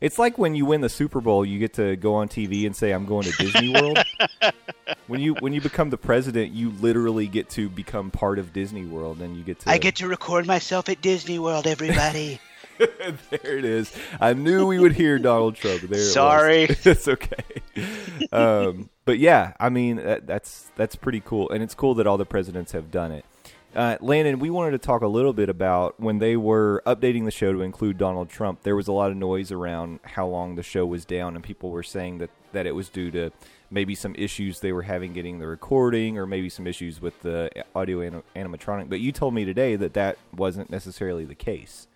It's 0.00 0.18
like 0.18 0.36
when 0.38 0.56
you 0.56 0.66
win 0.66 0.80
the 0.80 0.88
Super 0.88 1.20
Bowl, 1.20 1.46
you 1.46 1.60
get 1.60 1.74
to 1.74 1.94
go 1.94 2.14
on 2.16 2.28
TV 2.28 2.66
and 2.66 2.74
say, 2.74 2.90
"I'm 2.90 3.06
going 3.06 3.22
to 3.22 3.32
Disney 3.32 3.68
World." 3.68 3.98
when 5.06 5.20
you 5.20 5.34
when 5.34 5.52
you 5.52 5.60
become 5.60 5.88
the 5.90 5.96
president, 5.96 6.52
you 6.52 6.70
literally 6.80 7.28
get 7.28 7.48
to 7.50 7.68
become 7.68 8.10
part 8.10 8.40
of 8.40 8.52
Disney 8.52 8.84
World, 8.84 9.22
and 9.22 9.36
you 9.36 9.44
get 9.44 9.60
to. 9.60 9.70
I 9.70 9.78
get 9.78 9.94
to 9.96 10.08
record 10.08 10.46
myself 10.48 10.88
at 10.88 11.00
Disney 11.00 11.38
World, 11.38 11.68
everybody. 11.68 12.40
there 12.78 13.58
it 13.58 13.64
is. 13.64 13.92
I 14.20 14.34
knew 14.34 14.66
we 14.66 14.78
would 14.78 14.92
hear 14.92 15.18
Donald 15.18 15.56
Trump. 15.56 15.82
There. 15.82 15.98
it. 15.98 16.04
Sorry. 16.04 16.62
it's 16.84 17.08
okay. 17.08 17.62
Um, 18.32 18.90
but 19.04 19.18
yeah, 19.18 19.52
I 19.60 19.68
mean 19.68 19.96
that, 19.96 20.26
that's 20.26 20.70
that's 20.76 20.96
pretty 20.96 21.20
cool, 21.20 21.50
and 21.50 21.62
it's 21.62 21.74
cool 21.74 21.94
that 21.94 22.06
all 22.06 22.18
the 22.18 22.26
presidents 22.26 22.72
have 22.72 22.90
done 22.90 23.12
it. 23.12 23.24
Uh, 23.74 23.96
Landon, 24.00 24.38
we 24.38 24.50
wanted 24.50 24.70
to 24.70 24.78
talk 24.78 25.02
a 25.02 25.08
little 25.08 25.32
bit 25.32 25.48
about 25.48 25.98
when 25.98 26.18
they 26.18 26.36
were 26.36 26.80
updating 26.86 27.24
the 27.24 27.32
show 27.32 27.52
to 27.52 27.62
include 27.62 27.98
Donald 27.98 28.28
Trump. 28.28 28.62
There 28.62 28.76
was 28.76 28.86
a 28.86 28.92
lot 28.92 29.10
of 29.10 29.16
noise 29.16 29.50
around 29.50 29.98
how 30.04 30.28
long 30.28 30.54
the 30.54 30.62
show 30.62 30.86
was 30.86 31.04
down, 31.04 31.34
and 31.34 31.42
people 31.42 31.70
were 31.70 31.82
saying 31.82 32.18
that 32.18 32.30
that 32.52 32.66
it 32.66 32.74
was 32.74 32.88
due 32.88 33.10
to 33.10 33.30
maybe 33.70 33.96
some 33.96 34.14
issues 34.14 34.60
they 34.60 34.72
were 34.72 34.82
having 34.82 35.12
getting 35.12 35.40
the 35.40 35.46
recording, 35.46 36.18
or 36.18 36.26
maybe 36.26 36.48
some 36.48 36.66
issues 36.66 37.00
with 37.00 37.20
the 37.22 37.50
audio 37.74 38.00
anim- 38.00 38.22
animatronic. 38.36 38.88
But 38.88 39.00
you 39.00 39.10
told 39.10 39.34
me 39.34 39.44
today 39.44 39.74
that 39.76 39.94
that 39.94 40.18
wasn't 40.32 40.70
necessarily 40.70 41.24
the 41.24 41.34
case. 41.34 41.88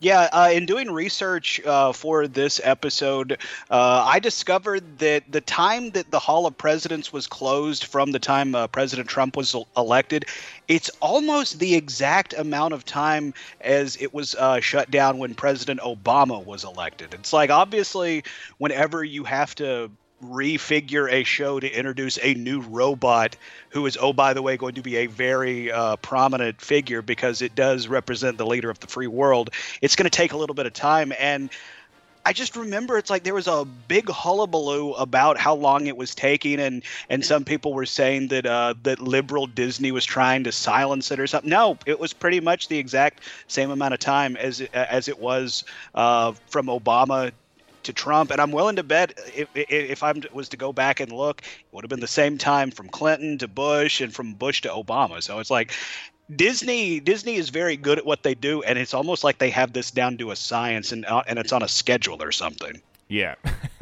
Yeah, 0.00 0.28
uh, 0.32 0.50
in 0.52 0.64
doing 0.64 0.92
research 0.92 1.60
uh, 1.66 1.92
for 1.92 2.28
this 2.28 2.60
episode, 2.62 3.32
uh, 3.68 4.04
I 4.06 4.20
discovered 4.20 4.98
that 4.98 5.24
the 5.32 5.40
time 5.40 5.90
that 5.90 6.12
the 6.12 6.20
Hall 6.20 6.46
of 6.46 6.56
Presidents 6.56 7.12
was 7.12 7.26
closed 7.26 7.84
from 7.84 8.12
the 8.12 8.20
time 8.20 8.54
uh, 8.54 8.68
President 8.68 9.08
Trump 9.08 9.36
was 9.36 9.56
elected, 9.76 10.26
it's 10.68 10.88
almost 11.00 11.58
the 11.58 11.74
exact 11.74 12.32
amount 12.34 12.74
of 12.74 12.84
time 12.84 13.34
as 13.60 13.96
it 13.96 14.14
was 14.14 14.36
uh, 14.36 14.60
shut 14.60 14.88
down 14.92 15.18
when 15.18 15.34
President 15.34 15.80
Obama 15.80 16.44
was 16.44 16.62
elected. 16.62 17.12
It's 17.14 17.32
like 17.32 17.50
obviously, 17.50 18.22
whenever 18.58 19.02
you 19.02 19.24
have 19.24 19.56
to 19.56 19.90
refigure 20.22 21.10
a 21.10 21.24
show 21.24 21.60
to 21.60 21.70
introduce 21.70 22.18
a 22.22 22.34
new 22.34 22.60
robot 22.60 23.36
who 23.70 23.86
is 23.86 23.96
oh 24.00 24.12
by 24.12 24.34
the 24.34 24.42
way 24.42 24.56
going 24.56 24.74
to 24.74 24.82
be 24.82 24.96
a 24.96 25.06
very 25.06 25.70
uh, 25.70 25.96
prominent 25.96 26.60
figure 26.60 27.02
because 27.02 27.40
it 27.40 27.54
does 27.54 27.86
represent 27.86 28.36
the 28.36 28.46
leader 28.46 28.68
of 28.68 28.80
the 28.80 28.88
free 28.88 29.06
world 29.06 29.50
it's 29.80 29.94
going 29.94 30.10
to 30.10 30.16
take 30.16 30.32
a 30.32 30.36
little 30.36 30.54
bit 30.54 30.66
of 30.66 30.72
time 30.72 31.12
and 31.20 31.50
I 32.28 32.34
just 32.34 32.56
remember 32.56 32.98
it's 32.98 33.08
like 33.08 33.22
there 33.22 33.32
was 33.32 33.46
a 33.46 33.64
big 33.64 34.10
hullabaloo 34.10 34.92
about 34.92 35.38
how 35.38 35.54
long 35.54 35.86
it 35.86 35.96
was 35.96 36.14
taking, 36.14 36.60
and 36.60 36.82
and 37.08 37.24
some 37.24 37.42
people 37.42 37.72
were 37.72 37.86
saying 37.86 38.28
that 38.28 38.44
uh, 38.44 38.74
that 38.82 39.00
liberal 39.00 39.46
Disney 39.46 39.92
was 39.92 40.04
trying 40.04 40.44
to 40.44 40.52
silence 40.52 41.10
it 41.10 41.20
or 41.20 41.26
something. 41.26 41.48
No, 41.48 41.78
it 41.86 41.98
was 41.98 42.12
pretty 42.12 42.40
much 42.40 42.68
the 42.68 42.76
exact 42.76 43.22
same 43.46 43.70
amount 43.70 43.94
of 43.94 44.00
time 44.00 44.36
as 44.36 44.60
as 44.74 45.08
it 45.08 45.18
was 45.18 45.64
uh, 45.94 46.32
from 46.48 46.66
Obama 46.66 47.32
to 47.88 47.92
Trump, 47.92 48.30
and 48.30 48.40
I'm 48.40 48.52
willing 48.52 48.76
to 48.76 48.82
bet 48.82 49.18
if 49.34 49.48
if, 49.54 50.02
I 50.02 50.14
was 50.32 50.50
to 50.50 50.56
go 50.56 50.72
back 50.72 51.00
and 51.00 51.10
look, 51.10 51.40
it 51.42 51.66
would 51.72 51.84
have 51.84 51.90
been 51.90 52.00
the 52.00 52.06
same 52.06 52.38
time 52.38 52.70
from 52.70 52.88
Clinton 52.88 53.38
to 53.38 53.48
Bush 53.48 54.00
and 54.00 54.14
from 54.14 54.34
Bush 54.34 54.62
to 54.62 54.68
Obama. 54.68 55.22
So 55.22 55.38
it's 55.38 55.50
like 55.50 55.72
Disney 56.34 57.00
Disney 57.00 57.36
is 57.36 57.48
very 57.48 57.76
good 57.76 57.98
at 57.98 58.06
what 58.06 58.22
they 58.22 58.34
do, 58.34 58.62
and 58.62 58.78
it's 58.78 58.94
almost 58.94 59.24
like 59.24 59.38
they 59.38 59.50
have 59.50 59.72
this 59.72 59.90
down 59.90 60.18
to 60.18 60.30
a 60.30 60.36
science, 60.36 60.92
and 60.92 61.04
uh, 61.06 61.22
and 61.26 61.38
it's 61.38 61.52
on 61.52 61.62
a 61.62 61.68
schedule 61.68 62.22
or 62.22 62.32
something. 62.32 62.80
Yeah. 63.08 63.36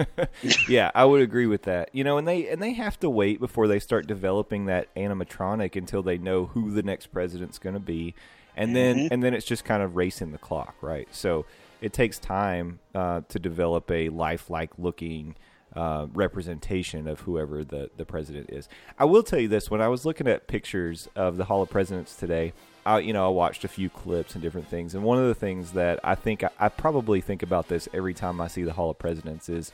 yeah, 0.68 0.92
I 0.94 1.04
would 1.04 1.20
agree 1.20 1.46
with 1.46 1.62
that. 1.62 1.90
You 1.92 2.04
know, 2.04 2.16
and 2.16 2.26
they 2.26 2.48
and 2.48 2.62
they 2.62 2.72
have 2.74 2.98
to 3.00 3.10
wait 3.10 3.40
before 3.40 3.66
they 3.66 3.80
start 3.80 4.06
developing 4.06 4.66
that 4.66 4.94
animatronic 4.94 5.74
until 5.74 6.02
they 6.02 6.16
know 6.16 6.46
who 6.46 6.70
the 6.70 6.82
next 6.82 7.08
president's 7.08 7.58
going 7.58 7.74
to 7.74 7.80
be. 7.80 8.14
And 8.56 8.74
then 8.74 9.08
and 9.10 9.22
then 9.22 9.34
it's 9.34 9.44
just 9.44 9.64
kind 9.64 9.82
of 9.82 9.96
racing 9.96 10.32
the 10.32 10.38
clock, 10.38 10.76
right? 10.80 11.08
So 11.10 11.44
it 11.80 11.92
takes 11.92 12.18
time 12.18 12.78
uh, 12.94 13.22
to 13.28 13.38
develop 13.38 13.90
a 13.90 14.08
lifelike 14.08 14.70
looking 14.78 15.36
uh, 15.74 16.06
representation 16.14 17.06
of 17.06 17.20
whoever 17.20 17.62
the, 17.62 17.90
the 17.96 18.04
president 18.06 18.50
is. 18.50 18.68
I 18.98 19.04
will 19.04 19.22
tell 19.22 19.38
you 19.38 19.48
this: 19.48 19.70
when 19.70 19.80
I 19.80 19.88
was 19.88 20.04
looking 20.06 20.26
at 20.26 20.46
pictures 20.46 21.08
of 21.14 21.36
the 21.36 21.44
Hall 21.44 21.62
of 21.62 21.70
Presidents 21.70 22.16
today, 22.16 22.52
I, 22.84 23.00
you 23.00 23.12
know, 23.12 23.26
I 23.26 23.28
watched 23.28 23.64
a 23.64 23.68
few 23.68 23.90
clips 23.90 24.34
and 24.34 24.42
different 24.42 24.68
things, 24.68 24.94
and 24.94 25.04
one 25.04 25.18
of 25.18 25.26
the 25.26 25.34
things 25.34 25.72
that 25.72 26.00
I 26.02 26.14
think 26.14 26.44
I, 26.44 26.50
I 26.58 26.68
probably 26.68 27.20
think 27.20 27.42
about 27.42 27.68
this 27.68 27.88
every 27.92 28.14
time 28.14 28.40
I 28.40 28.48
see 28.48 28.62
the 28.62 28.72
Hall 28.72 28.90
of 28.90 28.98
Presidents 28.98 29.48
is, 29.48 29.72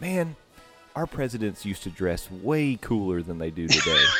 man, 0.00 0.34
our 0.96 1.06
presidents 1.06 1.64
used 1.64 1.82
to 1.84 1.90
dress 1.90 2.30
way 2.30 2.76
cooler 2.80 3.22
than 3.22 3.38
they 3.38 3.50
do 3.50 3.68
today. 3.68 4.04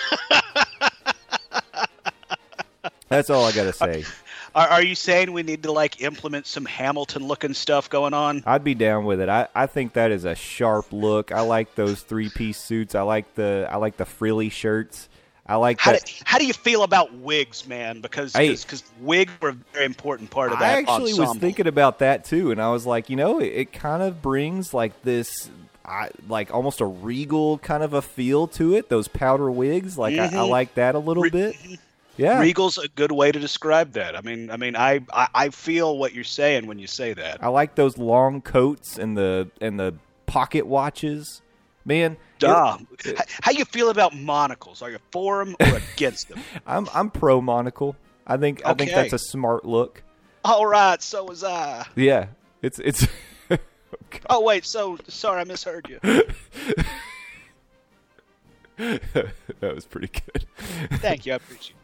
That's 3.09 3.31
all 3.31 3.45
I 3.45 3.53
got 3.53 3.65
to 3.65 3.73
say. 3.73 4.05
Are, 4.55 4.69
are 4.69 4.83
you 4.83 4.95
saying 4.95 5.33
we 5.33 5.43
need 5.43 5.65
to 5.65 5.73
like 5.73 6.01
implement 6.01 6.47
some 6.47 6.65
Hamilton 6.65 7.27
looking 7.27 7.55
stuff 7.55 7.91
going 7.91 8.15
on? 8.15 8.43
I'd 8.47 8.63
be 8.65 8.75
down 8.75 9.05
with 9.05 9.21
it. 9.21 9.29
I, 9.29 9.49
I 9.55 9.67
think 9.67 9.95
that 9.95 10.11
is 10.11 10.25
a 10.25 10.35
sharp 10.35 10.93
look. 10.93 11.33
I 11.33 11.41
like 11.41 11.75
those 11.75 12.03
three 12.03 12.29
piece 12.29 12.59
suits. 12.59 12.95
I 12.95 13.03
like 13.03 13.35
the 13.35 13.69
I 13.71 13.77
like 13.77 13.97
the 13.97 14.05
frilly 14.05 14.49
shirts. 14.51 15.09
I 15.47 15.57
like 15.57 15.79
How 15.79 15.93
do, 15.93 15.99
how 16.25 16.39
do 16.39 16.47
you 16.47 16.55
feel 16.55 16.85
about 16.85 17.13
wigs, 17.13 17.67
man? 17.67 18.01
Because 18.01 18.33
because 18.33 18.83
wigs 19.01 19.33
were 19.43 19.51
a 19.51 19.57
very 19.75 19.85
important 19.85 20.31
part 20.31 20.53
of 20.53 20.59
that 20.61 20.65
I 20.75 20.79
actually 20.79 21.13
was 21.15 21.37
thinking 21.37 21.67
about 21.67 21.99
that 21.99 22.25
too, 22.25 22.51
and 22.51 22.63
I 22.63 22.71
was 22.71 22.87
like, 22.87 23.11
you 23.11 23.17
know, 23.17 23.41
it, 23.41 23.47
it 23.53 23.73
kind 23.73 24.03
of 24.03 24.23
brings 24.23 24.73
like 24.73 25.03
this, 25.03 25.51
I, 25.85 26.09
like 26.29 26.51
almost 26.55 26.81
a 26.81 26.87
regal 26.87 27.59
kind 27.59 27.83
of 27.83 27.93
a 27.93 28.01
feel 28.01 28.47
to 28.49 28.75
it. 28.75 28.89
Those 28.89 29.07
powder 29.07 29.51
wigs, 29.51 29.99
like 29.99 30.19
I, 30.19 30.27
I 30.27 30.29
Mhm. 30.31 30.49
like 30.49 30.75
that 30.77 30.95
a 30.95 30.99
little 30.99 31.29
bit. 31.29 31.57
Yeah, 32.17 32.39
Regal's 32.41 32.79
a 32.79 32.89
good 32.89 33.11
way 33.13 33.33
to 33.33 33.39
describe 33.41 33.93
that. 33.93 34.17
I 34.17 34.21
mean, 34.21 34.51
I 34.51 34.57
mean, 34.57 34.77
I, 34.77 35.01
I 35.13 35.29
I 35.35 35.49
feel 35.51 35.99
what 35.99 36.15
you're 36.15 36.23
saying 36.25 36.67
when 36.67 36.79
you 36.79 36.87
say 36.87 37.13
that. 37.15 37.43
I 37.43 37.49
like 37.49 37.75
those 37.75 37.99
long 37.99 38.41
coats 38.41 38.99
and 38.99 39.17
the 39.17 39.51
and 39.61 39.79
the 39.81 39.95
pocket 40.27 40.67
watches. 40.67 41.43
Man, 41.87 42.17
Duh. 42.39 42.79
H- 43.05 43.17
How 43.43 43.51
you 43.53 43.65
feel 43.67 43.91
about 43.91 44.17
monocles? 44.17 44.81
Are 44.81 44.91
you 44.91 44.99
for 45.11 45.45
them 45.45 45.55
or 45.61 45.81
against 45.97 46.29
them? 46.29 46.41
I'm 46.67 46.89
I'm 46.95 47.11
pro 47.11 47.41
monocle. 47.41 47.97
I 48.27 48.37
think 48.37 48.65
I 48.65 48.73
think 48.75 48.91
that's 48.93 49.13
a 49.13 49.19
smart 49.19 49.65
look. 49.65 50.03
All 50.45 50.65
right, 50.67 51.03
so 51.03 51.25
was 51.25 51.43
I. 51.45 51.87
Yeah, 51.97 52.27
it's 52.63 52.79
it's. 52.79 53.07
Oh 54.31 54.43
wait, 54.43 54.65
so 54.65 54.97
sorry, 55.09 55.41
I 55.41 55.45
misheard 55.45 55.89
you. 55.89 55.99
that 58.77 59.33
was 59.75 59.87
pretty 59.87 60.09
good. 60.09 60.47
Thank 60.99 61.27
you, 61.27 61.33
I 61.33 61.37
appreciate 61.37 61.77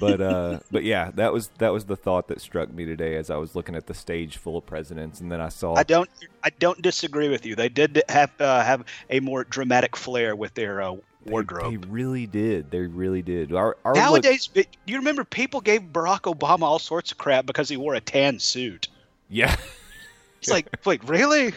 But 0.00 0.20
uh 0.20 0.58
but 0.70 0.84
yeah 0.84 1.10
that 1.14 1.32
was 1.32 1.48
that 1.58 1.72
was 1.72 1.84
the 1.86 1.96
thought 1.96 2.28
that 2.28 2.40
struck 2.40 2.72
me 2.72 2.84
today 2.84 3.16
as 3.16 3.30
i 3.30 3.36
was 3.36 3.54
looking 3.54 3.74
at 3.74 3.86
the 3.86 3.94
stage 3.94 4.36
full 4.36 4.56
of 4.56 4.66
presidents 4.66 5.20
and 5.20 5.30
then 5.30 5.40
i 5.40 5.48
saw 5.48 5.74
I 5.74 5.82
don't 5.82 6.08
I 6.42 6.50
don't 6.50 6.80
disagree 6.82 7.28
with 7.28 7.44
you. 7.44 7.54
They 7.54 7.68
did 7.68 8.02
have 8.08 8.30
uh, 8.40 8.62
have 8.64 8.84
a 9.10 9.20
more 9.20 9.44
dramatic 9.44 9.94
flair 9.96 10.34
with 10.34 10.54
their 10.54 10.80
uh, 10.82 10.94
they 11.24 11.30
wardrobe. 11.30 11.86
really 11.90 12.26
did 12.26 12.70
they 12.70 12.80
really 12.80 13.20
did 13.22 13.52
our, 13.52 13.76
our 13.84 13.92
look- 13.94 14.02
Nowadays, 14.02 14.48
it- 14.54 14.68
you 14.86 14.96
remember 14.96 15.22
people 15.24 15.60
gave 15.60 15.82
Barack 15.82 16.22
Obama 16.22 16.62
all 16.62 16.78
sorts 16.78 17.12
of 17.12 17.18
crap 17.18 17.44
because 17.46 17.68
he 17.68 17.76
wore 17.76 17.94
a 17.94 18.00
tan 18.00 18.38
suit. 18.38 18.88
yeah 19.28 19.54
It's 20.40 20.48
like, 20.50 20.66
wait, 20.86 21.04
really? 21.06 21.52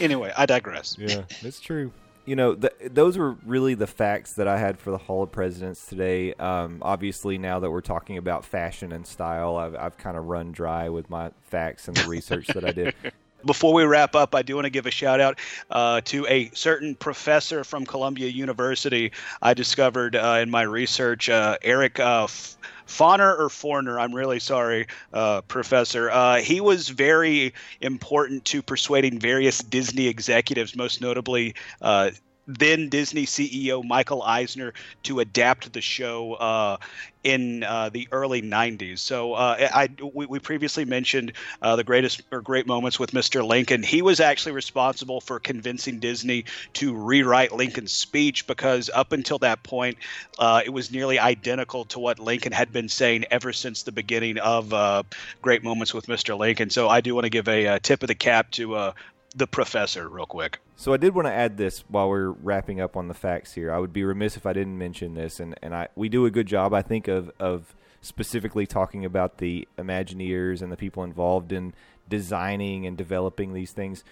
Anyway, 0.00 0.32
I 0.36 0.46
digress. 0.46 0.96
yeah 0.98 1.24
it's 1.42 1.60
true 1.60 1.92
you 2.24 2.36
know 2.36 2.54
th- 2.54 2.72
those 2.90 3.18
were 3.18 3.32
really 3.44 3.74
the 3.74 3.86
facts 3.86 4.34
that 4.34 4.46
i 4.46 4.58
had 4.58 4.78
for 4.78 4.90
the 4.90 4.98
hall 4.98 5.22
of 5.22 5.32
presidents 5.32 5.86
today. 5.86 6.32
Um 6.34 6.78
obviously 6.82 7.38
now 7.38 7.58
that 7.60 7.70
we're 7.70 7.80
talking 7.80 8.16
about 8.16 8.44
fashion 8.44 8.92
and 8.92 9.06
style 9.06 9.56
i've, 9.56 9.74
I've 9.74 9.96
kind 9.98 10.16
of 10.16 10.26
run 10.26 10.52
dry 10.52 10.88
with 10.88 11.10
my 11.10 11.30
facts 11.42 11.88
and 11.88 11.96
the 11.96 12.08
research 12.08 12.46
that 12.48 12.64
i 12.64 12.72
did 12.72 12.94
Before 13.44 13.72
we 13.72 13.84
wrap 13.84 14.14
up, 14.14 14.34
I 14.34 14.42
do 14.42 14.54
want 14.54 14.66
to 14.66 14.70
give 14.70 14.86
a 14.86 14.90
shout 14.90 15.20
out 15.20 15.38
uh, 15.70 16.00
to 16.02 16.26
a 16.26 16.50
certain 16.54 16.94
professor 16.94 17.64
from 17.64 17.84
Columbia 17.84 18.28
University 18.28 19.12
I 19.40 19.54
discovered 19.54 20.16
uh, 20.16 20.38
in 20.40 20.50
my 20.50 20.62
research, 20.62 21.28
uh, 21.28 21.56
Eric 21.62 21.98
uh, 21.98 22.24
F- 22.24 22.56
Fauner 22.86 23.38
or 23.38 23.48
Forner, 23.48 23.98
I'm 23.98 24.14
really 24.14 24.40
sorry, 24.40 24.86
uh, 25.12 25.40
Professor. 25.42 26.10
Uh, 26.10 26.36
he 26.36 26.60
was 26.60 26.88
very 26.88 27.54
important 27.80 28.44
to 28.46 28.62
persuading 28.62 29.18
various 29.18 29.58
Disney 29.58 30.06
executives, 30.06 30.76
most 30.76 31.00
notably 31.00 31.54
uh, 31.80 32.10
then 32.46 32.88
Disney 32.88 33.24
CEO 33.24 33.84
Michael 33.84 34.22
Eisner 34.22 34.74
to 35.04 35.20
adapt 35.20 35.72
the 35.72 35.80
show 35.80 36.34
uh, 36.34 36.76
in 37.22 37.62
uh, 37.62 37.88
the 37.90 38.08
early 38.10 38.42
90s. 38.42 38.98
So 38.98 39.34
uh, 39.34 39.68
I, 39.72 39.88
we, 40.12 40.26
we, 40.26 40.38
previously 40.40 40.84
mentioned 40.84 41.34
uh, 41.60 41.76
the 41.76 41.84
greatest 41.84 42.22
or 42.32 42.40
great 42.40 42.66
moments 42.66 42.98
with 42.98 43.12
Mr. 43.12 43.46
Lincoln. 43.46 43.82
He 43.84 44.02
was 44.02 44.18
actually 44.18 44.52
responsible 44.52 45.20
for 45.20 45.38
convincing 45.38 46.00
Disney 46.00 46.44
to 46.74 46.94
rewrite 46.94 47.52
Lincoln's 47.52 47.92
speech 47.92 48.46
because 48.48 48.90
up 48.92 49.12
until 49.12 49.38
that 49.38 49.62
point, 49.62 49.98
uh, 50.38 50.62
it 50.64 50.70
was 50.70 50.90
nearly 50.90 51.20
identical 51.20 51.84
to 51.86 52.00
what 52.00 52.18
Lincoln 52.18 52.52
had 52.52 52.72
been 52.72 52.88
saying 52.88 53.24
ever 53.30 53.52
since 53.52 53.84
the 53.84 53.92
beginning 53.92 54.38
of 54.38 54.72
uh, 54.72 55.04
Great 55.42 55.62
Moments 55.62 55.94
with 55.94 56.06
Mr. 56.06 56.36
Lincoln. 56.36 56.70
So 56.70 56.88
I 56.88 57.00
do 57.00 57.14
want 57.14 57.24
to 57.24 57.30
give 57.30 57.46
a, 57.46 57.66
a 57.66 57.80
tip 57.80 58.02
of 58.02 58.08
the 58.08 58.16
cap 58.16 58.50
to 58.52 58.92
the 59.34 59.46
professor 59.46 60.08
real 60.08 60.26
quick. 60.26 60.58
So 60.82 60.92
I 60.92 60.96
did 60.96 61.14
want 61.14 61.28
to 61.28 61.32
add 61.32 61.58
this 61.58 61.84
while 61.86 62.08
we're 62.08 62.30
wrapping 62.30 62.80
up 62.80 62.96
on 62.96 63.06
the 63.06 63.14
facts 63.14 63.52
here. 63.52 63.70
I 63.70 63.78
would 63.78 63.92
be 63.92 64.02
remiss 64.02 64.36
if 64.36 64.46
I 64.46 64.52
didn't 64.52 64.76
mention 64.76 65.14
this, 65.14 65.38
and, 65.38 65.54
and 65.62 65.72
I 65.76 65.86
we 65.94 66.08
do 66.08 66.26
a 66.26 66.30
good 66.32 66.48
job, 66.48 66.74
I 66.74 66.82
think, 66.82 67.06
of 67.06 67.30
of 67.38 67.76
specifically 68.00 68.66
talking 68.66 69.04
about 69.04 69.38
the 69.38 69.68
Imagineers 69.78 70.60
and 70.60 70.72
the 70.72 70.76
people 70.76 71.04
involved 71.04 71.52
in 71.52 71.72
designing 72.08 72.84
and 72.84 72.96
developing 72.96 73.52
these 73.52 73.70
things. 73.70 74.02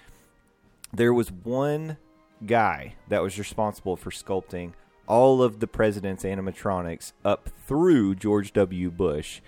There 0.93 1.13
was 1.13 1.33
one 1.33 1.97
guy 2.47 2.95
that 3.09 3.21
was 3.21 3.37
responsible 3.37 3.97
for 3.97 4.13
sculpting 4.13 4.75
all 5.09 5.43
of 5.43 5.59
the 5.59 5.67
president's 5.67 6.23
animatronics 6.23 7.15
up 7.25 7.49
through 7.67 8.15
George 8.15 8.53
W. 8.53 8.93
Bush 8.93 9.41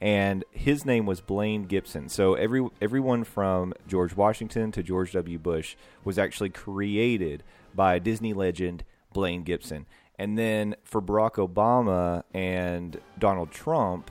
and 0.00 0.44
his 0.50 0.86
name 0.86 1.04
was 1.04 1.20
Blaine 1.20 1.64
Gibson. 1.64 2.08
So 2.08 2.34
every 2.34 2.66
everyone 2.80 3.24
from 3.24 3.74
George 3.86 4.16
Washington 4.16 4.72
to 4.72 4.82
George 4.82 5.12
W. 5.12 5.38
Bush 5.38 5.76
was 6.04 6.18
actually 6.18 6.50
created 6.50 7.42
by 7.74 7.98
Disney 7.98 8.32
legend 8.32 8.84
Blaine 9.12 9.42
Gibson. 9.42 9.86
And 10.18 10.38
then 10.38 10.76
for 10.84 11.00
Barack 11.00 11.34
Obama 11.34 12.24
and 12.34 13.00
Donald 13.18 13.50
Trump, 13.50 14.10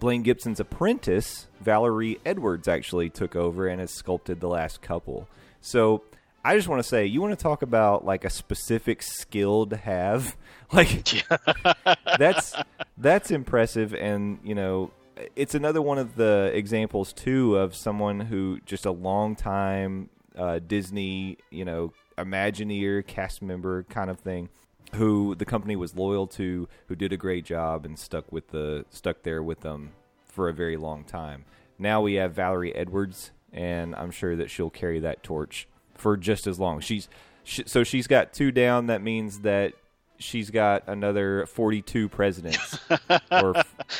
Blaine 0.00 0.22
Gibson's 0.22 0.60
apprentice, 0.60 1.46
Valerie 1.60 2.18
Edwards, 2.24 2.68
actually 2.68 3.10
took 3.10 3.36
over 3.36 3.66
and 3.68 3.80
has 3.80 3.90
sculpted 3.90 4.40
the 4.40 4.48
last 4.48 4.82
couple. 4.82 5.28
So 5.60 6.02
I 6.44 6.56
just 6.56 6.68
want 6.68 6.82
to 6.82 6.88
say, 6.88 7.06
you 7.06 7.20
want 7.20 7.38
to 7.38 7.42
talk 7.42 7.62
about 7.62 8.04
like 8.04 8.24
a 8.24 8.30
specific 8.30 9.02
skill 9.02 9.66
to 9.66 9.76
have, 9.76 10.36
like 10.72 11.24
that's 12.18 12.54
that's 12.98 13.30
impressive, 13.30 13.94
and 13.94 14.38
you 14.42 14.54
know 14.54 14.90
it's 15.36 15.54
another 15.54 15.82
one 15.82 15.98
of 15.98 16.16
the 16.16 16.50
examples 16.54 17.12
too 17.12 17.56
of 17.56 17.74
someone 17.74 18.20
who 18.20 18.60
just 18.64 18.86
a 18.86 18.90
long 18.90 19.36
time 19.36 20.08
uh, 20.36 20.58
Disney, 20.66 21.38
you 21.50 21.64
know, 21.64 21.92
Imagineer 22.18 23.06
cast 23.06 23.42
member 23.42 23.84
kind 23.84 24.10
of 24.10 24.20
thing, 24.20 24.48
who 24.94 25.34
the 25.34 25.44
company 25.44 25.76
was 25.76 25.96
loyal 25.96 26.26
to, 26.28 26.68
who 26.88 26.94
did 26.94 27.12
a 27.12 27.16
great 27.16 27.44
job 27.44 27.84
and 27.84 27.98
stuck 27.98 28.30
with 28.30 28.48
the 28.48 28.84
stuck 28.90 29.22
there 29.22 29.42
with 29.42 29.60
them 29.60 29.92
for 30.26 30.48
a 30.48 30.52
very 30.52 30.76
long 30.76 31.04
time. 31.04 31.44
Now 31.78 32.00
we 32.00 32.14
have 32.14 32.34
Valerie 32.34 32.74
Edwards, 32.74 33.30
and 33.52 33.94
I'm 33.94 34.10
sure 34.10 34.36
that 34.36 34.50
she'll 34.50 34.70
carry 34.70 35.00
that 35.00 35.22
torch 35.22 35.68
for 35.94 36.16
just 36.16 36.46
as 36.46 36.58
long. 36.58 36.80
She's 36.80 37.08
she, 37.44 37.64
so 37.66 37.82
she's 37.82 38.06
got 38.06 38.32
two 38.32 38.52
down. 38.52 38.86
That 38.86 39.02
means 39.02 39.40
that 39.40 39.74
she's 40.22 40.50
got 40.50 40.84
another 40.86 41.46
42 41.46 42.08
presidents. 42.08 42.78
or, 43.30 43.54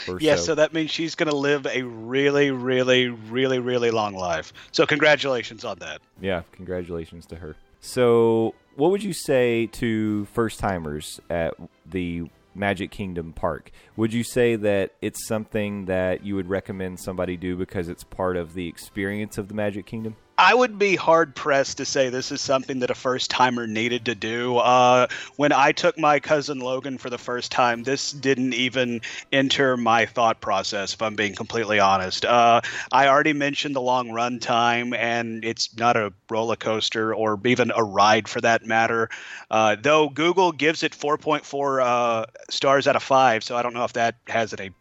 or 0.08 0.20
yes, 0.20 0.40
so. 0.40 0.46
so. 0.46 0.54
that 0.56 0.72
means 0.72 0.90
she's 0.90 1.14
going 1.14 1.30
to 1.30 1.36
live 1.36 1.66
a 1.66 1.82
really, 1.82 2.50
really, 2.50 3.08
really, 3.08 3.58
really 3.58 3.90
long 3.90 4.14
life. 4.14 4.52
So 4.72 4.86
congratulations 4.86 5.64
on 5.64 5.78
that. 5.80 6.00
Yeah, 6.20 6.42
congratulations 6.52 7.26
to 7.26 7.36
her. 7.36 7.56
So, 7.80 8.54
what 8.76 8.90
would 8.92 9.02
you 9.02 9.12
say 9.12 9.66
to 9.66 10.24
first 10.26 10.60
timers 10.60 11.20
at 11.28 11.54
the 11.84 12.30
Magic 12.54 12.90
Kingdom 12.90 13.32
Park? 13.32 13.70
Would 13.96 14.12
you 14.12 14.22
say 14.22 14.56
that 14.56 14.92
it's 15.00 15.26
something 15.26 15.86
that 15.86 16.24
you 16.24 16.36
would 16.36 16.48
recommend 16.48 17.00
somebody 17.00 17.36
do 17.36 17.56
because 17.56 17.88
it's 17.88 18.04
part 18.04 18.36
of 18.36 18.54
the 18.54 18.68
experience 18.68 19.36
of 19.36 19.48
the 19.48 19.54
Magic 19.54 19.86
Kingdom? 19.86 20.16
I 20.42 20.54
would 20.54 20.76
be 20.76 20.96
hard 20.96 21.36
pressed 21.36 21.76
to 21.76 21.84
say 21.84 22.08
this 22.08 22.32
is 22.32 22.40
something 22.40 22.80
that 22.80 22.90
a 22.90 22.96
first 22.96 23.30
timer 23.30 23.68
needed 23.68 24.06
to 24.06 24.16
do. 24.16 24.56
Uh, 24.56 25.06
when 25.36 25.52
I 25.52 25.70
took 25.70 25.96
my 25.96 26.18
cousin 26.18 26.58
Logan 26.58 26.98
for 26.98 27.10
the 27.10 27.16
first 27.16 27.52
time, 27.52 27.84
this 27.84 28.10
didn't 28.10 28.52
even 28.52 29.02
enter 29.30 29.76
my 29.76 30.04
thought 30.04 30.40
process, 30.40 30.94
if 30.94 31.00
I'm 31.00 31.14
being 31.14 31.36
completely 31.36 31.78
honest. 31.78 32.24
Uh, 32.24 32.60
I 32.90 33.06
already 33.06 33.34
mentioned 33.34 33.76
the 33.76 33.80
long 33.80 34.10
run 34.10 34.40
time, 34.40 34.94
and 34.94 35.44
it's 35.44 35.76
not 35.76 35.96
a 35.96 36.12
roller 36.28 36.56
coaster 36.56 37.14
or 37.14 37.38
even 37.44 37.70
a 37.76 37.84
ride 37.84 38.26
for 38.26 38.40
that 38.40 38.66
matter. 38.66 39.10
Uh, 39.48 39.76
though 39.80 40.08
Google 40.08 40.50
gives 40.50 40.82
it 40.82 40.90
4.4 40.90 41.82
uh, 41.84 42.26
stars 42.50 42.88
out 42.88 42.96
of 42.96 43.04
5, 43.04 43.44
so 43.44 43.56
I 43.56 43.62
don't 43.62 43.74
know 43.74 43.84
if 43.84 43.92
that 43.92 44.16
has 44.26 44.52
any 44.52 44.72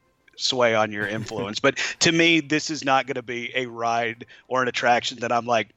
sway 0.42 0.76
on 0.76 0.92
your 0.92 1.08
influence. 1.08 1.60
but 1.60 1.78
to 2.00 2.12
me, 2.12 2.40
this 2.40 2.70
is 2.70 2.84
not 2.84 3.08
going 3.08 3.16
to 3.16 3.22
be 3.22 3.52
a 3.56 3.66
ride 3.66 4.26
or 4.48 4.62
an 4.62 4.68
attraction 4.68 5.20
that 5.20 5.32
I'm 5.32 5.46
like, 5.46 5.70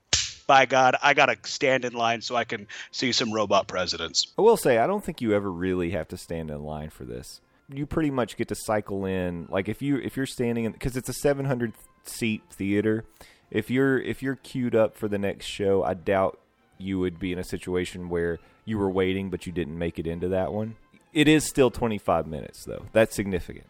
by 0.46 0.66
God, 0.66 0.96
I 1.02 1.14
got 1.14 1.26
to 1.26 1.36
stand 1.48 1.84
in 1.84 1.94
line 1.94 2.20
so 2.20 2.36
I 2.36 2.44
can 2.44 2.66
see 2.90 3.12
some 3.12 3.32
robot 3.32 3.66
presidents. 3.66 4.26
I 4.38 4.42
will 4.42 4.56
say, 4.56 4.78
I 4.78 4.86
don't 4.86 5.04
think 5.04 5.20
you 5.20 5.32
ever 5.32 5.50
really 5.50 5.90
have 5.90 6.08
to 6.08 6.16
stand 6.16 6.50
in 6.50 6.62
line 6.62 6.90
for 6.90 7.04
this. 7.04 7.40
You 7.68 7.86
pretty 7.86 8.10
much 8.10 8.36
get 8.36 8.48
to 8.48 8.54
cycle 8.54 9.06
in. 9.06 9.48
Like 9.50 9.68
if 9.68 9.80
you 9.80 9.96
if 9.96 10.16
you're 10.16 10.26
standing 10.26 10.64
in 10.66 10.72
because 10.72 10.96
it's 10.96 11.08
a 11.08 11.14
700 11.14 11.72
seat 12.04 12.42
theater. 12.50 13.04
If 13.50 13.70
you're 13.70 13.98
if 13.98 14.22
you're 14.22 14.36
queued 14.36 14.74
up 14.74 14.96
for 14.96 15.08
the 15.08 15.18
next 15.18 15.46
show, 15.46 15.82
I 15.82 15.94
doubt 15.94 16.38
you 16.76 16.98
would 16.98 17.18
be 17.18 17.32
in 17.32 17.38
a 17.38 17.44
situation 17.44 18.08
where 18.08 18.38
you 18.64 18.78
were 18.78 18.90
waiting 18.90 19.30
but 19.30 19.46
you 19.46 19.52
didn't 19.52 19.78
make 19.78 19.98
it 19.98 20.06
into 20.06 20.28
that 20.28 20.52
one. 20.52 20.76
It 21.12 21.28
is 21.28 21.48
still 21.48 21.70
25 21.70 22.26
minutes 22.26 22.64
though. 22.64 22.86
That's 22.92 23.14
significant. 23.14 23.66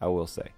I 0.00 0.06
will 0.08 0.26
say. 0.26 0.50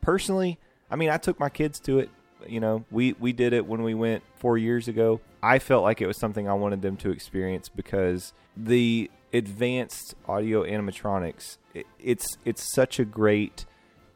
Personally, 0.00 0.58
I 0.90 0.96
mean, 0.96 1.10
I 1.10 1.16
took 1.16 1.38
my 1.38 1.48
kids 1.48 1.80
to 1.80 1.98
it. 1.98 2.10
You 2.46 2.60
know, 2.60 2.84
we 2.90 3.14
we 3.14 3.32
did 3.32 3.52
it 3.52 3.66
when 3.66 3.82
we 3.82 3.94
went 3.94 4.22
four 4.36 4.58
years 4.58 4.88
ago. 4.88 5.20
I 5.42 5.58
felt 5.58 5.82
like 5.82 6.00
it 6.00 6.06
was 6.06 6.16
something 6.16 6.48
I 6.48 6.54
wanted 6.54 6.82
them 6.82 6.96
to 6.98 7.10
experience 7.10 7.68
because 7.68 8.32
the 8.56 9.10
advanced 9.32 10.14
audio 10.26 10.64
animatronics. 10.64 11.58
It, 11.74 11.86
it's 11.98 12.26
it's 12.44 12.74
such 12.74 12.98
a 12.98 13.04
great 13.04 13.64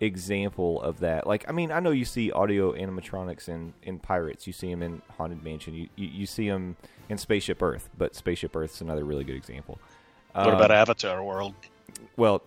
example 0.01 0.81
of 0.83 1.01
that. 1.01 1.27
Like, 1.27 1.49
I 1.49 1.53
mean, 1.53 1.72
I 1.72 1.81
know 1.81 1.91
you 1.91 2.05
see 2.05 2.31
audio 2.31 2.72
animatronics 2.72 3.49
in, 3.49 3.72
in 3.83 3.99
Pirates. 3.99 4.47
You 4.47 4.53
see 4.53 4.70
them 4.70 4.83
in 4.83 5.03
Haunted 5.16 5.43
Mansion. 5.43 5.74
You, 5.74 5.89
you, 5.97 6.09
you 6.09 6.27
see 6.27 6.49
them 6.49 6.77
in 7.09 7.18
Spaceship 7.18 7.62
Earth, 7.62 7.89
but 7.97 8.14
Spaceship 8.14 8.55
Earth's 8.55 8.81
another 8.81 9.05
really 9.05 9.24
good 9.24 9.37
example. 9.37 9.79
What 10.33 10.49
about 10.49 10.70
um, 10.70 10.77
Avatar 10.77 11.24
World? 11.24 11.55
Well, 12.16 12.43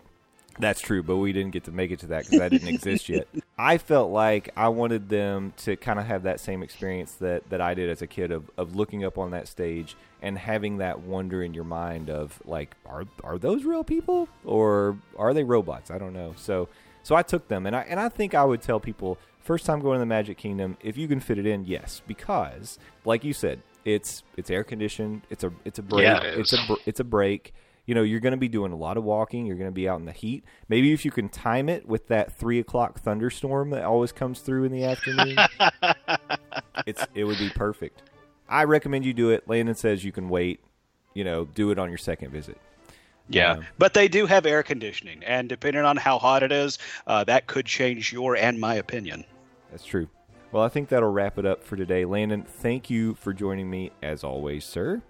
that's 0.57 0.81
true, 0.81 1.03
but 1.03 1.17
we 1.17 1.31
didn't 1.31 1.51
get 1.51 1.65
to 1.65 1.71
make 1.71 1.91
it 1.91 1.99
to 1.99 2.07
that 2.07 2.25
because 2.25 2.39
that 2.39 2.51
didn't 2.51 2.67
exist 2.67 3.09
yet. 3.09 3.27
I 3.57 3.77
felt 3.77 4.11
like 4.11 4.49
I 4.55 4.69
wanted 4.69 5.09
them 5.09 5.53
to 5.57 5.75
kind 5.75 5.99
of 5.99 6.05
have 6.05 6.23
that 6.23 6.39
same 6.39 6.63
experience 6.63 7.13
that, 7.15 7.49
that 7.49 7.61
I 7.61 7.73
did 7.73 7.89
as 7.89 8.01
a 8.01 8.07
kid 8.07 8.31
of, 8.31 8.49
of 8.57 8.75
looking 8.75 9.03
up 9.03 9.17
on 9.17 9.31
that 9.31 9.47
stage 9.47 9.95
and 10.21 10.37
having 10.37 10.77
that 10.77 11.01
wonder 11.01 11.43
in 11.43 11.53
your 11.53 11.63
mind 11.63 12.09
of 12.09 12.41
like, 12.45 12.75
are 12.85 13.05
are 13.23 13.37
those 13.37 13.63
real 13.63 13.83
people 13.83 14.27
or 14.43 14.97
are 15.17 15.33
they 15.33 15.43
robots? 15.43 15.91
I 15.91 15.97
don't 15.97 16.13
know. 16.13 16.33
So 16.35 16.69
so 17.03 17.15
I 17.15 17.21
took 17.21 17.47
them 17.47 17.65
and 17.65 17.75
I 17.75 17.81
and 17.81 17.99
I 17.99 18.09
think 18.09 18.33
I 18.33 18.43
would 18.43 18.61
tell 18.61 18.79
people 18.79 19.17
first 19.39 19.65
time 19.65 19.79
going 19.79 19.95
to 19.95 19.99
the 19.99 20.05
Magic 20.05 20.37
Kingdom 20.37 20.77
if 20.81 20.97
you 20.97 21.07
can 21.07 21.19
fit 21.19 21.37
it 21.37 21.45
in, 21.45 21.65
yes, 21.65 22.01
because 22.05 22.77
like 23.05 23.23
you 23.23 23.33
said, 23.33 23.61
it's 23.85 24.23
it's 24.35 24.49
air 24.49 24.63
conditioned. 24.63 25.21
It's 25.29 25.43
a 25.43 25.51
it's 25.65 25.79
a 25.79 25.83
break. 25.83 26.03
Yeah, 26.03 26.21
it 26.21 26.39
it's 26.39 26.53
a 26.53 26.75
it's 26.85 26.99
a 26.99 27.03
break 27.05 27.53
you 27.89 27.95
know 27.95 28.03
you're 28.03 28.19
going 28.19 28.33
to 28.33 28.37
be 28.37 28.47
doing 28.47 28.71
a 28.71 28.75
lot 28.75 28.97
of 28.97 29.03
walking 29.03 29.47
you're 29.47 29.57
going 29.57 29.67
to 29.67 29.73
be 29.73 29.89
out 29.89 29.99
in 29.99 30.05
the 30.05 30.11
heat 30.11 30.43
maybe 30.67 30.93
if 30.93 31.03
you 31.03 31.09
can 31.09 31.27
time 31.27 31.67
it 31.67 31.87
with 31.87 32.07
that 32.07 32.31
three 32.31 32.59
o'clock 32.59 32.99
thunderstorm 32.99 33.71
that 33.71 33.83
always 33.83 34.11
comes 34.11 34.41
through 34.41 34.63
in 34.63 34.71
the 34.71 34.83
afternoon 34.83 35.35
it's 36.85 37.03
it 37.15 37.23
would 37.23 37.39
be 37.39 37.49
perfect 37.49 38.03
i 38.47 38.63
recommend 38.63 39.03
you 39.03 39.11
do 39.11 39.31
it 39.31 39.43
landon 39.49 39.73
says 39.73 40.03
you 40.03 40.11
can 40.11 40.29
wait 40.29 40.59
you 41.15 41.23
know 41.23 41.45
do 41.45 41.71
it 41.71 41.79
on 41.79 41.89
your 41.89 41.97
second 41.97 42.29
visit 42.29 42.59
yeah, 43.31 43.51
um, 43.51 43.65
but 43.77 43.93
they 43.93 44.07
do 44.07 44.25
have 44.25 44.47
air 44.47 44.63
conditioning, 44.63 45.23
and 45.23 45.47
depending 45.47 45.85
on 45.85 45.97
how 45.97 46.17
hot 46.17 46.41
it 46.41 46.51
is, 46.51 46.79
uh, 47.05 47.23
that 47.25 47.45
could 47.45 47.67
change 47.67 48.11
your 48.11 48.35
and 48.35 48.59
my 48.59 48.73
opinion. 48.73 49.23
That's 49.69 49.85
true. 49.85 50.09
Well, 50.51 50.63
I 50.63 50.67
think 50.69 50.89
that'll 50.89 51.11
wrap 51.11 51.37
it 51.37 51.45
up 51.45 51.63
for 51.63 51.75
today. 51.75 52.05
Landon, 52.05 52.41
thank 52.41 52.89
you 52.89 53.13
for 53.13 53.31
joining 53.31 53.69
me 53.69 53.91
as 54.01 54.23
always, 54.23 54.65
sir. 54.65 55.03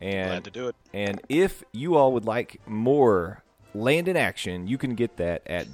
And, 0.00 0.28
Glad 0.28 0.44
to 0.44 0.50
do 0.50 0.68
it. 0.68 0.76
And 0.94 1.20
if 1.28 1.62
you 1.72 1.96
all 1.96 2.12
would 2.12 2.24
like 2.24 2.60
more 2.66 3.42
Landon 3.74 4.16
action, 4.16 4.66
you 4.66 4.78
can 4.78 4.94
get 4.94 5.16
that 5.18 5.42
at 5.46 5.66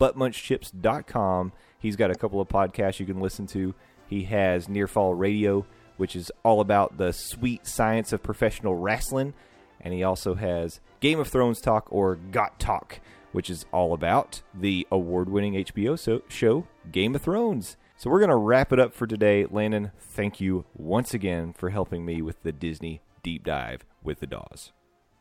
buttmunchchips.com. 0.00 1.52
He's 1.78 1.96
got 1.96 2.10
a 2.10 2.14
couple 2.14 2.40
of 2.40 2.48
podcasts 2.48 3.00
you 3.00 3.06
can 3.06 3.20
listen 3.20 3.46
to. 3.48 3.74
He 4.08 4.24
has 4.24 4.68
Near 4.68 4.86
Fall 4.86 5.14
Radio 5.14 5.66
which 6.02 6.16
is 6.16 6.32
all 6.44 6.60
about 6.60 6.98
the 6.98 7.12
sweet 7.12 7.64
science 7.64 8.12
of 8.12 8.22
professional 8.22 8.74
wrestling. 8.74 9.34
And 9.80 9.92
he 9.94 10.02
also 10.02 10.34
has 10.34 10.80
Game 10.98 11.20
of 11.20 11.28
Thrones 11.28 11.60
Talk 11.60 11.86
or 11.90 12.16
Got 12.16 12.58
Talk, 12.58 13.00
which 13.32 13.48
is 13.50 13.66
all 13.72 13.92
about 13.92 14.42
the 14.52 14.86
award 14.90 15.28
winning 15.28 15.54
HBO 15.54 15.96
so- 15.96 16.22
show 16.28 16.66
Game 16.90 17.14
of 17.14 17.22
Thrones. 17.22 17.76
So 17.96 18.10
we're 18.10 18.18
going 18.18 18.30
to 18.30 18.36
wrap 18.36 18.72
it 18.72 18.80
up 18.80 18.92
for 18.92 19.06
today. 19.06 19.46
Landon, 19.48 19.92
thank 19.98 20.40
you 20.40 20.64
once 20.74 21.14
again 21.14 21.52
for 21.52 21.70
helping 21.70 22.04
me 22.04 22.20
with 22.20 22.42
the 22.42 22.50
Disney 22.50 23.00
deep 23.22 23.44
dive 23.44 23.84
with 24.02 24.20
the 24.20 24.26
Doz. 24.26 24.72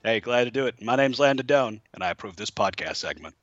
Hey, 0.03 0.19
glad 0.19 0.45
to 0.45 0.51
do 0.51 0.65
it. 0.65 0.81
My 0.81 0.95
name's 0.95 1.19
Landon 1.19 1.45
Doan, 1.45 1.81
and 1.93 2.03
I 2.03 2.09
approve 2.09 2.35
this 2.35 2.49
podcast 2.49 2.95
segment. 2.95 3.35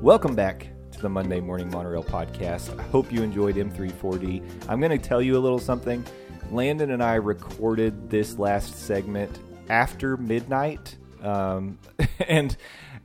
Welcome 0.00 0.34
back 0.34 0.66
to 0.92 1.02
the 1.02 1.10
Monday 1.10 1.40
Morning 1.40 1.70
Monorail 1.70 2.02
podcast. 2.02 2.74
I 2.78 2.82
hope 2.84 3.12
you 3.12 3.22
enjoyed 3.22 3.56
M34D. 3.56 4.42
I'm 4.66 4.80
going 4.80 4.98
to 4.98 4.98
tell 4.98 5.20
you 5.20 5.36
a 5.36 5.38
little 5.38 5.58
something. 5.58 6.02
Landon 6.50 6.92
and 6.92 7.02
I 7.02 7.16
recorded 7.16 8.08
this 8.08 8.38
last 8.38 8.76
segment 8.76 9.38
after 9.68 10.16
midnight, 10.16 10.96
um, 11.22 11.78
and 12.26 12.56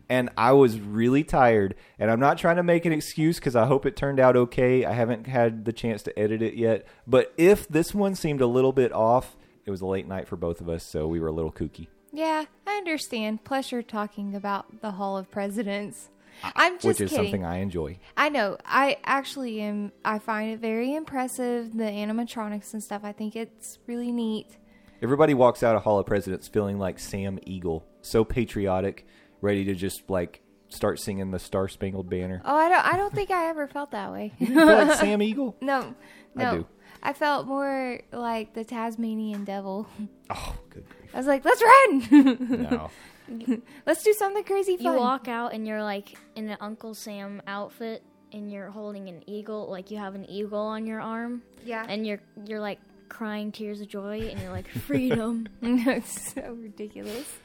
and 0.07 0.29
I 0.37 0.53
was 0.53 0.79
really 0.79 1.25
tired. 1.25 1.75
And 1.99 2.09
I'm 2.09 2.21
not 2.21 2.37
trying 2.37 2.55
to 2.55 2.63
make 2.63 2.85
an 2.85 2.93
excuse 2.93 3.39
because 3.39 3.57
I 3.57 3.65
hope 3.65 3.85
it 3.85 3.97
turned 3.97 4.21
out 4.21 4.37
okay. 4.37 4.85
I 4.85 4.93
haven't 4.93 5.27
had 5.27 5.65
the 5.65 5.73
chance 5.73 6.01
to 6.03 6.17
edit 6.17 6.41
it 6.41 6.53
yet. 6.53 6.87
But 7.05 7.33
if 7.35 7.67
this 7.67 7.93
one 7.93 8.15
seemed 8.15 8.39
a 8.39 8.47
little 8.47 8.71
bit 8.71 8.93
off, 8.93 9.35
it 9.65 9.69
was 9.69 9.81
a 9.81 9.85
late 9.85 10.07
night 10.07 10.29
for 10.29 10.37
both 10.37 10.61
of 10.61 10.69
us, 10.69 10.85
so 10.85 11.09
we 11.09 11.19
were 11.19 11.27
a 11.27 11.33
little 11.33 11.51
kooky. 11.51 11.87
Yeah, 12.13 12.45
I 12.65 12.77
understand. 12.77 13.43
Plus, 13.43 13.73
you're 13.73 13.83
talking 13.83 14.33
about 14.33 14.79
the 14.79 14.91
Hall 14.91 15.17
of 15.17 15.29
Presidents. 15.29 16.07
I'm 16.55 16.73
just 16.75 16.85
which 16.85 17.01
is 17.01 17.09
kidding. 17.11 17.25
something 17.25 17.45
I 17.45 17.57
enjoy. 17.57 17.99
I 18.17 18.29
know. 18.29 18.57
I 18.65 18.97
actually 19.05 19.61
am. 19.61 19.91
I 20.03 20.19
find 20.19 20.51
it 20.51 20.59
very 20.59 20.93
impressive. 20.95 21.75
The 21.75 21.83
animatronics 21.85 22.73
and 22.73 22.83
stuff. 22.83 23.01
I 23.03 23.11
think 23.11 23.35
it's 23.35 23.79
really 23.87 24.11
neat. 24.11 24.57
Everybody 25.01 25.33
walks 25.33 25.61
out 25.63 25.75
of 25.75 25.83
Hall 25.83 25.99
of 25.99 26.05
Presidents 26.05 26.47
feeling 26.47 26.79
like 26.79 26.99
Sam 26.99 27.37
Eagle, 27.45 27.85
so 28.01 28.23
patriotic, 28.23 29.05
ready 29.41 29.63
to 29.65 29.75
just 29.75 30.09
like 30.09 30.41
start 30.69 30.99
singing 30.99 31.31
the 31.31 31.39
Star 31.39 31.67
Spangled 31.67 32.09
Banner. 32.09 32.41
Oh, 32.45 32.55
I 32.55 32.69
don't. 32.69 32.85
I 32.93 32.97
don't 32.97 33.13
think 33.13 33.29
I 33.31 33.49
ever 33.49 33.67
felt 33.67 33.91
that 33.91 34.11
way. 34.11 34.33
You 34.39 34.47
feel 34.47 34.65
like 34.65 34.93
Sam 34.99 35.21
Eagle? 35.21 35.55
no, 35.61 35.93
I 36.37 36.43
no. 36.43 36.51
do. 36.59 36.67
I 37.03 37.13
felt 37.13 37.45
more 37.45 37.99
like 38.11 38.53
the 38.55 38.63
Tasmanian 38.63 39.43
devil. 39.43 39.87
Oh, 40.31 40.55
good 40.71 40.85
grief! 40.89 41.11
I 41.13 41.17
was 41.17 41.27
like, 41.27 41.45
let's 41.45 41.61
run. 41.61 42.67
No, 42.69 42.89
let's 43.85 44.03
do 44.03 44.13
something 44.13 44.43
crazy 44.43 44.77
You 44.79 44.93
walk 44.93 45.27
out 45.27 45.53
and 45.53 45.67
you're 45.67 45.83
like 45.83 46.17
in 46.35 46.49
an 46.49 46.57
Uncle 46.61 46.93
Sam 46.93 47.41
outfit 47.47 48.03
and 48.31 48.51
you're 48.51 48.69
holding 48.69 49.07
an 49.09 49.23
eagle, 49.27 49.69
like 49.69 49.91
you 49.91 49.97
have 49.97 50.15
an 50.15 50.29
eagle 50.29 50.59
on 50.59 50.85
your 50.85 51.01
arm, 51.01 51.41
yeah. 51.63 51.85
and 51.87 52.05
you're 52.05 52.19
you're 52.45 52.59
like 52.59 52.79
crying 53.09 53.51
tears 53.51 53.81
of 53.81 53.87
joy, 53.87 54.21
and 54.21 54.39
you're 54.41 54.51
like 54.51 54.67
freedom. 54.87 55.47
it's 55.61 56.33
so 56.33 56.57
ridiculous. 56.59 57.37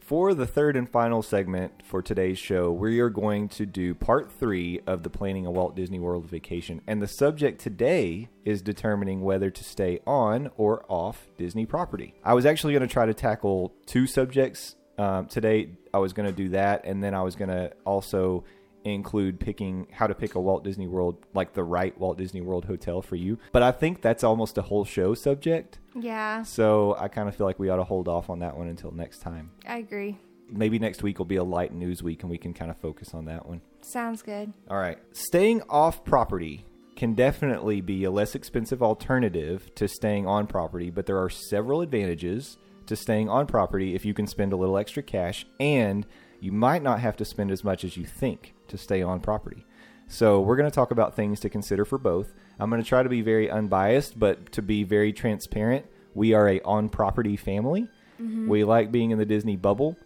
For 0.00 0.34
the 0.34 0.46
third 0.46 0.76
and 0.76 0.88
final 0.88 1.22
segment 1.22 1.84
for 1.84 2.02
today's 2.02 2.38
show, 2.38 2.72
we 2.72 2.98
are 2.98 3.10
going 3.10 3.48
to 3.50 3.66
do 3.66 3.94
part 3.94 4.32
three 4.32 4.80
of 4.84 5.04
the 5.04 5.10
planning 5.10 5.46
a 5.46 5.52
Walt 5.52 5.76
Disney 5.76 6.00
World 6.00 6.26
vacation. 6.26 6.80
And 6.88 7.00
the 7.00 7.06
subject 7.06 7.60
today 7.60 8.28
is 8.44 8.60
determining 8.60 9.20
whether 9.20 9.50
to 9.50 9.62
stay 9.62 10.00
on 10.08 10.50
or 10.56 10.84
off 10.88 11.28
Disney 11.38 11.64
property. 11.64 12.14
I 12.24 12.34
was 12.34 12.44
actually 12.44 12.72
going 12.72 12.88
to 12.88 12.92
try 12.92 13.06
to 13.06 13.14
tackle 13.14 13.72
two 13.86 14.08
subjects 14.08 14.74
um, 15.00 15.26
today. 15.26 15.70
I 15.94 15.98
was 15.98 16.12
going 16.12 16.26
to 16.28 16.34
do 16.34 16.50
that, 16.50 16.84
and 16.84 17.02
then 17.02 17.14
I 17.14 17.22
was 17.22 17.34
going 17.36 17.50
to 17.50 17.72
also 17.84 18.44
include 18.84 19.38
picking 19.38 19.86
how 19.92 20.06
to 20.06 20.14
pick 20.14 20.34
a 20.36 20.40
Walt 20.40 20.64
Disney 20.64 20.86
World, 20.88 21.16
like 21.34 21.52
the 21.52 21.62
right 21.64 21.96
Walt 21.98 22.16
Disney 22.16 22.40
World 22.40 22.64
hotel 22.64 23.02
for 23.02 23.16
you. 23.16 23.38
But 23.52 23.62
I 23.62 23.72
think 23.72 24.00
that's 24.00 24.24
almost 24.24 24.56
a 24.56 24.62
whole 24.62 24.84
show 24.84 25.12
subject. 25.14 25.78
Yeah, 25.94 26.42
So 26.44 26.96
I 26.98 27.08
kind 27.08 27.28
of 27.28 27.36
feel 27.36 27.46
like 27.46 27.58
we 27.58 27.68
ought 27.68 27.76
to 27.76 27.84
hold 27.84 28.08
off 28.08 28.30
on 28.30 28.38
that 28.38 28.56
one 28.56 28.68
until 28.68 28.90
next 28.92 29.18
time 29.18 29.50
I 29.66 29.78
agree. 29.78 30.16
maybe 30.48 30.78
next 30.78 31.02
week 31.02 31.18
will 31.18 31.26
be 31.26 31.36
a 31.36 31.44
light 31.44 31.74
news 31.74 32.02
week 32.02 32.22
and 32.22 32.30
we 32.30 32.38
can 32.38 32.54
kind 32.54 32.70
of 32.70 32.76
focus 32.78 33.12
on 33.12 33.24
that 33.26 33.44
one. 33.46 33.60
Sounds 33.82 34.22
good. 34.22 34.52
All 34.70 34.78
right. 34.78 34.98
Staying 35.12 35.62
off 35.68 36.04
property 36.04 36.64
can 36.96 37.14
definitely 37.14 37.80
be 37.80 38.04
a 38.04 38.10
less 38.10 38.34
expensive 38.34 38.82
alternative 38.82 39.74
to 39.74 39.88
staying 39.88 40.26
on 40.26 40.46
property, 40.46 40.90
but 40.90 41.06
there 41.06 41.18
are 41.18 41.28
several 41.30 41.80
advantages 41.82 42.56
to 42.90 42.96
staying 42.96 43.28
on 43.28 43.46
property 43.46 43.94
if 43.94 44.04
you 44.04 44.12
can 44.12 44.26
spend 44.26 44.52
a 44.52 44.56
little 44.56 44.76
extra 44.76 45.02
cash 45.02 45.46
and 45.58 46.06
you 46.40 46.52
might 46.52 46.82
not 46.82 47.00
have 47.00 47.16
to 47.16 47.24
spend 47.24 47.50
as 47.50 47.64
much 47.64 47.82
as 47.84 47.96
you 47.96 48.04
think 48.04 48.54
to 48.68 48.76
stay 48.78 49.02
on 49.02 49.20
property. 49.20 49.64
So, 50.06 50.40
we're 50.40 50.56
going 50.56 50.68
to 50.70 50.74
talk 50.74 50.90
about 50.90 51.14
things 51.14 51.38
to 51.40 51.48
consider 51.48 51.84
for 51.84 51.96
both. 51.98 52.32
I'm 52.58 52.68
going 52.68 52.82
to 52.82 52.88
try 52.88 53.02
to 53.02 53.08
be 53.08 53.22
very 53.22 53.48
unbiased, 53.50 54.18
but 54.18 54.50
to 54.52 54.60
be 54.62 54.82
very 54.82 55.12
transparent, 55.12 55.86
we 56.14 56.34
are 56.34 56.48
a 56.48 56.60
on 56.62 56.88
property 56.88 57.36
family. 57.36 57.82
Mm-hmm. 58.20 58.48
We 58.48 58.64
like 58.64 58.90
being 58.90 59.12
in 59.12 59.18
the 59.18 59.24
Disney 59.24 59.56
bubble. 59.56 59.96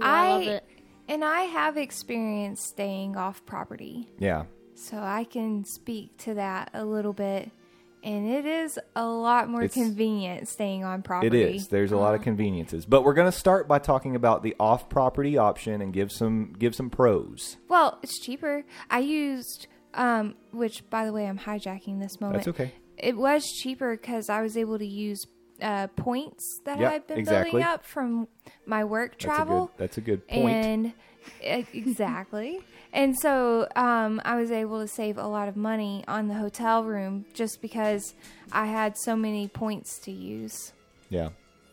I 0.00 0.30
love 0.32 0.42
it. 0.42 0.64
And 1.08 1.22
I 1.24 1.42
have 1.42 1.76
experience 1.76 2.62
staying 2.62 3.16
off 3.16 3.44
property, 3.44 4.08
Yeah. 4.18 4.44
so 4.74 4.96
I 4.96 5.24
can 5.24 5.64
speak 5.64 6.16
to 6.18 6.34
that 6.34 6.70
a 6.72 6.84
little 6.84 7.12
bit. 7.12 7.50
And 8.04 8.28
it 8.28 8.44
is 8.44 8.78
a 8.94 9.06
lot 9.06 9.48
more 9.48 9.62
It's- 9.62 9.72
convenient 9.82 10.46
staying 10.48 10.84
on 10.84 11.00
property. 11.02 11.40
It 11.40 11.54
is. 11.56 11.68
There's 11.68 11.90
a 11.90 11.96
lot 11.96 12.14
of 12.14 12.20
conveniences, 12.20 12.84
but 12.84 13.02
we're 13.02 13.14
going 13.14 13.30
to 13.30 13.36
start 13.36 13.66
by 13.66 13.78
talking 13.78 14.14
about 14.14 14.42
the 14.42 14.54
off-property 14.60 15.38
option 15.38 15.80
and 15.80 15.90
give 15.92 16.12
some 16.12 16.52
give 16.58 16.74
some 16.74 16.90
pros. 16.90 17.56
Well, 17.68 17.98
it's 18.02 18.20
cheaper. 18.20 18.64
I 18.90 18.98
used, 18.98 19.66
um, 19.94 20.34
which 20.52 20.88
by 20.90 21.06
the 21.06 21.12
way, 21.14 21.26
I'm 21.26 21.38
hijacking 21.38 21.98
this 22.00 22.20
moment. 22.20 22.44
That's 22.44 22.48
okay. 22.48 22.72
It 22.98 23.16
was 23.16 23.42
cheaper 23.62 23.96
because 23.96 24.28
I 24.28 24.42
was 24.42 24.56
able 24.56 24.78
to 24.78 24.86
use 24.86 25.26
uh, 25.62 25.86
points 25.96 26.60
that 26.66 26.78
Yep, 26.80 26.92
I've 26.92 27.06
been 27.06 27.18
exactly. 27.20 27.52
building 27.52 27.66
up 27.66 27.84
from 27.86 28.28
my 28.66 28.84
work 28.84 29.12
That's 29.12 29.24
travel. 29.24 29.56
a 29.64 29.66
good. 29.66 29.72
That's 29.78 29.98
a 29.98 30.00
good 30.02 30.28
point. 30.28 30.50
And 30.66 30.92
exactly. 31.40 32.60
and 32.92 33.18
so 33.18 33.66
um, 33.76 34.20
I 34.24 34.36
was 34.36 34.50
able 34.50 34.80
to 34.80 34.88
save 34.88 35.18
a 35.18 35.26
lot 35.26 35.48
of 35.48 35.56
money 35.56 36.04
on 36.08 36.28
the 36.28 36.34
hotel 36.34 36.84
room 36.84 37.26
just 37.34 37.60
because 37.60 38.14
I 38.52 38.66
had 38.66 38.96
so 38.96 39.16
many 39.16 39.48
points 39.48 39.98
to 40.00 40.10
use. 40.10 40.72
yeah. 41.08 41.30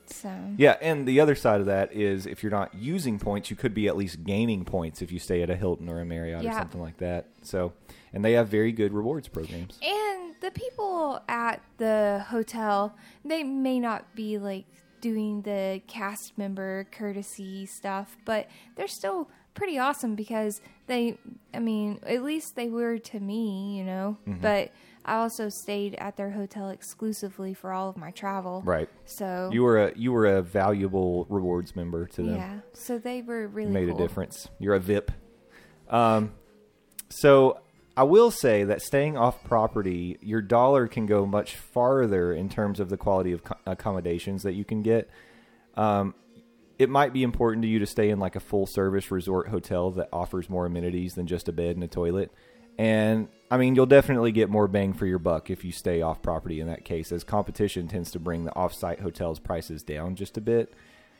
So 0.08 0.30
Yeah, 0.58 0.76
and 0.82 1.08
the 1.08 1.22
other 1.22 1.36
side 1.36 1.62
of 1.62 1.68
that 1.68 1.94
is 1.94 2.26
if 2.26 2.44
you're 2.44 2.52
not 2.52 2.74
using 2.76 3.18
points, 3.18 3.50
you 3.50 3.56
could 3.56 3.74
be 3.74 3.88
at 3.88 3.96
least 3.96 4.24
gaining 4.26 4.66
points 4.66 5.02
if 5.02 5.10
you 5.10 5.20
stay 5.20 5.42
at 5.42 5.50
a 5.50 5.56
Hilton 5.56 5.88
or 5.88 6.02
a 6.02 6.06
Marriott 6.06 6.46
or 6.46 6.52
something 6.52 6.82
like 6.82 6.98
that. 6.98 7.28
So, 7.44 7.72
and 8.12 8.24
they 8.26 8.34
have 8.34 8.50
very 8.50 8.74
good 8.74 8.94
rewards 8.94 9.30
programs. 9.30 9.80
And 9.82 10.36
the 10.42 10.52
people 10.52 11.22
at 11.30 11.62
the 11.78 12.26
hotel, 12.28 12.96
they 13.24 13.44
may 13.44 13.80
not 13.80 14.14
be 14.16 14.38
like 14.38 14.66
doing 15.00 15.42
the 15.44 15.82
cast 15.88 16.38
member 16.38 16.88
courtesy 16.92 17.66
stuff, 17.66 18.18
but 18.26 18.48
they're 18.76 18.88
still 18.88 19.30
pretty 19.62 19.78
awesome 19.78 20.16
because 20.16 20.60
they, 20.88 21.20
I 21.54 21.60
mean, 21.60 22.00
at 22.08 22.24
least 22.24 22.56
they 22.56 22.68
were 22.68 22.98
to 22.98 23.20
me, 23.20 23.78
you 23.78 23.84
know. 23.84 24.18
Mm-hmm. 24.28 24.42
But 24.42 24.72
I 25.06 25.18
also 25.18 25.50
stayed 25.50 25.94
at 26.00 26.18
their 26.18 26.32
hotel 26.32 26.70
exclusively 26.70 27.54
for 27.54 27.72
all 27.72 27.88
of 27.88 27.96
my 27.96 28.10
travel. 28.10 28.64
Right. 28.66 28.90
So 29.06 29.52
You 29.54 29.62
were 29.62 29.78
a 29.86 29.94
you 29.96 30.12
were 30.12 30.26
a 30.26 30.42
valuable 30.42 31.28
rewards 31.30 31.76
member 31.76 32.08
to 32.08 32.24
them. 32.24 32.36
yeah, 32.36 32.60
so 32.74 32.98
they 32.98 33.22
were 33.22 33.48
really 33.48 33.70
made 33.70 33.90
cool. 33.90 33.98
a 33.98 34.00
difference. 34.00 34.48
You're 34.58 34.74
a 34.74 34.80
VIP. 34.80 35.12
Um, 35.90 36.32
so 37.10 37.60
I 37.96 38.04
will 38.04 38.32
say 38.32 38.64
that 38.64 38.82
staying 38.82 39.16
off 39.16 39.44
property, 39.44 40.18
your 40.22 40.42
dollar 40.42 40.88
can 40.88 41.06
go 41.06 41.28
much 41.28 41.56
farther 41.56 42.34
in 42.34 42.50
terms 42.50 42.80
of 42.80 42.90
the 42.90 42.98
quality 42.98 43.32
of 43.32 43.44
co- 43.44 43.58
accommodations 43.68 44.42
that 44.42 44.54
you 44.54 44.66
can 44.66 44.82
get. 44.82 45.08
Um, 45.76 46.16
it 46.82 46.90
might 46.90 47.14
be 47.14 47.22
important 47.22 47.62
to 47.62 47.68
you 47.68 47.78
to 47.78 47.86
stay 47.86 48.10
in 48.10 48.18
like 48.18 48.36
a 48.36 48.40
full 48.40 48.66
service 48.66 49.12
resort 49.12 49.50
hotel 49.50 49.92
that 49.92 50.10
offers 50.12 50.50
more 50.50 50.66
amenities 50.66 51.14
than 51.14 51.28
just 51.28 51.48
a 51.48 51.52
bed 51.52 51.76
and 51.76 51.84
a 51.84 51.88
toilet. 51.88 52.32
And 52.80 53.28
I 53.52 53.58
mean, 53.58 53.76
you'll 53.76 53.86
definitely 53.86 54.32
get 54.32 54.50
more 54.50 54.68
bang 54.68 54.94
for 54.94 55.06
your 55.06 55.20
buck 55.20 55.52
if 55.52 55.64
you 55.64 55.72
stay 55.72 56.02
off 56.02 56.24
property 56.24 56.60
in 56.60 56.66
that 56.66 56.84
case, 56.84 57.12
as 57.12 57.24
competition 57.24 57.88
tends 57.88 58.10
to 58.12 58.20
bring 58.20 58.46
the 58.46 58.56
off 58.56 58.74
site 58.74 59.00
hotels' 59.00 59.38
prices 59.38 59.84
down 59.84 60.16
just 60.16 60.38
a 60.38 60.42
bit. 60.42 60.74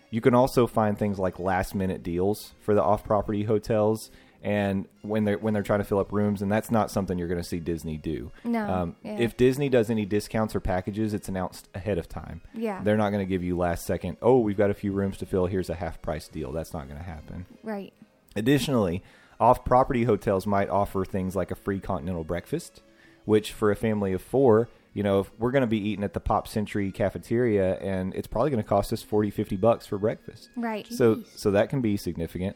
You 0.10 0.20
can 0.20 0.34
also 0.34 0.66
find 0.66 0.98
things 0.98 1.20
like 1.20 1.38
last 1.38 1.76
minute 1.76 2.02
deals 2.02 2.54
for 2.60 2.74
the 2.74 2.82
off 2.82 3.04
property 3.04 3.44
hotels 3.44 4.10
and 4.44 4.88
when 5.02 5.24
they're 5.26 5.38
when 5.38 5.54
they're 5.54 5.64
trying 5.64 5.80
to 5.80 5.86
fill 5.86 6.00
up 6.00 6.12
rooms 6.12 6.42
and 6.42 6.52
that's 6.52 6.72
not 6.72 6.90
something 6.90 7.18
you're 7.18 7.28
going 7.28 7.42
to 7.42 7.48
see 7.48 7.60
Disney 7.60 7.98
do. 7.98 8.32
No, 8.44 8.68
Um, 8.68 8.96
yeah. 9.04 9.18
If 9.20 9.38
Disney 9.38 9.70
does 9.70 9.90
any 9.90 10.06
discounts 10.06 10.56
or 10.56 10.60
packages, 10.60 11.14
it's 11.14 11.30
announced 11.30 11.70
ahead 11.76 11.98
of 11.98 12.10
time. 12.10 12.42
Yeah. 12.54 12.82
They're 12.84 12.98
not 12.98 13.12
going 13.12 13.24
to 13.26 13.30
give 13.30 13.44
you 13.44 13.58
last 13.58 13.86
second, 13.86 14.18
"Oh, 14.22 14.40
we've 14.40 14.58
got 14.58 14.70
a 14.72 14.74
few 14.74 14.92
rooms 14.92 15.18
to 15.18 15.26
fill, 15.26 15.46
here's 15.46 15.70
a 15.70 15.76
half 15.76 16.02
price 16.02 16.28
deal." 16.28 16.52
That's 16.52 16.74
not 16.74 16.88
going 16.88 17.00
to 17.00 17.06
happen. 17.06 17.46
Right. 17.64 17.94
Additionally, 18.36 19.04
off 19.40 19.64
property 19.66 20.04
hotels 20.06 20.48
might 20.48 20.70
offer 20.70 21.04
things 21.06 21.36
like 21.36 21.52
a 21.52 21.56
free 21.56 21.80
continental 21.80 22.24
breakfast, 22.24 22.82
which 23.26 23.52
for 23.52 23.72
a 23.72 23.76
family 23.76 24.14
of 24.14 24.22
four, 24.22 24.70
you 24.94 25.04
know, 25.04 25.20
if 25.22 25.32
we're 25.40 25.52
going 25.52 25.62
to 25.62 25.68
be 25.68 25.78
eating 25.80 26.04
at 26.04 26.14
the 26.14 26.20
Pop 26.20 26.48
Century 26.48 26.92
cafeteria 26.92 27.78
and 27.78 28.14
it's 28.16 28.28
probably 28.28 28.52
going 28.52 28.62
to 28.64 28.68
cost 28.68 28.92
us 28.94 29.02
40, 29.04 29.30
50 29.30 29.56
bucks 29.58 29.86
for 29.86 29.98
breakfast. 29.98 30.50
Right. 30.56 30.86
So, 30.92 31.24
so 31.36 31.52
that 31.52 31.70
can 31.70 31.82
be 31.82 31.98
significant. 31.98 32.56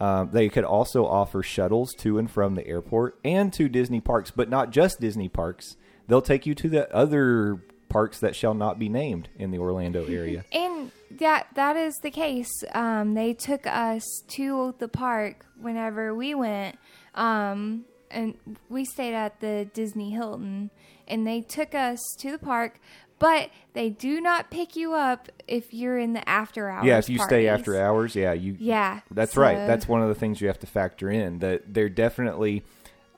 Um, 0.00 0.30
they 0.32 0.48
could 0.48 0.64
also 0.64 1.06
offer 1.06 1.42
shuttles 1.42 1.92
to 1.98 2.18
and 2.18 2.30
from 2.30 2.54
the 2.54 2.66
airport 2.66 3.18
and 3.24 3.52
to 3.54 3.68
Disney 3.68 4.00
parks, 4.00 4.30
but 4.30 4.48
not 4.48 4.70
just 4.70 5.00
Disney 5.00 5.28
parks. 5.28 5.76
They'll 6.06 6.22
take 6.22 6.46
you 6.46 6.54
to 6.54 6.68
the 6.68 6.94
other 6.94 7.60
parks 7.88 8.20
that 8.20 8.36
shall 8.36 8.54
not 8.54 8.78
be 8.78 8.88
named 8.88 9.28
in 9.36 9.50
the 9.50 9.58
Orlando 9.58 10.04
area. 10.08 10.44
And 10.52 10.92
that 11.12 11.48
that 11.54 11.76
is 11.76 11.94
the 12.02 12.10
case. 12.10 12.50
Um, 12.72 13.14
they 13.14 13.34
took 13.34 13.66
us 13.66 14.04
to 14.28 14.74
the 14.78 14.88
park 14.88 15.46
whenever 15.60 16.14
we 16.14 16.34
went, 16.34 16.78
um, 17.14 17.84
and 18.10 18.34
we 18.68 18.84
stayed 18.84 19.14
at 19.14 19.40
the 19.40 19.68
Disney 19.72 20.10
Hilton, 20.10 20.70
and 21.06 21.26
they 21.26 21.40
took 21.40 21.74
us 21.74 21.98
to 22.18 22.30
the 22.30 22.38
park. 22.38 22.80
But 23.18 23.50
they 23.72 23.90
do 23.90 24.20
not 24.20 24.50
pick 24.50 24.76
you 24.76 24.94
up 24.94 25.28
if 25.46 25.74
you're 25.74 25.98
in 25.98 26.12
the 26.12 26.28
after 26.28 26.68
hours. 26.68 26.86
yeah, 26.86 26.98
if 26.98 27.08
you 27.08 27.18
stay 27.18 27.48
after 27.48 27.80
hours, 27.80 28.14
yeah, 28.14 28.32
you. 28.32 28.56
Yeah, 28.58 29.00
that's 29.10 29.34
so- 29.34 29.42
right. 29.42 29.66
That's 29.66 29.88
one 29.88 30.02
of 30.02 30.08
the 30.08 30.14
things 30.14 30.40
you 30.40 30.46
have 30.48 30.60
to 30.60 30.66
factor 30.66 31.10
in. 31.10 31.40
That 31.40 31.74
they're 31.74 31.88
definitely. 31.88 32.64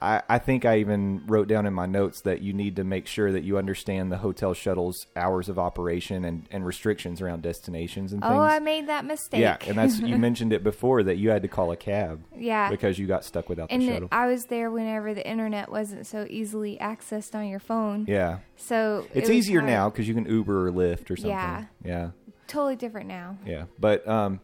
I, 0.03 0.22
I 0.28 0.38
think 0.38 0.64
I 0.64 0.78
even 0.78 1.22
wrote 1.26 1.46
down 1.48 1.66
in 1.66 1.74
my 1.74 1.86
notes 1.86 2.22
that 2.22 2.40
you 2.40 2.53
need 2.53 2.76
to 2.76 2.84
make 2.84 3.07
sure 3.07 3.30
that 3.32 3.42
you 3.44 3.59
understand 3.59 4.11
the 4.11 4.16
hotel 4.16 4.55
shuttle's 4.55 5.07
hours 5.14 5.48
of 5.48 5.59
operation 5.59 6.24
and, 6.24 6.46
and 6.51 6.64
restrictions 6.64 7.20
around 7.20 7.42
destinations 7.42 8.12
and 8.12 8.22
things. 8.22 8.32
Oh, 8.34 8.38
I 8.40 8.59
made 8.61 8.88
that 8.88 9.05
mistake. 9.05 9.40
yeah, 9.40 9.59
and 9.66 9.76
that's 9.76 10.01
you 10.01 10.16
mentioned 10.30 10.53
it 10.53 10.62
before 10.64 11.03
that 11.03 11.16
you 11.16 11.28
had 11.30 11.42
to 11.42 11.48
call 11.48 11.70
a 11.70 11.76
cab. 11.76 12.22
Yeah. 12.34 12.70
because 12.70 12.98
you 12.98 13.07
got 13.07 13.24
stuck 13.24 13.48
without 13.48 13.68
and 13.70 13.82
the 13.82 13.86
it- 13.88 13.92
shuttle. 13.92 14.09
I 14.11 14.26
was 14.26 14.44
there 14.46 14.70
whenever 14.70 15.12
the 15.12 15.26
internet 15.28 15.70
wasn't 15.70 16.07
so 16.07 16.26
easily 16.30 16.78
accessed 16.80 17.34
on 17.34 17.46
your 17.48 17.61
phone. 17.61 18.07
yeah, 18.09 18.38
So 18.57 19.07
it's 19.12 19.28
was 19.28 19.36
easier 19.36 19.61
hard. 19.61 19.70
now 19.72 19.90
because 19.90 20.09
you 20.09 20.14
can 20.14 20.24
Uber 20.24 20.68
or 20.68 20.72
Lyft 20.72 21.11
or 21.11 21.16
something. 21.16 21.30
Yeah. 21.30 21.64
yeah. 21.84 22.11
Totally 22.46 22.76
different 22.76 23.07
now. 23.09 23.36
Yeah, 23.46 23.64
but 23.78 24.09
um, 24.09 24.40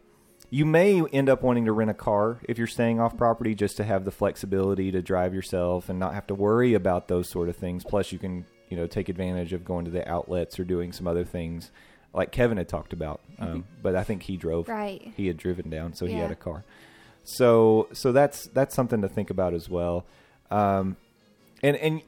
you 0.49 0.65
may 0.65 1.01
end 1.07 1.29
up 1.29 1.41
wanting 1.41 1.65
to 1.65 1.71
rent 1.71 1.91
a 1.91 1.93
car 1.93 2.39
if 2.43 2.57
you're 2.57 2.67
staying 2.67 2.99
off 2.99 3.17
property 3.17 3.53
just 3.53 3.77
to 3.77 3.83
have 3.83 4.05
the 4.05 4.11
flexibility 4.11 4.91
to 4.91 5.01
drive 5.01 5.33
yourself 5.33 5.89
and 5.89 5.99
not 5.99 6.13
have 6.13 6.27
to 6.27 6.35
worry 6.35 6.73
about 6.73 7.07
those 7.07 7.29
sort 7.29 7.49
of 7.49 7.55
things. 7.55 7.83
Plus, 7.83 8.11
you 8.11 8.19
can 8.19 8.45
you 8.69 8.77
know 8.77 8.87
take 8.87 9.09
advantage 9.09 9.53
of 9.53 9.65
going 9.65 9.85
to 9.85 9.91
the 9.91 10.07
outlets 10.09 10.59
or 10.59 10.63
doing 10.63 10.91
some 10.91 11.07
other 11.07 11.25
things 11.25 11.71
like 12.13 12.31
Kevin 12.31 12.57
had 12.57 12.67
talked 12.67 12.93
about. 12.93 13.21
Um, 13.39 13.65
but 13.81 13.95
I 13.95 14.03
think 14.03 14.23
he 14.23 14.37
drove. 14.37 14.67
Right. 14.67 15.13
He 15.15 15.27
had 15.27 15.37
driven 15.37 15.69
down, 15.69 15.93
so 15.93 16.05
he 16.05 16.13
had 16.13 16.31
a 16.31 16.35
car. 16.35 16.63
So 17.23 17.89
so 17.91 18.11
that's 18.11 18.47
that's 18.47 18.73
something 18.73 19.01
to 19.01 19.09
think 19.09 19.29
about 19.29 19.53
as 19.53 19.69
well. 19.69 20.05
Um, 20.49 20.95
and 21.61 21.75
and 21.75 22.01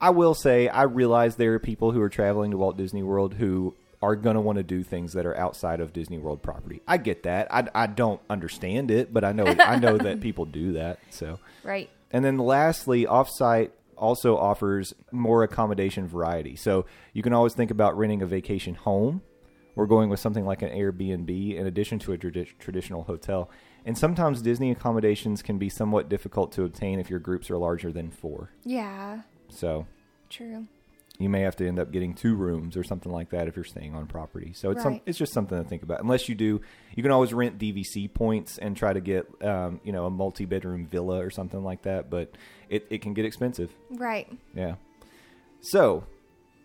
I 0.00 0.10
will 0.10 0.34
say 0.34 0.68
I 0.68 0.82
realize 0.82 1.36
there 1.36 1.54
are 1.54 1.58
people 1.58 1.92
who 1.92 2.00
are 2.00 2.08
traveling 2.08 2.50
to 2.50 2.58
Walt 2.58 2.76
Disney 2.76 3.02
World 3.02 3.34
who 3.34 3.74
are 4.02 4.16
going 4.16 4.34
to 4.34 4.40
want 4.40 4.56
to 4.56 4.62
do 4.62 4.82
things 4.82 5.12
that 5.12 5.26
are 5.26 5.36
outside 5.36 5.80
of 5.80 5.92
Disney 5.92 6.18
World 6.18 6.42
property. 6.42 6.80
I 6.88 6.96
get 6.96 7.24
that. 7.24 7.52
I, 7.52 7.68
I 7.74 7.86
don't 7.86 8.20
understand 8.30 8.90
it, 8.90 9.12
but 9.12 9.24
I 9.24 9.32
know 9.32 9.44
I 9.46 9.78
know 9.78 9.98
that 9.98 10.20
people 10.22 10.44
do 10.46 10.72
that. 10.72 10.98
So 11.10 11.38
Right. 11.62 11.90
and 12.10 12.24
then 12.24 12.38
lastly, 12.38 13.04
offsite 13.04 13.70
also 13.98 14.36
offers 14.38 14.94
more 15.12 15.42
accommodation 15.42 16.08
variety. 16.08 16.56
So 16.56 16.86
you 17.12 17.22
can 17.22 17.34
always 17.34 17.52
think 17.52 17.70
about 17.70 17.98
renting 17.98 18.22
a 18.22 18.26
vacation 18.26 18.74
home 18.74 19.20
or 19.76 19.86
going 19.86 20.08
with 20.08 20.18
something 20.18 20.46
like 20.46 20.62
an 20.62 20.70
Airbnb 20.70 21.54
in 21.54 21.66
addition 21.66 21.98
to 22.00 22.12
a 22.14 22.18
tradi- 22.18 22.58
traditional 22.58 23.02
hotel. 23.02 23.50
And 23.84 23.96
sometimes 23.98 24.40
Disney 24.40 24.70
accommodations 24.70 25.42
can 25.42 25.58
be 25.58 25.68
somewhat 25.68 26.08
difficult 26.08 26.52
to 26.52 26.64
obtain 26.64 26.98
if 26.98 27.10
your 27.10 27.18
groups 27.18 27.50
are 27.50 27.58
larger 27.58 27.92
than 27.92 28.10
four. 28.10 28.50
Yeah. 28.64 29.20
So 29.50 29.86
True. 30.30 30.66
You 31.20 31.28
may 31.28 31.42
have 31.42 31.54
to 31.56 31.68
end 31.68 31.78
up 31.78 31.92
getting 31.92 32.14
two 32.14 32.34
rooms 32.34 32.76
or 32.76 32.82
something 32.82 33.12
like 33.12 33.30
that 33.30 33.46
if 33.46 33.54
you're 33.54 33.64
staying 33.64 33.94
on 33.94 34.06
property. 34.06 34.52
So 34.54 34.70
it's 34.70 34.82
some, 34.82 35.00
it's 35.06 35.18
just 35.18 35.32
something 35.32 35.62
to 35.62 35.68
think 35.68 35.82
about. 35.82 36.00
Unless 36.00 36.28
you 36.28 36.34
do, 36.34 36.60
you 36.96 37.02
can 37.02 37.12
always 37.12 37.32
rent 37.34 37.58
DVC 37.58 38.12
points 38.12 38.56
and 38.58 38.76
try 38.76 38.92
to 38.92 39.00
get 39.00 39.26
um, 39.44 39.80
you 39.84 39.92
know 39.92 40.06
a 40.06 40.10
multi 40.10 40.46
bedroom 40.46 40.86
villa 40.86 41.24
or 41.24 41.30
something 41.30 41.62
like 41.62 41.82
that. 41.82 42.08
But 42.10 42.32
it, 42.68 42.86
it 42.90 43.02
can 43.02 43.14
get 43.14 43.24
expensive. 43.24 43.70
Right. 43.90 44.28
Yeah. 44.54 44.76
So 45.60 46.04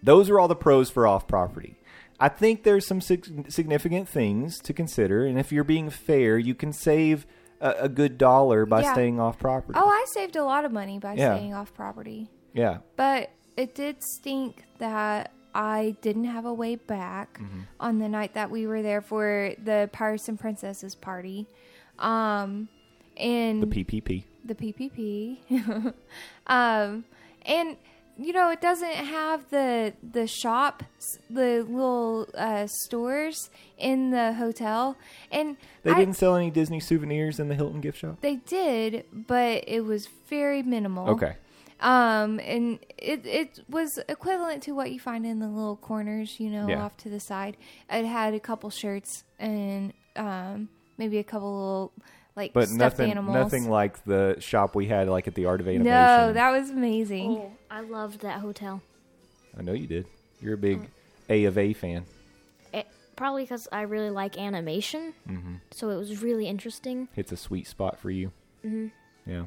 those 0.02 0.30
are 0.30 0.40
all 0.40 0.48
the 0.48 0.56
pros 0.56 0.90
for 0.90 1.06
off 1.08 1.28
property. 1.28 1.76
I 2.20 2.30
think 2.30 2.64
there's 2.64 2.86
some 2.88 3.02
sig- 3.02 3.52
significant 3.52 4.08
things 4.08 4.60
to 4.60 4.72
consider, 4.74 5.26
and 5.26 5.38
if 5.38 5.52
you're 5.52 5.66
being 5.66 5.90
fair, 5.90 6.38
you 6.38 6.56
can 6.56 6.72
save 6.72 7.28
a, 7.60 7.72
a 7.82 7.90
good 7.90 8.18
dollar 8.18 8.66
by 8.66 8.84
Yeah. 8.84 8.94
staying 8.94 9.20
off 9.20 9.38
property. 9.38 9.78
Oh, 9.78 9.90
I 9.90 10.06
saved 10.08 10.38
a 10.38 10.44
lot 10.46 10.64
of 10.64 10.72
money 10.72 10.98
by 10.98 11.16
Yeah. 11.16 11.36
staying 11.36 11.54
off 11.54 11.74
property. 11.74 12.30
yeah. 12.54 12.78
But 12.96 13.32
it 13.58 13.76
did 13.76 14.04
stink 14.04 14.64
that 14.80 15.32
I 15.54 15.96
didn't 16.02 16.26
have 16.26 16.46
a 16.46 16.54
way 16.54 16.76
back 16.76 17.40
Mm-hmm. 17.40 17.60
on 17.80 18.00
the 18.00 18.10
night 18.10 18.34
that 18.34 18.52
we 18.52 18.68
were 18.68 18.82
there 18.82 19.02
for 19.02 19.54
the 19.64 19.90
Pirates 19.94 20.28
and 20.28 20.40
Princesses 20.40 20.96
party. 20.96 21.48
Um 22.00 22.68
and 23.18 23.64
The 23.64 23.68
PPP. 23.68 24.24
the 24.44 24.56
PPP. 24.56 25.38
um, 26.48 27.06
and 27.46 27.78
you 28.18 28.32
know, 28.32 28.50
it 28.50 28.62
doesn't 28.62 28.94
have 28.94 29.50
the 29.50 29.94
the 30.02 30.26
shop, 30.26 30.84
the 31.30 31.66
little 31.68 32.28
uh, 32.38 32.66
stores 32.68 33.50
in 33.78 34.12
the 34.12 34.34
hotel, 34.34 34.96
and 35.32 35.58
They 35.84 35.92
I- 35.92 35.96
didn't 36.00 36.16
sell 36.16 36.36
any 36.36 36.50
Disney 36.50 36.80
souvenirs 36.80 37.40
in 37.42 37.50
the 37.50 37.56
Hilton 37.56 37.82
gift 37.82 37.98
shop. 37.98 38.22
They 38.22 38.36
did, 38.38 39.04
but 39.12 39.66
it 39.68 39.84
was 39.86 40.08
very 40.30 40.64
minimal. 40.64 41.10
Okay. 41.10 41.36
Um, 41.82 42.40
and 42.40 42.80
it 42.98 43.26
it 43.26 43.60
was 43.70 44.00
equivalent 44.08 44.64
to 44.64 44.72
what 44.72 44.92
you 44.92 45.00
find 45.00 45.26
in 45.26 45.40
the 45.40 45.48
little 45.48 45.76
corners, 45.76 46.40
you 46.40 46.50
know, 46.50 46.68
Yeah. 46.70 46.84
off 46.84 46.96
to 46.98 47.10
the 47.10 47.20
side. 47.20 47.58
It 47.90 48.06
had 48.06 48.34
a 48.34 48.40
couple 48.40 48.70
shirts 48.70 49.24
and 49.40 49.94
um 50.16 50.70
maybe 50.98 51.18
a 51.18 51.24
couple 51.24 51.52
little 51.54 51.92
like 52.38 52.54
But 52.54 52.70
stuffed 52.70 52.80
nothing, 53.00 53.12
animals. 53.12 53.34
nothing 53.36 53.70
like 53.70 54.04
the 54.06 54.38
shop 54.40 54.76
we 54.76 54.88
had, 54.88 55.10
like 55.10 55.28
at 55.28 55.36
the 55.36 55.46
Art 55.46 55.60
of 55.62 55.68
Animation. 55.68 55.90
No, 55.92 56.34
that 56.34 56.52
was 56.52 56.70
amazing. 56.70 57.32
Oh, 57.38 57.52
I 57.70 57.82
loved 57.82 58.22
that 58.22 58.40
hotel. 58.40 58.82
I 59.58 59.62
know 59.62 59.74
you 59.74 59.88
did. 59.88 60.06
You're 60.42 60.54
a 60.56 60.58
big 60.58 60.90
A 61.30 61.44
of 61.46 61.58
A 61.58 61.74
fan. 61.74 62.06
It, 62.74 62.88
probably 63.16 63.44
because 63.44 63.68
I 63.72 63.82
really 63.82 64.10
like 64.10 64.38
animation, 64.38 65.14
Mm-hmm. 65.30 65.56
so 65.72 65.90
it 65.90 65.98
was 65.98 66.22
really 66.24 66.48
interesting. 66.48 67.08
It's 67.16 67.32
a 67.32 67.38
sweet 67.38 67.68
spot 67.68 68.00
for 68.00 68.10
you. 68.12 68.32
Mm-hmm. 68.66 68.88
Yeah. 69.30 69.46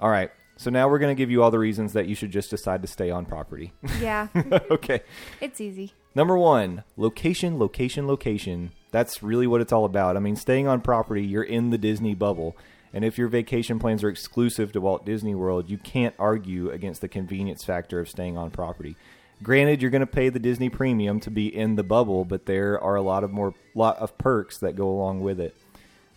All 0.00 0.10
right. 0.10 0.30
So 0.56 0.70
now 0.70 0.88
we're 0.88 0.98
going 0.98 1.14
to 1.14 1.18
give 1.18 1.30
you 1.30 1.42
all 1.42 1.50
the 1.50 1.58
reasons 1.58 1.92
that 1.92 2.06
you 2.06 2.14
should 2.14 2.30
just 2.30 2.50
decide 2.50 2.82
to 2.82 2.88
stay 2.88 3.10
on 3.10 3.26
property. 3.26 3.72
Yeah, 4.00 4.28
okay. 4.70 5.00
it's 5.40 5.60
easy. 5.60 5.92
Number 6.14 6.36
one, 6.36 6.84
location, 6.96 7.58
location, 7.58 8.06
location. 8.06 8.72
That's 8.90 9.22
really 9.22 9.46
what 9.46 9.60
it's 9.60 9.72
all 9.72 9.84
about. 9.84 10.16
I 10.16 10.20
mean, 10.20 10.36
staying 10.36 10.66
on 10.66 10.80
property, 10.80 11.24
you're 11.24 11.42
in 11.42 11.70
the 11.70 11.78
Disney 11.78 12.14
bubble. 12.14 12.56
And 12.92 13.04
if 13.04 13.18
your 13.18 13.28
vacation 13.28 13.78
plans 13.78 14.02
are 14.02 14.08
exclusive 14.08 14.72
to 14.72 14.80
Walt 14.80 15.04
Disney 15.04 15.34
World, 15.34 15.68
you 15.68 15.76
can't 15.76 16.14
argue 16.18 16.70
against 16.70 17.00
the 17.02 17.08
convenience 17.08 17.64
factor 17.64 18.00
of 18.00 18.08
staying 18.08 18.38
on 18.38 18.50
property. 18.50 18.96
Granted, 19.42 19.82
you're 19.82 19.90
going 19.90 20.00
to 20.00 20.06
pay 20.06 20.30
the 20.30 20.38
Disney 20.38 20.70
premium 20.70 21.20
to 21.20 21.30
be 21.30 21.54
in 21.54 21.76
the 21.76 21.82
bubble, 21.82 22.24
but 22.24 22.46
there 22.46 22.80
are 22.80 22.96
a 22.96 23.02
lot 23.02 23.22
of 23.22 23.30
more 23.30 23.54
lot 23.74 23.98
of 23.98 24.16
perks 24.16 24.58
that 24.58 24.76
go 24.76 24.88
along 24.88 25.20
with 25.20 25.38
it. 25.38 25.54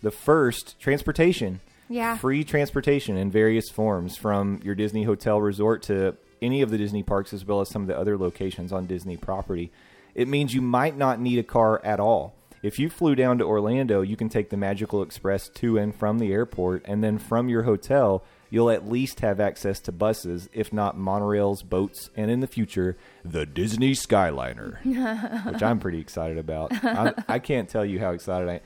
The 0.00 0.10
first, 0.10 0.80
transportation. 0.80 1.60
Yeah. 1.90 2.16
Free 2.16 2.44
transportation 2.44 3.16
in 3.16 3.32
various 3.32 3.68
forms 3.68 4.16
from 4.16 4.60
your 4.62 4.76
Disney 4.76 5.02
hotel 5.02 5.40
resort 5.40 5.82
to 5.84 6.16
any 6.40 6.62
of 6.62 6.70
the 6.70 6.78
Disney 6.78 7.02
parks 7.02 7.32
as 7.32 7.44
well 7.44 7.60
as 7.60 7.68
some 7.68 7.82
of 7.82 7.88
the 7.88 7.98
other 7.98 8.16
locations 8.16 8.72
on 8.72 8.86
Disney 8.86 9.16
property. 9.16 9.72
It 10.14 10.28
means 10.28 10.54
you 10.54 10.62
might 10.62 10.96
not 10.96 11.20
need 11.20 11.40
a 11.40 11.42
car 11.42 11.84
at 11.84 11.98
all. 11.98 12.34
If 12.62 12.78
you 12.78 12.90
flew 12.90 13.14
down 13.14 13.38
to 13.38 13.44
Orlando, 13.44 14.02
you 14.02 14.16
can 14.16 14.28
take 14.28 14.50
the 14.50 14.56
Magical 14.56 15.02
Express 15.02 15.48
to 15.48 15.78
and 15.78 15.94
from 15.94 16.18
the 16.18 16.32
airport, 16.32 16.84
and 16.84 17.02
then 17.02 17.18
from 17.18 17.48
your 17.48 17.62
hotel, 17.62 18.22
you'll 18.50 18.70
at 18.70 18.86
least 18.88 19.20
have 19.20 19.40
access 19.40 19.80
to 19.80 19.92
buses, 19.92 20.48
if 20.52 20.72
not 20.72 20.96
monorails, 20.96 21.64
boats, 21.64 22.10
and 22.16 22.30
in 22.30 22.40
the 22.40 22.46
future, 22.46 22.98
the 23.24 23.46
Disney 23.46 23.92
Skyliner, 23.92 24.76
which 25.52 25.62
I'm 25.62 25.78
pretty 25.78 26.00
excited 26.00 26.36
about. 26.36 26.72
I, 26.84 27.14
I 27.28 27.38
can't 27.38 27.68
tell 27.68 27.84
you 27.84 27.98
how 27.98 28.10
excited 28.10 28.48
I 28.48 28.54
am. 28.54 28.60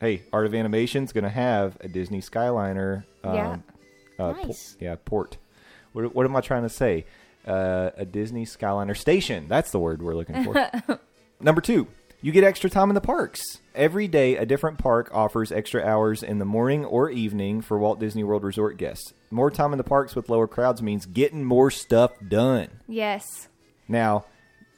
Hey, 0.00 0.22
Art 0.32 0.46
of 0.46 0.54
Animation's 0.54 1.12
going 1.12 1.24
to 1.24 1.30
have 1.30 1.76
a 1.80 1.88
Disney 1.88 2.20
Skyliner. 2.20 3.04
Um, 3.24 3.34
Yeah. 3.34 3.56
uh, 4.18 4.32
po- 4.34 4.42
Nice. 4.46 4.76
yeah, 4.80 4.96
port. 5.04 5.38
What, 5.92 6.14
what 6.14 6.24
am 6.26 6.36
I 6.36 6.40
trying 6.40 6.62
to 6.62 6.68
say? 6.68 7.04
Uh, 7.46 7.90
a 7.96 8.04
Disney 8.04 8.44
Skyliner 8.44 8.96
station. 8.96 9.46
That's 9.48 9.70
the 9.70 9.78
word 9.78 10.02
we're 10.02 10.14
looking 10.14 10.44
for. 10.44 10.70
Number 11.40 11.60
two, 11.60 11.86
you 12.20 12.30
get 12.32 12.44
extra 12.44 12.68
time 12.68 12.90
in 12.90 12.94
the 12.94 13.00
parks. 13.00 13.40
Every 13.74 14.06
day, 14.08 14.36
a 14.36 14.44
different 14.44 14.78
park 14.78 15.08
offers 15.12 15.50
extra 15.50 15.82
hours 15.82 16.22
in 16.22 16.38
the 16.38 16.44
morning 16.44 16.84
or 16.84 17.08
evening 17.10 17.60
for 17.62 17.78
Walt 17.78 18.00
Disney 18.00 18.22
World 18.24 18.44
Resort 18.44 18.76
guests. 18.76 19.12
More 19.30 19.50
time 19.50 19.72
in 19.72 19.78
the 19.78 19.84
parks 19.84 20.14
with 20.14 20.28
lower 20.28 20.46
crowds 20.48 20.82
means 20.82 21.06
getting 21.06 21.44
more 21.44 21.70
stuff 21.70 22.12
done. 22.26 22.68
Yes. 22.86 23.48
Now, 23.88 24.26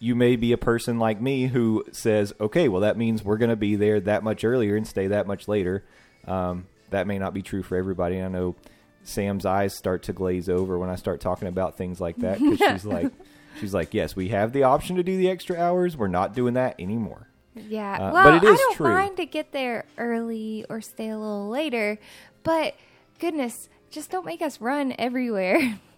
you 0.01 0.15
may 0.17 0.35
be 0.35 0.53
a 0.53 0.59
person 0.59 0.99
like 0.99 1.21
me 1.21 1.47
who 1.47 1.85
says, 1.93 2.33
okay, 2.41 2.69
well, 2.69 2.81
that 2.81 2.97
means 2.97 3.23
we're 3.23 3.37
going 3.37 3.51
to 3.51 3.57
be 3.57 3.77
there 3.77 4.01
that 4.01 4.25
much 4.25 4.45
earlier 4.45 4.75
and 4.75 4.87
stay 4.87 5.09
that 5.09 5.27
much 5.27 5.47
later. 5.47 5.85
Um, 6.27 6.67
that 6.89 7.07
may 7.07 7.19
not 7.19 7.35
be 7.35 7.43
true 7.43 7.63
for 7.63 7.77
everybody. 7.77 8.21
I 8.21 8.29
know 8.29 8.57
Sam's 9.05 9.45
eyes 9.45 9.75
start 9.75 10.05
to 10.05 10.15
glaze 10.15 10.49
over 10.49 10.79
when 10.79 10.89
I 10.89 10.97
start 10.97 11.21
talking 11.21 11.49
about 11.49 11.77
things 11.77 12.01
like 12.01 12.17
that 12.17 12.41
because 12.41 12.59
she's 12.73 12.85
like, 12.87 13.13
she's 13.61 13.75
like, 13.75 13.93
yes, 13.93 14.17
we 14.17 14.31
have 14.31 14.53
the 14.53 14.63
option 14.63 14.97
to 14.97 15.03
do 15.03 15.19
the 15.19 15.29
extra 15.29 15.57
hours. 15.57 15.99
We're 15.99 16.09
not 16.09 16.35
doing 16.35 16.55
that 16.55 16.81
anymore. 16.81 17.29
Yeah. 17.55 17.93
Uh, 17.93 18.13
well, 18.13 18.25
but 18.25 18.35
it 18.35 18.45
is 18.45 18.55
I 18.55 18.57
don't 18.57 18.77
true. 18.77 18.89
mind 18.89 19.17
to 19.19 19.27
get 19.27 19.53
there 19.53 19.85
early 19.99 20.65
or 20.71 20.81
stay 20.81 21.11
a 21.11 21.19
little 21.19 21.51
later, 21.51 21.99
but 22.43 22.75
goodness, 23.19 23.69
just 23.91 24.11
don't 24.11 24.25
make 24.25 24.41
us 24.41 24.63
run 24.63 24.95
everywhere. 24.99 25.79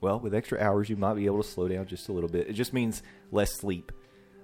Well, 0.00 0.18
with 0.20 0.34
extra 0.34 0.58
hours, 0.60 0.88
you 0.88 0.96
might 0.96 1.14
be 1.14 1.26
able 1.26 1.42
to 1.42 1.48
slow 1.48 1.68
down 1.68 1.86
just 1.86 2.08
a 2.08 2.12
little 2.12 2.28
bit. 2.30 2.48
It 2.48 2.54
just 2.54 2.72
means 2.72 3.02
less 3.32 3.52
sleep. 3.54 3.92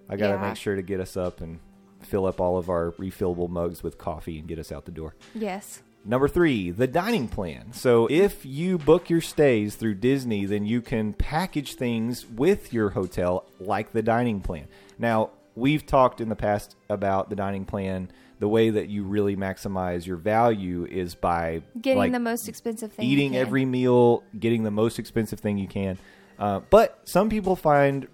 I 0.09 0.16
got 0.16 0.28
to 0.28 0.34
Yeah. 0.34 0.48
make 0.48 0.57
sure 0.57 0.76
to 0.76 0.82
get 0.82 1.00
us 1.00 1.16
up 1.16 1.40
and 1.40 1.59
fill 2.02 2.26
up 2.26 2.40
all 2.40 2.59
of 2.59 2.68
our 2.68 2.92
refillable 2.92 3.48
mugs 3.48 3.82
with 3.82 3.98
coffee 3.98 4.38
and 4.38 4.46
get 4.46 4.59
us 4.59 4.70
out 4.70 4.84
the 4.84 4.92
door. 4.92 5.14
yes. 5.34 5.82
Number 6.09 6.28
three, 6.28 6.70
the 6.70 6.86
dining 6.86 7.26
plan. 7.26 7.72
So 7.72 8.07
if 8.09 8.46
you 8.46 8.78
book 8.78 9.11
your 9.11 9.20
stays 9.20 9.74
through 9.74 9.96
Disney, 9.96 10.44
then 10.44 10.64
you 10.64 10.80
can 10.80 11.12
package 11.14 11.74
things 11.74 12.24
with 12.24 12.72
your 12.72 12.90
hotel 12.90 13.44
like 13.59 13.90
the 13.90 14.02
dining 14.02 14.40
plan. 14.40 14.68
Now, 15.00 15.30
we've 15.57 15.84
talked 15.84 16.20
in 16.20 16.28
the 16.28 16.36
past 16.36 16.76
about 16.88 17.28
the 17.28 17.34
dining 17.34 17.64
plan. 17.64 18.09
The 18.39 18.49
way 18.49 18.70
that 18.70 18.89
you 18.89 19.05
really 19.05 19.34
maximize 19.34 20.07
your 20.07 20.16
value 20.18 20.84
is 20.84 21.14
by 21.14 21.62
Getting 21.80 21.99
like, 21.99 22.12
the 22.12 22.20
most 22.20 22.49
expensive 22.49 22.93
thing. 22.93 23.07
you 23.07 23.12
eating 23.12 23.37
every 23.37 23.64
meal, 23.64 24.22
getting 24.39 24.62
the 24.62 24.70
most 24.70 24.99
expensive 24.99 25.41
thing 25.41 25.57
you 25.57 25.68
can. 25.68 25.99
Uh, 26.39 26.61
but 26.68 27.01
some 27.05 27.30
people 27.30 27.57
find 27.57 28.09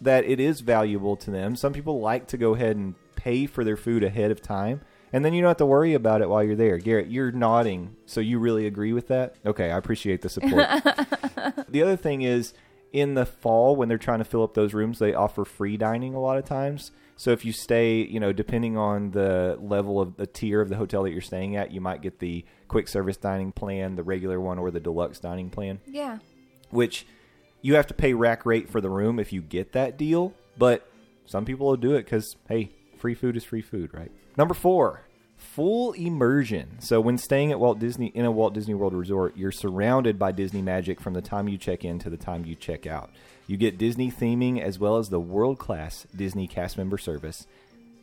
that 0.00 0.24
it 0.24 0.40
is 0.40 0.60
valuable 0.60 1.16
to 1.16 1.30
them. 1.30 1.56
Some 1.56 1.72
people 1.72 2.00
like 2.00 2.26
to 2.28 2.38
go 2.38 2.54
ahead 2.54 2.76
and 2.76 2.94
pay 3.16 3.46
for 3.46 3.64
their 3.64 3.76
food 3.76 4.02
ahead 4.02 4.30
of 4.30 4.40
time, 4.40 4.80
and 5.12 5.24
then 5.24 5.34
you 5.34 5.42
don't 5.42 5.48
have 5.50 5.56
to 5.58 5.66
worry 5.66 5.94
about 5.94 6.22
it 6.22 6.28
while 6.28 6.42
you're 6.42 6.56
there. 6.56 6.78
Garrett, 6.78 7.08
you're 7.08 7.32
nodding, 7.32 7.96
so 8.06 8.20
you 8.20 8.38
really 8.38 8.66
agree 8.66 8.92
with 8.92 9.08
that? 9.08 9.36
Okay, 9.44 9.70
I 9.70 9.76
appreciate 9.76 10.22
the 10.22 10.28
support. 10.28 10.66
the 11.68 11.82
other 11.82 11.96
thing 11.96 12.22
is, 12.22 12.54
in 12.92 13.14
the 13.14 13.26
fall 13.26 13.76
when 13.76 13.88
they're 13.88 13.98
trying 13.98 14.18
to 14.18 14.24
fill 14.24 14.42
up 14.42 14.54
those 14.54 14.72
rooms, 14.74 14.98
they 14.98 15.14
offer 15.14 15.44
free 15.44 15.76
dining 15.76 16.14
a 16.14 16.20
lot 16.20 16.38
of 16.38 16.44
times. 16.44 16.92
So 17.16 17.30
if 17.30 17.44
you 17.44 17.52
stay, 17.52 18.02
you 18.02 18.20
know, 18.20 18.32
depending 18.32 18.76
on 18.76 19.10
the 19.12 19.58
level 19.60 20.00
of 20.00 20.16
the 20.16 20.26
tier 20.26 20.60
of 20.60 20.68
the 20.68 20.76
hotel 20.76 21.02
that 21.04 21.12
you're 21.12 21.20
staying 21.22 21.56
at, 21.56 21.70
you 21.72 21.80
might 21.80 22.02
get 22.02 22.18
the 22.18 22.44
quick 22.68 22.88
service 22.88 23.16
dining 23.16 23.52
plan, 23.52 23.96
the 23.96 24.02
regular 24.02 24.38
one, 24.40 24.58
or 24.58 24.70
the 24.70 24.80
deluxe 24.80 25.18
dining 25.18 25.48
plan 25.50 25.80
Yeah. 25.86 26.18
which 26.70 27.06
you 27.62 27.74
have 27.74 27.86
to 27.86 27.94
pay 27.94 28.12
rack 28.12 28.44
rate 28.44 28.68
for 28.68 28.80
the 28.82 28.90
room 28.90 29.18
if 29.18 29.32
you 29.32 29.40
get 29.40 29.72
that 29.72 29.96
deal. 29.96 30.34
But 30.58 30.86
some 31.24 31.44
people 31.46 31.66
will 31.66 31.76
do 31.76 31.94
it 31.94 32.04
because 32.04 32.36
hey, 32.48 32.70
free 32.98 33.14
food 33.14 33.36
is 33.36 33.44
free 33.44 33.62
food, 33.62 33.92
right? 33.94 34.12
Number 34.36 34.54
four, 34.54 35.02
full 35.36 35.92
immersion. 35.92 36.80
So 36.80 37.00
when 37.00 37.18
staying 37.18 37.52
at 37.52 37.60
Walt 37.60 37.78
Disney 37.78 38.06
in 38.08 38.24
a 38.24 38.30
Walt 38.30 38.54
Disney 38.54 38.74
World 38.74 38.94
resort, 38.94 39.36
you're 39.36 39.52
surrounded 39.52 40.18
by 40.18 40.32
Disney 40.32 40.62
magic 40.62 41.00
from 41.00 41.14
the 41.14 41.22
time 41.22 41.48
you 41.48 41.58
check 41.58 41.84
in 41.84 41.98
to 42.00 42.10
the 42.10 42.16
time 42.16 42.44
you 42.44 42.54
check 42.54 42.86
out. 42.86 43.10
You 43.46 43.56
get 43.56 43.78
Disney 43.78 44.10
theming 44.10 44.60
as 44.60 44.78
well 44.78 44.96
as 44.96 45.08
the 45.08 45.20
world 45.20 45.58
class 45.58 46.06
Disney 46.14 46.46
cast 46.46 46.76
member 46.76 46.98
service. 46.98 47.46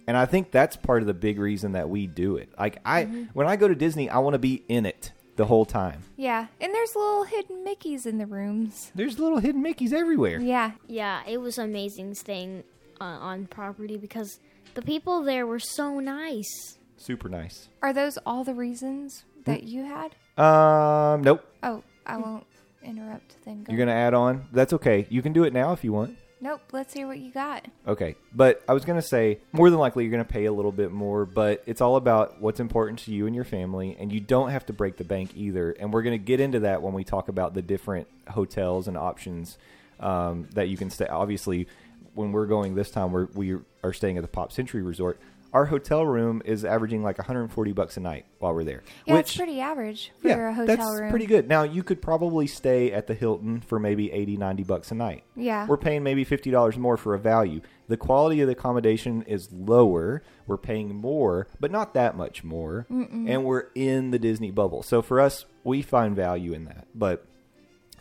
And 0.07 0.17
I 0.17 0.25
think 0.25 0.51
that's 0.51 0.75
part 0.75 1.01
of 1.01 1.07
the 1.07 1.13
big 1.13 1.39
reason 1.39 1.73
that 1.73 1.89
we 1.89 2.07
do 2.07 2.35
it. 2.37 2.49
Like 2.57 2.79
I 2.85 3.03
when 3.33 3.47
I 3.47 3.55
go 3.55 3.67
to 3.67 3.75
Disney, 3.75 4.09
I 4.09 4.19
want 4.19 4.33
to 4.33 4.39
be 4.39 4.63
in 4.67 4.85
it 4.85 5.11
the 5.35 5.45
whole 5.45 5.65
time. 5.65 6.03
Yeah. 6.15 6.47
And 6.61 6.73
there's 6.73 6.95
little 6.95 7.23
hidden 7.23 7.65
Mickeys 7.65 8.05
in 8.05 8.17
the 8.17 8.25
rooms. 8.25 8.91
There's 8.93 9.19
little 9.19 9.39
hidden 9.39 9.63
Mickeys 9.63 9.93
everywhere. 9.93 10.39
Yeah. 10.39 10.71
Yeah, 10.87 11.23
it 11.27 11.37
was 11.37 11.57
amazing 11.57 12.13
staying 12.15 12.63
uh, 13.01 13.05
on 13.05 13.47
property 13.47 13.97
because 13.97 14.39
the 14.75 14.81
people 14.81 15.23
there 15.23 15.47
were 15.47 15.59
so 15.59 15.99
nice. 15.99 16.77
Super 16.97 17.29
nice. 17.29 17.69
Are 17.81 17.93
those 17.93 18.17
all 18.25 18.43
the 18.43 18.53
reasons 18.53 19.25
Hmm? 19.35 19.51
that 19.51 19.63
you 19.63 19.83
had? 19.83 20.15
Um, 20.41 21.21
nope. 21.21 21.43
Oh, 21.61 21.83
I 22.05 22.17
won't 22.17 22.45
interrupt 22.83 23.35
then. 23.45 23.63
Go. 23.63 23.71
You're 23.73 23.79
gonna 23.79 23.97
add 23.97 24.13
on. 24.13 24.45
That's 24.51 24.73
okay. 24.73 25.05
You 25.09 25.21
can 25.21 25.33
do 25.33 25.43
it 25.43 25.53
now 25.53 25.73
if 25.73 25.83
you 25.83 25.91
want. 25.93 26.17
Nope. 26.41 26.61
Let's 26.73 26.93
hear 26.93 27.07
what 27.07 27.19
you 27.19 27.31
got. 27.31 27.65
Okay, 27.87 28.15
but 28.35 28.61
I 28.67 28.73
was 28.73 28.83
gonna 28.83 29.01
say 29.01 29.39
more 29.53 29.69
than 29.69 29.79
likely 29.79 30.03
you're 30.03 30.11
gonna 30.11 30.25
pay 30.25 30.45
a 30.45 30.51
little 30.51 30.71
bit 30.73 30.91
more, 30.91 31.25
but 31.25 31.63
it's 31.65 31.79
all 31.81 31.95
about 31.95 32.41
what's 32.41 32.59
important 32.59 32.99
to 32.99 33.11
you 33.13 33.25
and 33.27 33.35
your 33.35 33.45
family, 33.45 33.95
and 33.99 34.11
you 34.11 34.19
don't 34.19 34.49
have 34.49 34.65
to 34.65 34.73
break 34.73 34.97
the 34.97 35.03
bank 35.05 35.31
either. 35.35 35.71
And 35.71 35.93
we're 35.93 36.03
gonna 36.03 36.17
get 36.17 36.39
into 36.39 36.59
that 36.61 36.81
when 36.81 36.93
we 36.93 37.03
talk 37.03 37.27
about 37.29 37.53
the 37.53 37.61
different 37.61 38.07
hotels 38.29 38.87
and 38.87 38.97
options 38.97 39.57
um, 39.99 40.47
that 40.53 40.67
you 40.67 40.75
can 40.77 40.89
stay. 40.89 41.05
Obviously, 41.07 41.67
when 42.13 42.31
we're 42.33 42.45
going 42.45 42.75
this 42.75 42.91
time, 42.91 43.11
we're, 43.13 43.27
we 43.33 43.57
are 43.83 43.93
staying 43.93 44.17
at 44.17 44.21
the 44.23 44.27
Pop 44.27 44.51
Century 44.51 44.81
Resort. 44.81 45.19
Our 45.53 45.65
hotel 45.65 46.03
room 46.05 46.41
is 46.45 46.65
averaging 46.65 47.03
like 47.03 47.19
140 47.19 47.71
bucks 47.73 47.95
a 47.95 47.99
night 47.99 48.25
while 48.39 48.53
we're 48.55 48.63
there. 48.63 48.83
Yeah, 49.05 49.13
which 49.15 49.27
it's 49.27 49.37
pretty 49.37 49.61
average 49.61 50.11
for 50.19 50.29
a 50.47 50.53
hotel 50.53 50.57
room. 50.57 50.67
that's 50.67 50.99
room. 51.01 51.09
pretty 51.11 51.27
good. 51.27 51.47
Now 51.47 51.61
you 51.63 51.83
could 51.83 52.01
probably 52.01 52.47
stay 52.47 52.91
at 52.91 53.05
the 53.05 53.13
Hilton 53.13 53.61
for 53.61 53.79
maybe 53.79 54.11
80, 54.11 54.37
90 54.37 54.63
bucks 54.63 54.91
a 54.91 54.95
night. 54.95 55.23
Yeah. 55.35 55.67
We're 55.67 55.77
paying 55.77 56.01
maybe 56.03 56.23
fifty 56.23 56.49
dollars 56.49 56.77
more 56.77 56.97
for 56.97 57.13
a 57.13 57.19
value. 57.19 57.61
The 57.87 57.97
quality 57.97 58.41
of 58.41 58.47
the 58.47 58.53
accommodation 58.53 59.21
is 59.23 59.51
lower. 59.51 60.23
We're 60.47 60.57
paying 60.57 60.95
more, 60.95 61.47
but 61.59 61.69
not 61.69 61.93
that 61.93 62.17
much 62.17 62.43
more. 62.43 62.87
And 62.89 63.43
we're 63.45 63.65
in 63.75 64.11
the 64.11 64.19
Disney 64.19 64.49
bubble. 64.51 64.81
So 64.83 65.01
for 65.01 65.19
us, 65.21 65.45
we 65.63 65.81
find 65.83 66.15
value 66.15 66.53
in 66.53 66.65
that. 66.65 66.87
But 66.95 67.25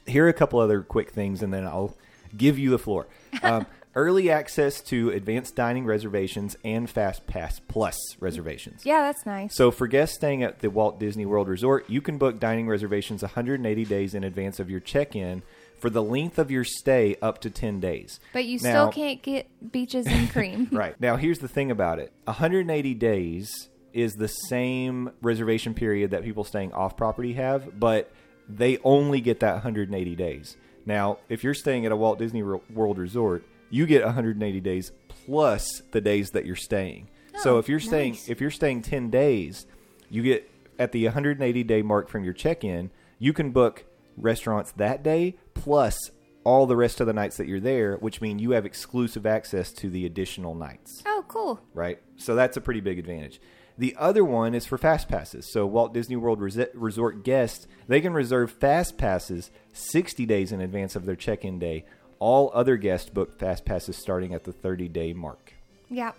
here 0.07 0.25
are 0.25 0.29
a 0.29 0.33
couple 0.33 0.59
other 0.61 0.83
quick 0.83 1.11
things, 1.11 1.43
and 1.43 1.53
then 1.53 1.65
I'll 1.67 1.97
give 2.37 2.59
you 2.59 2.71
the 2.71 2.79
floor. 2.79 3.07
Um, 3.43 3.67
early 3.95 4.31
access 4.31 4.81
to 4.83 5.11
advanced 5.11 5.55
dining 5.55 5.85
reservations 5.85 6.57
and 6.65 6.89
Fast 6.89 7.27
Pass 7.27 7.61
Plus 7.61 7.97
reservations. 8.21 8.85
Yeah, 8.85 9.03
that's 9.03 9.27
nice. 9.27 9.55
So 9.55 9.71
for 9.71 9.87
guests 9.87 10.17
staying 10.17 10.43
at 10.43 10.61
the 10.61 10.71
Walt 10.71 10.99
Disney 10.99 11.27
World 11.27 11.49
Resort, 11.49 11.89
you 11.91 12.01
can 12.01 12.19
book 12.19 12.41
dining 12.41 12.69
reservations 12.69 13.23
180 13.23 13.85
days 13.85 14.15
in 14.15 14.25
advance 14.25 14.59
of 14.61 14.71
your 14.71 14.81
check-in 14.81 15.43
for 15.79 15.91
the 15.91 16.03
length 16.03 16.39
of 16.39 16.51
your 16.51 16.65
stay 16.65 17.17
up 17.21 17.41
to 17.41 17.51
10 17.51 17.81
days. 17.81 18.21
but 18.33 18.45
you 18.45 18.59
Now- 18.63 18.91
still 18.91 18.93
can't 18.93 19.21
get 19.23 19.49
Beaches 19.73 20.07
and 20.07 20.31
Cream. 20.31 20.69
Right. 20.73 20.99
Now 21.01 21.17
here's 21.17 21.41
the 21.41 21.49
thing 21.49 21.71
about 21.71 21.99
it. 21.99 22.13
180 22.25 22.95
days 22.95 23.69
is 23.93 24.15
the 24.15 24.29
same 24.29 25.11
reservation 25.21 25.75
period 25.75 26.13
that 26.13 26.23
people 26.25 26.45
staying 26.45 26.73
off 26.73 26.97
property 26.97 27.35
have, 27.35 27.79
but 27.79 28.11
they 28.49 28.79
only 28.85 29.21
get 29.21 29.41
that 29.41 29.55
180 29.55 30.15
days. 30.17 30.57
Now, 30.87 31.19
if 31.29 31.45
you're 31.45 31.53
staying 31.55 31.85
at 31.87 31.93
a 31.93 31.97
Walt 31.97 32.19
Disney 32.19 32.43
World 32.43 32.99
Resort, 32.99 33.45
you 33.73 33.87
get 33.87 34.05
180 34.05 34.61
days 34.61 34.93
plus 35.09 35.83
the 35.91 36.01
days 36.01 36.31
that 36.31 36.45
you're 36.47 36.55
staying. 36.55 37.09
so 37.43 37.57
Oh, 37.57 37.59
if 37.59 37.69
you're 37.69 37.81
staying 37.81 38.13
nice. 38.13 38.29
if 38.29 38.41
you're 38.41 38.51
staying 38.51 38.83
10 38.83 39.11
days, 39.11 39.67
you 40.11 40.23
get 40.23 40.49
at 40.79 40.93
the 40.93 41.05
180 41.05 41.65
day 41.65 41.83
mark 41.83 42.09
from 42.09 42.23
your 42.23 42.35
check-in, 42.35 42.91
you 43.19 43.33
can 43.33 43.51
book 43.51 43.85
restaurants 44.17 44.73
that 44.73 45.03
day 45.03 45.37
plus 45.55 45.97
all 46.45 46.67
the 46.67 46.77
rest 46.77 47.01
of 47.01 47.07
the 47.07 47.13
nights 47.13 47.37
that 47.37 47.47
you're 47.47 47.61
there, 47.61 47.97
which 47.97 48.21
mean 48.21 48.39
you 48.39 48.51
have 48.51 48.67
exclusive 48.67 49.25
access 49.27 49.73
to 49.73 49.89
the 49.89 50.05
additional 50.05 50.55
nights 50.55 51.03
Oh, 51.07 51.25
cool. 51.29 51.61
right? 51.73 51.99
So 52.17 52.35
that's 52.35 52.57
a 52.57 52.61
pretty 52.61 52.81
big 52.81 52.99
advantage. 52.99 53.41
The 53.79 53.97
other 53.99 54.23
one 54.25 54.55
is 54.55 54.67
for 54.67 54.77
fast 54.77 55.09
passes. 55.09 55.51
So 55.51 55.65
Walt 55.67 55.95
Disney 55.95 56.17
World 56.17 56.41
Resort 56.75 57.23
guests, 57.25 57.67
they 57.89 58.01
can 58.03 58.13
reserve 58.13 58.51
fast 58.51 58.99
passes 58.99 59.51
60 59.73 60.27
days 60.27 60.53
in 60.53 60.61
advance 60.61 60.95
of 60.95 61.07
their 61.07 61.17
check-in 61.17 61.59
day. 61.59 61.85
All 62.23 62.53
other 62.55 62.77
guests 62.77 63.11
book 63.11 63.37
fast 63.37 63.65
passes 63.65 63.97
starting 63.97 64.33
at 64.33 64.45
the 64.45 64.53
30-day 64.53 65.13
mark. 65.13 65.55
Yeah, 65.91 66.13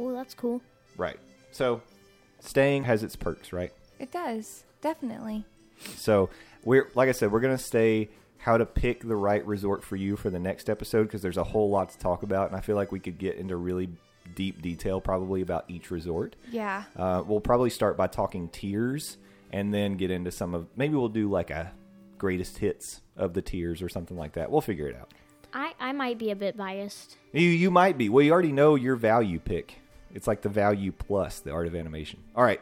Oh, 0.00 0.12
that's 0.12 0.34
cool. 0.34 0.60
Right. 0.96 1.20
So 1.52 1.82
staying 2.40 2.82
has 2.82 3.04
its 3.04 3.14
perks, 3.14 3.52
right? 3.52 3.72
it 4.00 4.10
does. 4.10 4.64
Definitely. 4.80 5.44
So 5.94 6.30
we're 6.64 6.90
like 6.96 7.08
I 7.08 7.12
said, 7.12 7.30
we're 7.30 7.38
gonna 7.40 7.58
stay 7.58 8.08
how 8.38 8.58
to 8.58 8.66
pick 8.66 9.06
the 9.06 9.14
right 9.14 9.46
resort 9.46 9.84
for 9.84 9.94
you 9.94 10.16
for 10.16 10.30
the 10.30 10.38
next 10.40 10.68
episode 10.68 11.04
because 11.04 11.22
there's 11.22 11.36
a 11.36 11.44
whole 11.44 11.70
lot 11.70 11.90
to 11.90 11.98
talk 11.98 12.24
about, 12.24 12.48
and 12.48 12.56
I 12.56 12.60
feel 12.60 12.74
like 12.74 12.90
we 12.90 12.98
could 12.98 13.16
get 13.16 13.36
into 13.36 13.54
really 13.56 13.88
deep 14.34 14.60
detail 14.62 15.00
probably 15.00 15.42
about 15.42 15.64
each 15.68 15.92
resort. 15.92 16.34
Yeah. 16.50 16.82
Uh, 16.96 17.22
we'll 17.24 17.40
probably 17.40 17.70
start 17.70 17.96
by 17.96 18.08
talking 18.08 18.48
tiers 18.48 19.16
and 19.52 19.72
then 19.72 19.96
get 19.96 20.10
into 20.10 20.32
some 20.32 20.54
of 20.56 20.66
maybe 20.76 20.96
we'll 20.96 21.08
do 21.08 21.30
like 21.30 21.50
a 21.50 21.72
greatest 22.18 22.58
hits 22.58 23.00
of 23.16 23.32
the 23.32 23.42
tiers 23.42 23.80
or 23.80 23.88
something 23.88 24.16
like 24.16 24.32
that. 24.32 24.50
We'll 24.50 24.60
figure 24.60 24.88
it 24.88 24.96
out. 24.96 25.12
I, 25.56 25.72
I 25.80 25.92
might 25.92 26.18
be 26.18 26.30
a 26.30 26.36
bit 26.36 26.54
biased. 26.56 27.16
You 27.32 27.48
you 27.48 27.70
might 27.70 27.96
be. 27.96 28.10
Well, 28.10 28.22
you 28.22 28.30
already 28.30 28.52
know 28.52 28.74
your 28.74 28.94
value 28.94 29.38
pick. 29.40 29.78
It's 30.14 30.26
like 30.26 30.42
the 30.42 30.50
value 30.50 30.92
plus 30.92 31.40
the 31.40 31.50
art 31.50 31.66
of 31.66 31.74
animation. 31.74 32.20
All 32.36 32.44
right, 32.44 32.60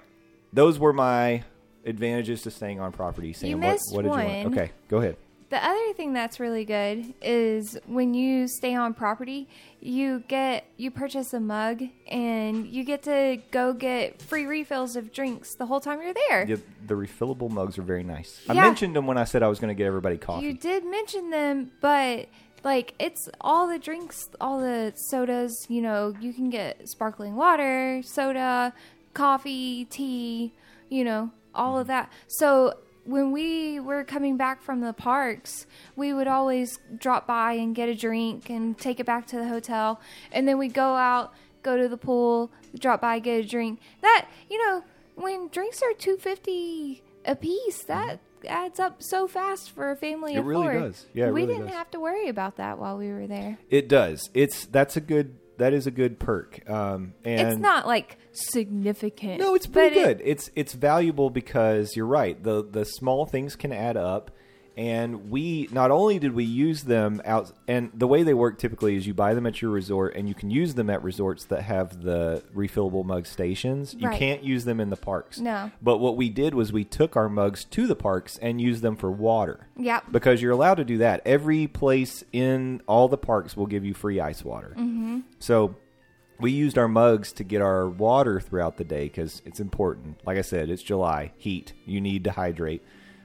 those 0.52 0.78
were 0.78 0.92
my 0.92 1.42
advantages 1.84 2.42
to 2.42 2.50
staying 2.52 2.78
on 2.80 2.92
property. 2.92 3.32
Sam, 3.32 3.50
You 3.50 3.56
missed 3.56 3.92
what 3.92 4.02
did 4.02 4.08
you 4.08 4.10
one. 4.16 4.24
want? 4.26 4.46
Okay, 4.56 4.70
go 4.88 4.98
ahead. 4.98 5.16
The 5.50 5.64
other 5.64 5.92
thing 5.94 6.12
that's 6.14 6.40
really 6.40 6.64
good 6.64 7.14
is 7.22 7.76
when 7.86 8.14
you 8.14 8.48
stay 8.48 8.74
on 8.74 8.94
property, 8.94 9.48
you 9.80 10.24
get 10.26 10.64
you 10.76 10.90
purchase 10.90 11.32
a 11.34 11.40
mug 11.40 11.82
and 12.08 12.66
you 12.66 12.82
get 12.84 13.02
to 13.04 13.38
go 13.50 13.72
get 13.72 14.22
free 14.22 14.46
refills 14.46 14.96
of 14.96 15.12
drinks 15.12 15.54
the 15.56 15.66
whole 15.66 15.80
time 15.80 16.00
you're 16.00 16.14
there. 16.28 16.44
Yeah, 16.48 16.56
the 16.86 16.94
refillable 16.94 17.50
mugs 17.50 17.76
are 17.76 17.82
very 17.82 18.02
nice. 18.04 18.40
I 18.48 18.54
mentioned 18.54 18.96
them 18.96 19.06
when 19.06 19.18
I 19.18 19.24
said 19.24 19.42
I 19.42 19.48
was 19.48 19.58
going 19.60 19.68
to 19.68 19.74
get 19.74 19.86
everybody 19.86 20.16
coffee. 20.16 20.46
You 20.46 20.54
did 20.54 20.84
mention 20.84 21.30
them, 21.30 21.70
but 21.80 22.28
like 22.64 22.94
it's 22.98 23.28
all 23.40 23.68
the 23.68 23.78
drinks, 23.78 24.28
all 24.40 24.60
the 24.60 24.92
sodas, 24.96 25.66
you 25.68 25.82
know, 25.82 26.14
you 26.20 26.32
can 26.32 26.50
get 26.50 26.88
sparkling 26.88 27.36
water, 27.36 28.00
soda, 28.02 28.72
coffee, 29.12 29.84
tea, 29.84 30.52
you 30.88 31.04
know, 31.04 31.30
all 31.54 31.78
of 31.78 31.84
mm-hmm. 31.84 31.92
that. 31.92 32.12
So 32.26 32.78
when 33.04 33.32
we 33.32 33.78
were 33.80 34.02
coming 34.02 34.36
back 34.36 34.62
from 34.62 34.80
the 34.80 34.94
parks, 34.94 35.66
we 35.94 36.12
would 36.14 36.26
always 36.26 36.78
drop 36.96 37.26
by 37.26 37.52
and 37.52 37.74
get 37.74 37.88
a 37.88 37.94
drink 37.94 38.48
and 38.48 38.78
take 38.78 38.98
it 38.98 39.06
back 39.06 39.26
to 39.28 39.36
the 39.36 39.46
hotel, 39.46 40.00
and 40.32 40.48
then 40.48 40.58
we'd 40.58 40.74
go 40.74 40.94
out, 40.94 41.34
go 41.62 41.76
to 41.76 41.86
the 41.86 41.98
pool, 41.98 42.50
drop 42.78 43.02
by, 43.02 43.18
get 43.18 43.44
a 43.44 43.46
drink. 43.46 43.80
That 44.00 44.26
you 44.48 44.58
know, 44.58 44.84
when 45.16 45.48
drinks 45.48 45.82
are 45.82 45.92
two 45.92 46.16
fifty 46.16 47.02
a 47.26 47.36
piece, 47.36 47.82
that 47.84 48.16
mm-hmm. 48.16 48.33
Adds 48.46 48.78
up 48.80 49.02
so 49.02 49.26
fast 49.26 49.70
for 49.72 49.90
a 49.90 49.96
family 49.96 50.34
It 50.34 50.38
of 50.38 50.46
really 50.46 50.62
four. 50.64 50.72
does. 50.80 51.06
Yeah, 51.14 51.26
it 51.28 51.34
we 51.34 51.42
really 51.42 51.54
didn't 51.54 51.66
does. 51.68 51.76
have 51.76 51.90
to 51.92 52.00
worry 52.00 52.28
about 52.28 52.56
that 52.56 52.78
while 52.78 52.96
we 52.98 53.08
were 53.12 53.26
there. 53.26 53.58
It 53.70 53.88
does. 53.88 54.28
It's 54.34 54.66
that's 54.66 54.96
a 54.96 55.00
good 55.00 55.36
that 55.58 55.72
is 55.72 55.86
a 55.86 55.90
good 55.92 56.18
perk. 56.18 56.68
Um, 56.68 57.14
and 57.24 57.48
it's 57.48 57.58
not 57.60 57.86
like 57.86 58.18
significant. 58.32 59.40
No, 59.40 59.54
it's 59.54 59.66
pretty 59.66 59.94
but 59.94 60.00
it- 60.10 60.18
good. 60.18 60.26
it's 60.26 60.50
it's 60.56 60.72
valuable 60.72 61.30
because 61.30 61.94
you're 61.96 62.06
right. 62.06 62.40
The 62.42 62.64
the 62.64 62.84
small 62.84 63.26
things 63.26 63.56
can 63.56 63.72
add 63.72 63.96
up, 63.96 64.30
and 64.76 65.30
we 65.30 65.68
not 65.70 65.90
only 65.90 66.18
did 66.18 66.34
we 66.34 66.44
use 66.44 66.82
them 66.82 67.22
out, 67.24 67.52
and 67.68 67.90
the 67.94 68.06
way 68.06 68.22
they 68.22 68.34
work 68.34 68.58
typically 68.58 68.96
is 68.96 69.06
you 69.06 69.14
buy 69.14 69.34
them 69.34 69.46
at 69.46 69.62
your 69.62 69.70
resort, 69.70 70.14
and 70.16 70.28
you 70.28 70.34
can 70.34 70.50
use 70.50 70.74
them 70.74 70.90
at 70.90 71.02
resorts 71.02 71.44
that 71.46 71.62
have 71.62 72.02
the 72.02 72.42
refillable 72.54 73.04
mug 73.04 73.26
stations. 73.26 73.94
right. 73.94 74.12
You 74.12 74.18
can't 74.18 74.42
use 74.42 74.64
them 74.64 74.80
in 74.80 74.90
the 74.90 74.96
parks. 74.96 75.38
No. 75.38 75.70
But 75.80 75.98
what 75.98 76.16
we 76.16 76.28
did 76.28 76.54
was 76.54 76.72
we 76.72 76.84
took 76.84 77.16
our 77.16 77.28
mugs 77.28 77.64
to 77.66 77.86
the 77.86 77.96
parks 77.96 78.38
and 78.38 78.60
used 78.60 78.82
them 78.82 78.96
for 78.96 79.10
water. 79.10 79.68
Yep. 79.76 80.06
Because 80.10 80.42
you're 80.42 80.52
allowed 80.52 80.76
to 80.76 80.84
do 80.84 80.98
that. 80.98 81.22
Every 81.24 81.66
place 81.66 82.24
in 82.32 82.82
all 82.86 83.08
the 83.08 83.18
parks 83.18 83.56
will 83.56 83.66
give 83.66 83.84
you 83.84 83.94
free 83.94 84.20
ice 84.20 84.44
water. 84.44 84.74
Mm-hmm. 84.76 85.20
So 85.38 85.76
we 86.40 86.50
used 86.50 86.76
our 86.78 86.88
mugs 86.88 87.32
to 87.34 87.44
get 87.44 87.62
our 87.62 87.88
water 87.88 88.40
throughout 88.40 88.76
the 88.76 88.84
day 88.84 89.04
because 89.04 89.40
it's 89.44 89.60
important. 89.60 90.18
Like 90.26 90.36
I 90.36 90.42
said, 90.42 90.68
it's 90.68 90.82
July, 90.82 91.32
heat. 91.36 91.72
You 91.86 92.00
need 92.00 92.24
to 92.24 92.32
hydrate. 92.32 92.82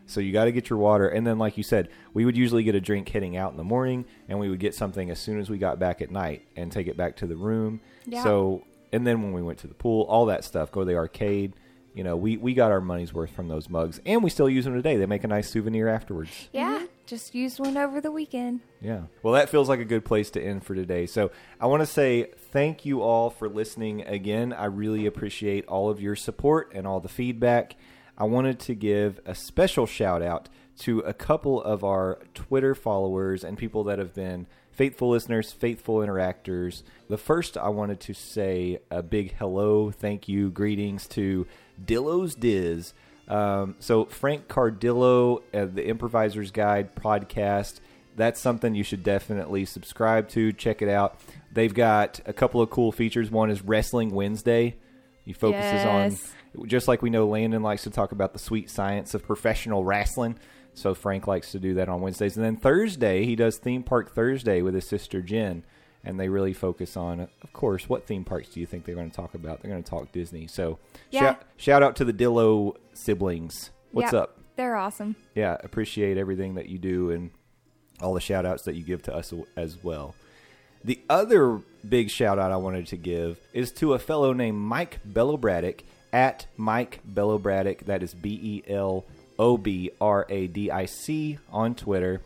So 0.10 0.20
you 0.20 0.32
got 0.32 0.46
to 0.46 0.52
get 0.52 0.70
your 0.70 0.80
water. 0.80 1.08
And 1.08 1.26
then, 1.26 1.38
like 1.38 1.58
you 1.58 1.64
said, 1.64 1.90
we 2.14 2.26
would 2.26 2.36
usually 2.36 2.64
get 2.64 2.76
a 2.76 2.82
drink 2.82 3.08
heading 3.10 3.38
out 3.38 3.52
in 3.52 3.58
the 3.58 3.64
morning, 3.64 4.06
and 4.28 4.40
we 4.40 4.50
would 4.50 4.60
get 4.60 4.74
something 4.74 5.10
as 5.10 5.20
soon 5.20 5.40
as 5.40 5.50
we 5.50 5.58
got 5.58 5.80
back 5.80 6.02
at 6.02 6.12
night 6.12 6.48
and 6.56 6.72
take 6.72 6.88
it 6.88 6.98
back 6.98 7.18
to 7.18 7.28
the 7.28 7.36
room. 7.36 7.80
Yeah. 8.06 8.24
So, 8.24 8.64
and 8.92 9.06
then 9.06 9.22
when 9.22 9.34
we 9.34 9.42
went 9.42 9.60
to 9.60 9.68
the 9.68 9.74
pool, 9.74 10.04
all 10.10 10.26
that 10.26 10.44
stuff, 10.44 10.72
go 10.72 10.82
to 10.82 10.86
the 10.86 10.96
arcade. 10.96 11.54
You 11.94 12.04
know, 12.04 12.16
we, 12.16 12.38
we 12.38 12.54
got 12.54 12.72
our 12.72 12.82
money's 12.82 13.14
worth 13.14 13.32
from 13.32 13.48
those 13.48 13.70
mugs, 13.70 14.00
and 14.06 14.24
we 14.24 14.30
still 14.30 14.50
use 14.50 14.66
them 14.66 14.74
today. 14.74 14.96
They 14.96 15.06
make 15.06 15.24
a 15.24 15.28
nice 15.28 15.50
souvenir 15.50 15.88
afterwards. 15.88 16.48
Yeah, 16.54 16.86
just 17.06 17.34
used 17.34 17.60
one 17.60 17.78
over 17.78 18.00
the 18.00 18.12
weekend. 18.12 18.62
Yeah. 18.80 19.02
Well, 19.24 19.34
that 19.34 19.50
feels 19.50 19.68
like 19.68 19.80
a 19.80 19.86
good 19.86 20.06
place 20.06 20.30
to 20.32 20.42
end 20.42 20.64
for 20.64 20.76
today. 20.76 21.08
So 21.08 21.32
I 21.60 21.66
want 21.66 21.82
to 21.82 21.88
say 21.88 22.32
thank 22.52 22.86
you 22.86 23.02
all 23.02 23.30
for 23.30 23.50
listening 23.50 24.04
again. 24.04 24.54
I 24.54 24.66
really 24.66 25.08
appreciate 25.08 25.68
all 25.68 25.90
of 25.90 26.00
your 26.00 26.16
support 26.16 26.72
and 26.74 26.86
all 26.88 27.00
the 27.00 27.10
feedback. 27.10 27.76
I 28.20 28.26
wanted 28.26 28.60
to 28.62 28.76
give 28.76 29.20
a 29.26 29.34
special 29.34 29.86
shout 29.86 30.22
out 30.22 30.50
to 30.80 31.00
a 31.00 31.14
couple 31.14 31.62
of 31.62 31.84
our 31.84 32.20
Twitter 32.34 32.76
followers 32.76 33.44
and 33.44 33.58
people 33.58 33.86
that 33.86 33.98
have 33.98 34.14
been 34.14 34.46
faithful 34.72 35.10
listeners, 35.10 35.52
faithful 35.52 35.98
interactors. 35.98 36.84
The 37.10 37.18
first, 37.18 37.58
I 37.58 37.70
wanted 37.70 38.00
to 38.02 38.14
say 38.14 38.80
a 38.92 39.02
big 39.02 39.36
hello, 39.36 39.92
thank 39.92 40.28
you, 40.28 40.50
greetings 40.50 41.08
to 41.10 41.48
Dillo's 41.84 42.36
Diz. 42.36 42.94
Um, 43.28 43.76
so 43.80 44.06
Frank 44.06 44.48
Cardillo, 44.48 45.42
uh, 45.54 45.66
the 45.66 45.86
Improviser's 45.88 46.52
Guide 46.52 46.96
podcast, 46.96 47.80
that's 48.16 48.42
something 48.42 48.76
you 48.76 48.84
should 48.84 49.04
definitely 49.04 49.64
subscribe 49.66 50.28
to. 50.30 50.52
Check 50.52 50.82
it 50.82 50.90
out. 50.90 51.20
They've 51.54 51.74
got 51.74 52.20
a 52.26 52.34
couple 52.34 52.62
of 52.62 52.70
cool 52.70 52.92
features. 52.92 53.32
One 53.32 53.50
is 53.50 53.62
Wrestling 53.62 54.10
Wednesday. 54.10 54.76
He 55.30 55.34
focuses 55.34 55.84
Yes. 55.84 56.34
on 56.56 56.66
just 56.66 56.88
like 56.88 57.04
we 57.04 57.12
know 57.12 57.28
Landon 57.28 57.62
likes 57.62 57.84
to 57.84 57.92
talk 57.92 58.12
about 58.12 58.34
the 58.34 58.40
sweet 58.40 58.68
science 58.68 59.14
of 59.14 59.22
professional 59.28 59.84
wrestling. 59.84 60.40
So 60.74 60.96
Frank 60.96 61.28
likes 61.28 61.52
to 61.52 61.60
do 61.60 61.76
that 61.76 61.88
on 61.88 62.02
Wednesdays. 62.02 62.36
And 62.36 62.44
then 62.44 62.56
Thursday, 62.56 63.26
he 63.26 63.36
does 63.36 63.58
Theme 63.60 63.84
Park 63.84 64.10
Thursday 64.16 64.64
with 64.64 64.74
his 64.74 64.88
sister 64.88 65.22
Jen. 65.22 65.64
And 66.04 66.20
they 66.20 66.30
really 66.30 66.54
focus 66.54 66.98
on, 66.98 67.20
of 67.44 67.54
course, 67.54 67.88
what 67.88 68.08
theme 68.08 68.24
parks 68.24 68.50
do 68.50 68.60
you 68.60 68.66
think 68.66 68.86
they're 68.86 68.96
going 68.96 69.12
to 69.12 69.16
talk 69.16 69.36
about? 69.36 69.62
They're 69.62 69.70
going 69.70 69.84
to 69.84 69.88
talk 69.88 70.12
Disney. 70.12 70.48
So 70.48 70.80
Yeah. 71.12 71.20
shout, 71.20 71.44
shout 71.58 71.84
out 71.84 71.96
to 71.98 72.06
the 72.06 72.14
Dillo 72.14 72.74
siblings. 72.94 73.70
What's 73.92 74.12
up? 74.14 74.40
They're 74.56 74.78
awesome. 74.78 75.16
yeah, 75.36 75.58
appreciate 75.64 76.18
everything 76.18 76.56
that 76.56 76.70
you 76.70 76.80
do 76.80 77.12
and 77.12 77.30
all 78.02 78.16
the 78.16 78.20
shout 78.20 78.48
outs 78.48 78.64
that 78.64 78.74
you 78.74 78.82
give 78.84 79.04
to 79.04 79.16
us 79.16 79.32
as 79.56 79.84
well. 79.84 80.16
The 80.84 81.00
other 81.10 81.62
big 81.88 82.10
shout 82.10 82.40
out 82.40 82.52
I 82.52 82.58
wanted 82.58 82.88
to 82.88 82.98
give 82.98 83.40
is 83.54 83.72
to 83.74 83.94
a 83.94 84.00
fellow 84.00 84.34
named 84.34 84.58
Mike 84.58 85.00
Belobradic 85.08 85.82
at 86.14 86.48
Mike 86.58 87.02
Belobradic. 87.10 87.86
That 87.86 88.04
is 88.04 88.14
B 88.14 88.40
E 88.42 88.72
L 88.72 89.06
O 89.38 89.58
B 89.58 89.92
R 90.00 90.26
A 90.30 90.48
D 90.48 90.72
I 90.72 90.86
C 90.86 91.38
on 91.52 91.76
Twitter. 91.76 92.22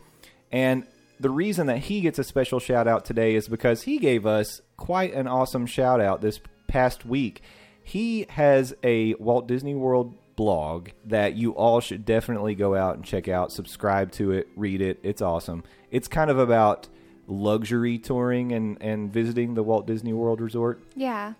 And 0.52 0.84
the 1.18 1.30
reason 1.30 1.66
that 1.66 1.78
he 1.78 2.00
gets 2.00 2.18
a 2.18 2.24
special 2.24 2.60
shout 2.60 2.86
out 2.86 3.04
today 3.04 3.34
is 3.34 3.48
because 3.48 3.82
he 3.82 3.98
gave 3.98 4.26
us 4.26 4.60
quite 4.76 5.14
an 5.14 5.26
awesome 5.26 5.66
shout 5.66 6.00
out 6.00 6.20
this 6.20 6.40
past 6.66 7.04
week. 7.04 7.42
He 7.82 8.26
has 8.30 8.74
a 8.82 9.14
Walt 9.14 9.46
Disney 9.46 9.74
World 9.74 10.14
blog 10.36 10.88
that 11.04 11.34
you 11.34 11.52
all 11.52 11.80
should 11.80 12.04
definitely 12.04 12.54
go 12.54 12.74
out 12.74 12.96
and 12.96 13.04
check 13.04 13.28
out, 13.28 13.52
subscribe 13.52 14.10
to 14.12 14.32
it, 14.32 14.48
read 14.56 14.80
it. 14.80 14.98
It's 15.02 15.22
awesome. 15.22 15.62
It's 15.90 16.08
kind 16.08 16.30
of 16.30 16.38
about 16.38 16.88
luxury 17.26 17.98
touring 17.98 18.52
and, 18.52 18.80
and 18.80 19.12
visiting 19.12 19.54
the 19.54 19.62
Walt 19.62 19.86
Disney 19.86 20.12
World 20.12 20.40
Resort. 20.40 20.80
Yeah. 20.94 21.34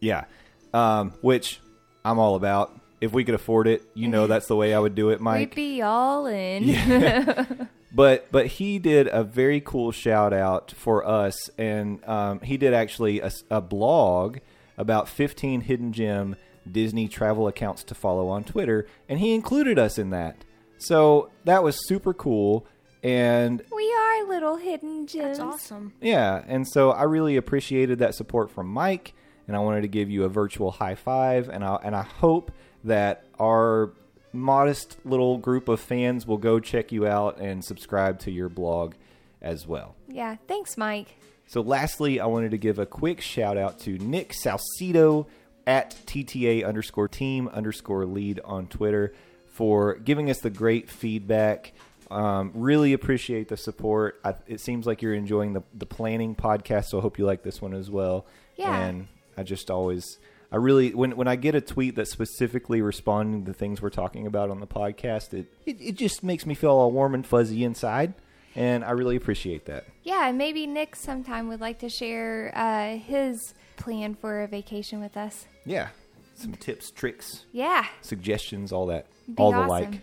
Yeah. 0.00 0.24
Um, 0.72 1.12
which 1.20 1.60
I'm 2.04 2.18
all 2.18 2.34
about. 2.34 2.78
If 3.00 3.12
we 3.12 3.24
could 3.24 3.34
afford 3.34 3.66
it, 3.66 3.82
you 3.94 4.06
know 4.06 4.28
that's 4.28 4.46
the 4.46 4.54
way 4.54 4.72
I 4.72 4.78
would 4.78 4.94
do 4.94 5.10
it, 5.10 5.20
Mike. 5.20 5.50
We'd 5.50 5.54
be 5.56 5.82
all 5.82 6.26
in. 6.26 7.68
but 7.92 8.30
but 8.30 8.46
he 8.46 8.78
did 8.78 9.08
a 9.08 9.24
very 9.24 9.60
cool 9.60 9.90
shout 9.90 10.32
out 10.32 10.70
for 10.70 11.04
us, 11.04 11.50
and 11.58 11.98
um, 12.04 12.38
he 12.40 12.56
did 12.56 12.74
actually 12.74 13.20
a 13.50 13.60
blog 13.60 14.38
about 14.78 15.08
15 15.08 15.62
hidden 15.62 15.92
gem 15.92 16.36
Disney 16.70 17.08
travel 17.08 17.48
accounts 17.48 17.82
to 17.84 17.94
follow 17.94 18.28
on 18.28 18.44
Twitter, 18.44 18.86
and 19.08 19.18
he 19.18 19.34
included 19.34 19.80
us 19.80 19.98
in 19.98 20.10
that. 20.10 20.44
So 20.78 21.30
that 21.44 21.62
was 21.62 21.86
super 21.86 22.14
cool, 22.14 22.66
and 23.02 23.62
we 23.74 23.94
are 23.94 24.28
little 24.28 24.56
hidden 24.56 25.06
gems. 25.06 25.38
That's 25.38 25.40
awesome. 25.40 25.92
yeah, 26.00 26.42
and 26.46 26.66
so 26.68 26.90
I 26.90 27.04
really 27.04 27.36
appreciated 27.36 27.98
that 28.00 28.14
support 28.14 28.50
from 28.50 28.68
Mike, 28.68 29.14
and 29.46 29.56
I 29.56 29.60
wanted 29.60 29.82
to 29.82 29.88
give 29.88 30.10
you 30.10 30.24
a 30.24 30.28
virtual 30.28 30.70
high 30.70 30.94
five, 30.94 31.48
and 31.48 31.64
I 31.64 31.76
and 31.82 31.94
I 31.96 32.02
hope 32.02 32.52
that 32.84 33.24
our 33.38 33.90
modest 34.32 34.96
little 35.04 35.38
group 35.38 35.68
of 35.68 35.80
fans 35.80 36.26
will 36.26 36.38
go 36.38 36.58
check 36.58 36.90
you 36.92 37.06
out 37.06 37.38
and 37.38 37.64
subscribe 37.64 38.18
to 38.20 38.30
your 38.30 38.48
blog 38.48 38.94
as 39.40 39.66
well. 39.66 39.94
Yeah. 40.08 40.36
Thanks, 40.48 40.76
Mike. 40.78 41.16
So, 41.46 41.60
lastly, 41.60 42.18
I 42.18 42.26
wanted 42.26 42.52
to 42.52 42.58
give 42.58 42.78
a 42.78 42.86
quick 42.86 43.20
shout 43.20 43.58
out 43.58 43.78
to 43.80 43.98
Nick 43.98 44.32
Salcido 44.32 45.26
at 45.66 45.94
TTA 46.06 46.64
underscore 46.64 47.08
team 47.08 47.48
underscore 47.48 48.06
lead 48.06 48.40
on 48.44 48.66
Twitter 48.68 49.12
for 49.48 49.96
giving 49.96 50.30
us 50.30 50.38
the 50.40 50.50
great 50.50 50.88
feedback. 50.88 51.72
Um, 52.12 52.52
really 52.54 52.92
appreciate 52.92 53.48
the 53.48 53.56
support. 53.56 54.20
I, 54.24 54.34
it 54.46 54.60
seems 54.60 54.86
like 54.86 55.02
you're 55.02 55.14
enjoying 55.14 55.52
the, 55.54 55.62
the 55.74 55.86
planning 55.86 56.34
podcast, 56.34 56.86
so 56.86 56.98
I 56.98 57.00
hope 57.00 57.18
you 57.18 57.24
like 57.24 57.42
this 57.42 57.60
one 57.62 57.74
as 57.74 57.90
well. 57.90 58.26
Yeah. 58.56 58.78
And 58.78 59.08
I 59.36 59.42
just 59.42 59.70
always, 59.70 60.18
I 60.50 60.56
really, 60.56 60.94
when, 60.94 61.16
when 61.16 61.26
I 61.28 61.36
get 61.36 61.54
a 61.54 61.60
tweet 61.60 61.96
that's 61.96 62.10
specifically 62.12 62.82
responding 62.82 63.46
to 63.46 63.52
things 63.54 63.80
we're 63.80 63.90
talking 63.90 64.26
about 64.26 64.50
on 64.50 64.60
the 64.60 64.66
podcast, 64.66 65.32
it, 65.32 65.46
it, 65.64 65.76
it 65.80 65.92
just 65.96 66.22
makes 66.22 66.44
me 66.44 66.54
feel 66.54 66.70
all 66.72 66.92
warm 66.92 67.14
and 67.14 67.26
fuzzy 67.26 67.64
inside. 67.64 68.12
And 68.54 68.84
I 68.84 68.90
really 68.90 69.16
appreciate 69.16 69.64
that. 69.64 69.86
Yeah, 70.02 70.30
maybe 70.32 70.66
Nick 70.66 70.94
sometime 70.94 71.48
would 71.48 71.62
like 71.62 71.78
to 71.78 71.88
share 71.88 72.52
uh, 72.54 72.98
his 72.98 73.54
plan 73.78 74.14
for 74.14 74.42
a 74.42 74.46
vacation 74.46 75.00
with 75.00 75.16
us. 75.16 75.46
Yeah. 75.64 75.88
Some 76.34 76.52
tips, 76.54 76.90
tricks, 76.90 77.46
Yeah. 77.52 77.86
suggestions, 78.02 78.70
all 78.72 78.86
that, 78.88 79.06
Be 79.26 79.34
all 79.42 79.52
the 79.52 79.60
like. 79.66 80.00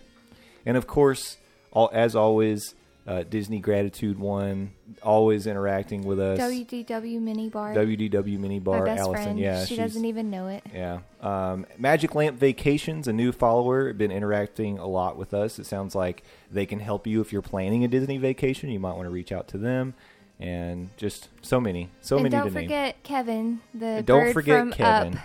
And 0.66 0.76
of 0.76 0.86
course, 0.88 1.36
all 1.72 1.90
as 1.92 2.14
always, 2.16 2.74
uh, 3.06 3.22
Disney 3.24 3.60
Gratitude 3.60 4.18
One, 4.18 4.72
always 5.02 5.46
interacting 5.46 6.04
with 6.04 6.20
us. 6.20 6.38
WDW 6.38 7.20
mini 7.20 7.48
bar. 7.48 7.74
WDW 7.74 8.38
Mini 8.38 8.58
My 8.58 8.64
Bar, 8.64 8.84
best 8.84 9.00
Allison. 9.00 9.22
friend. 9.24 9.38
Yeah, 9.38 9.64
she 9.64 9.76
doesn't 9.76 10.04
even 10.04 10.30
know 10.30 10.48
it. 10.48 10.62
Yeah. 10.72 11.00
Um, 11.20 11.66
Magic 11.78 12.14
Lamp 12.14 12.38
Vacations, 12.38 13.08
a 13.08 13.12
new 13.12 13.32
follower, 13.32 13.92
been 13.92 14.12
interacting 14.12 14.78
a 14.78 14.86
lot 14.86 15.16
with 15.16 15.32
us. 15.34 15.58
It 15.58 15.66
sounds 15.66 15.94
like 15.94 16.22
they 16.50 16.66
can 16.66 16.80
help 16.80 17.06
you 17.06 17.20
if 17.20 17.32
you're 17.32 17.42
planning 17.42 17.84
a 17.84 17.88
Disney 17.88 18.18
vacation. 18.18 18.70
You 18.70 18.80
might 18.80 18.94
want 18.96 19.04
to 19.06 19.10
reach 19.10 19.32
out 19.32 19.48
to 19.48 19.58
them. 19.58 19.94
And 20.38 20.88
just 20.96 21.28
so 21.42 21.60
many, 21.60 21.90
so 22.00 22.16
and 22.16 22.22
many 22.22 22.34
don't 22.34 22.46
to 22.48 22.54
name. 22.54 22.64
forget 22.64 23.02
Kevin, 23.02 23.60
the 23.74 23.86
And 23.86 24.06
don't 24.06 24.22
bird 24.24 24.32
forget 24.32 24.58
from 24.60 24.72
Kevin. 24.72 25.14
Up. 25.18 25.20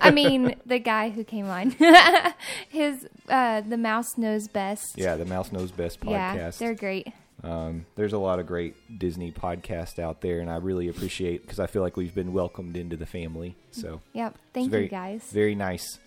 I 0.00 0.10
mean, 0.12 0.56
the 0.66 0.78
guy 0.78 1.10
who 1.10 1.24
came 1.24 1.46
on. 1.46 1.70
His 2.68 3.06
uh, 3.28 3.60
the 3.62 3.76
mouse 3.76 4.16
knows 4.16 4.48
best. 4.48 4.96
Yeah, 4.96 5.16
the 5.16 5.24
Mouse 5.24 5.52
Knows 5.52 5.70
Best 5.70 6.00
podcast. 6.00 6.10
Yeah, 6.34 6.50
they're 6.58 6.74
great. 6.74 7.08
Um, 7.42 7.84
there's 7.94 8.14
a 8.14 8.18
lot 8.18 8.38
of 8.38 8.46
great 8.46 8.74
Disney 8.98 9.30
podcasts 9.30 9.98
out 9.98 10.22
there, 10.22 10.40
and 10.40 10.50
I 10.50 10.56
really 10.56 10.88
appreciate 10.88 11.42
because 11.42 11.60
I 11.60 11.66
feel 11.66 11.82
like 11.82 11.96
we've 11.96 12.14
been 12.14 12.32
welcomed 12.32 12.76
into 12.76 12.96
the 12.96 13.06
family. 13.06 13.54
So 13.70 14.00
Yep. 14.14 14.36
Thank 14.54 14.70
very, 14.70 14.84
you 14.84 14.88
guys. 14.88 15.24
Very 15.30 15.54
nice. 15.54 15.98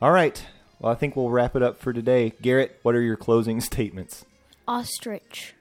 All 0.00 0.12
right. 0.12 0.44
Well, 0.78 0.92
I 0.92 0.94
think 0.94 1.16
we'll 1.16 1.30
wrap 1.30 1.56
it 1.56 1.62
up 1.62 1.78
for 1.80 1.92
today. 1.92 2.32
Garrett, 2.42 2.78
what 2.82 2.94
are 2.94 3.00
your 3.00 3.16
closing 3.16 3.60
statements? 3.72 4.24
Ostrich. 4.68 5.54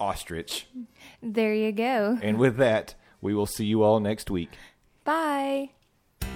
Ostrich. 0.00 0.66
There 1.22 1.54
you 1.54 1.72
go. 1.72 2.18
And 2.22 2.38
with 2.38 2.56
that, 2.56 2.94
we 3.20 3.34
will 3.34 3.46
see 3.46 3.66
you 3.66 3.82
all 3.82 4.00
next 4.00 4.30
week. 4.30 4.50
Bye. 5.04 5.70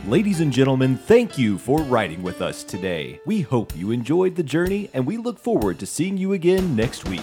Ladies 0.06 0.40
and 0.40 0.52
gentlemen, 0.52 0.96
thank 0.96 1.38
you 1.38 1.58
for 1.58 1.80
riding 1.82 2.22
with 2.22 2.42
us 2.42 2.64
today. 2.64 3.20
We 3.24 3.42
hope 3.42 3.76
you 3.76 3.92
enjoyed 3.92 4.34
the 4.34 4.42
journey 4.42 4.90
and 4.94 5.06
we 5.06 5.16
look 5.16 5.38
forward 5.38 5.78
to 5.78 5.86
seeing 5.86 6.16
you 6.16 6.32
again 6.32 6.74
next 6.74 7.08
week. 7.08 7.22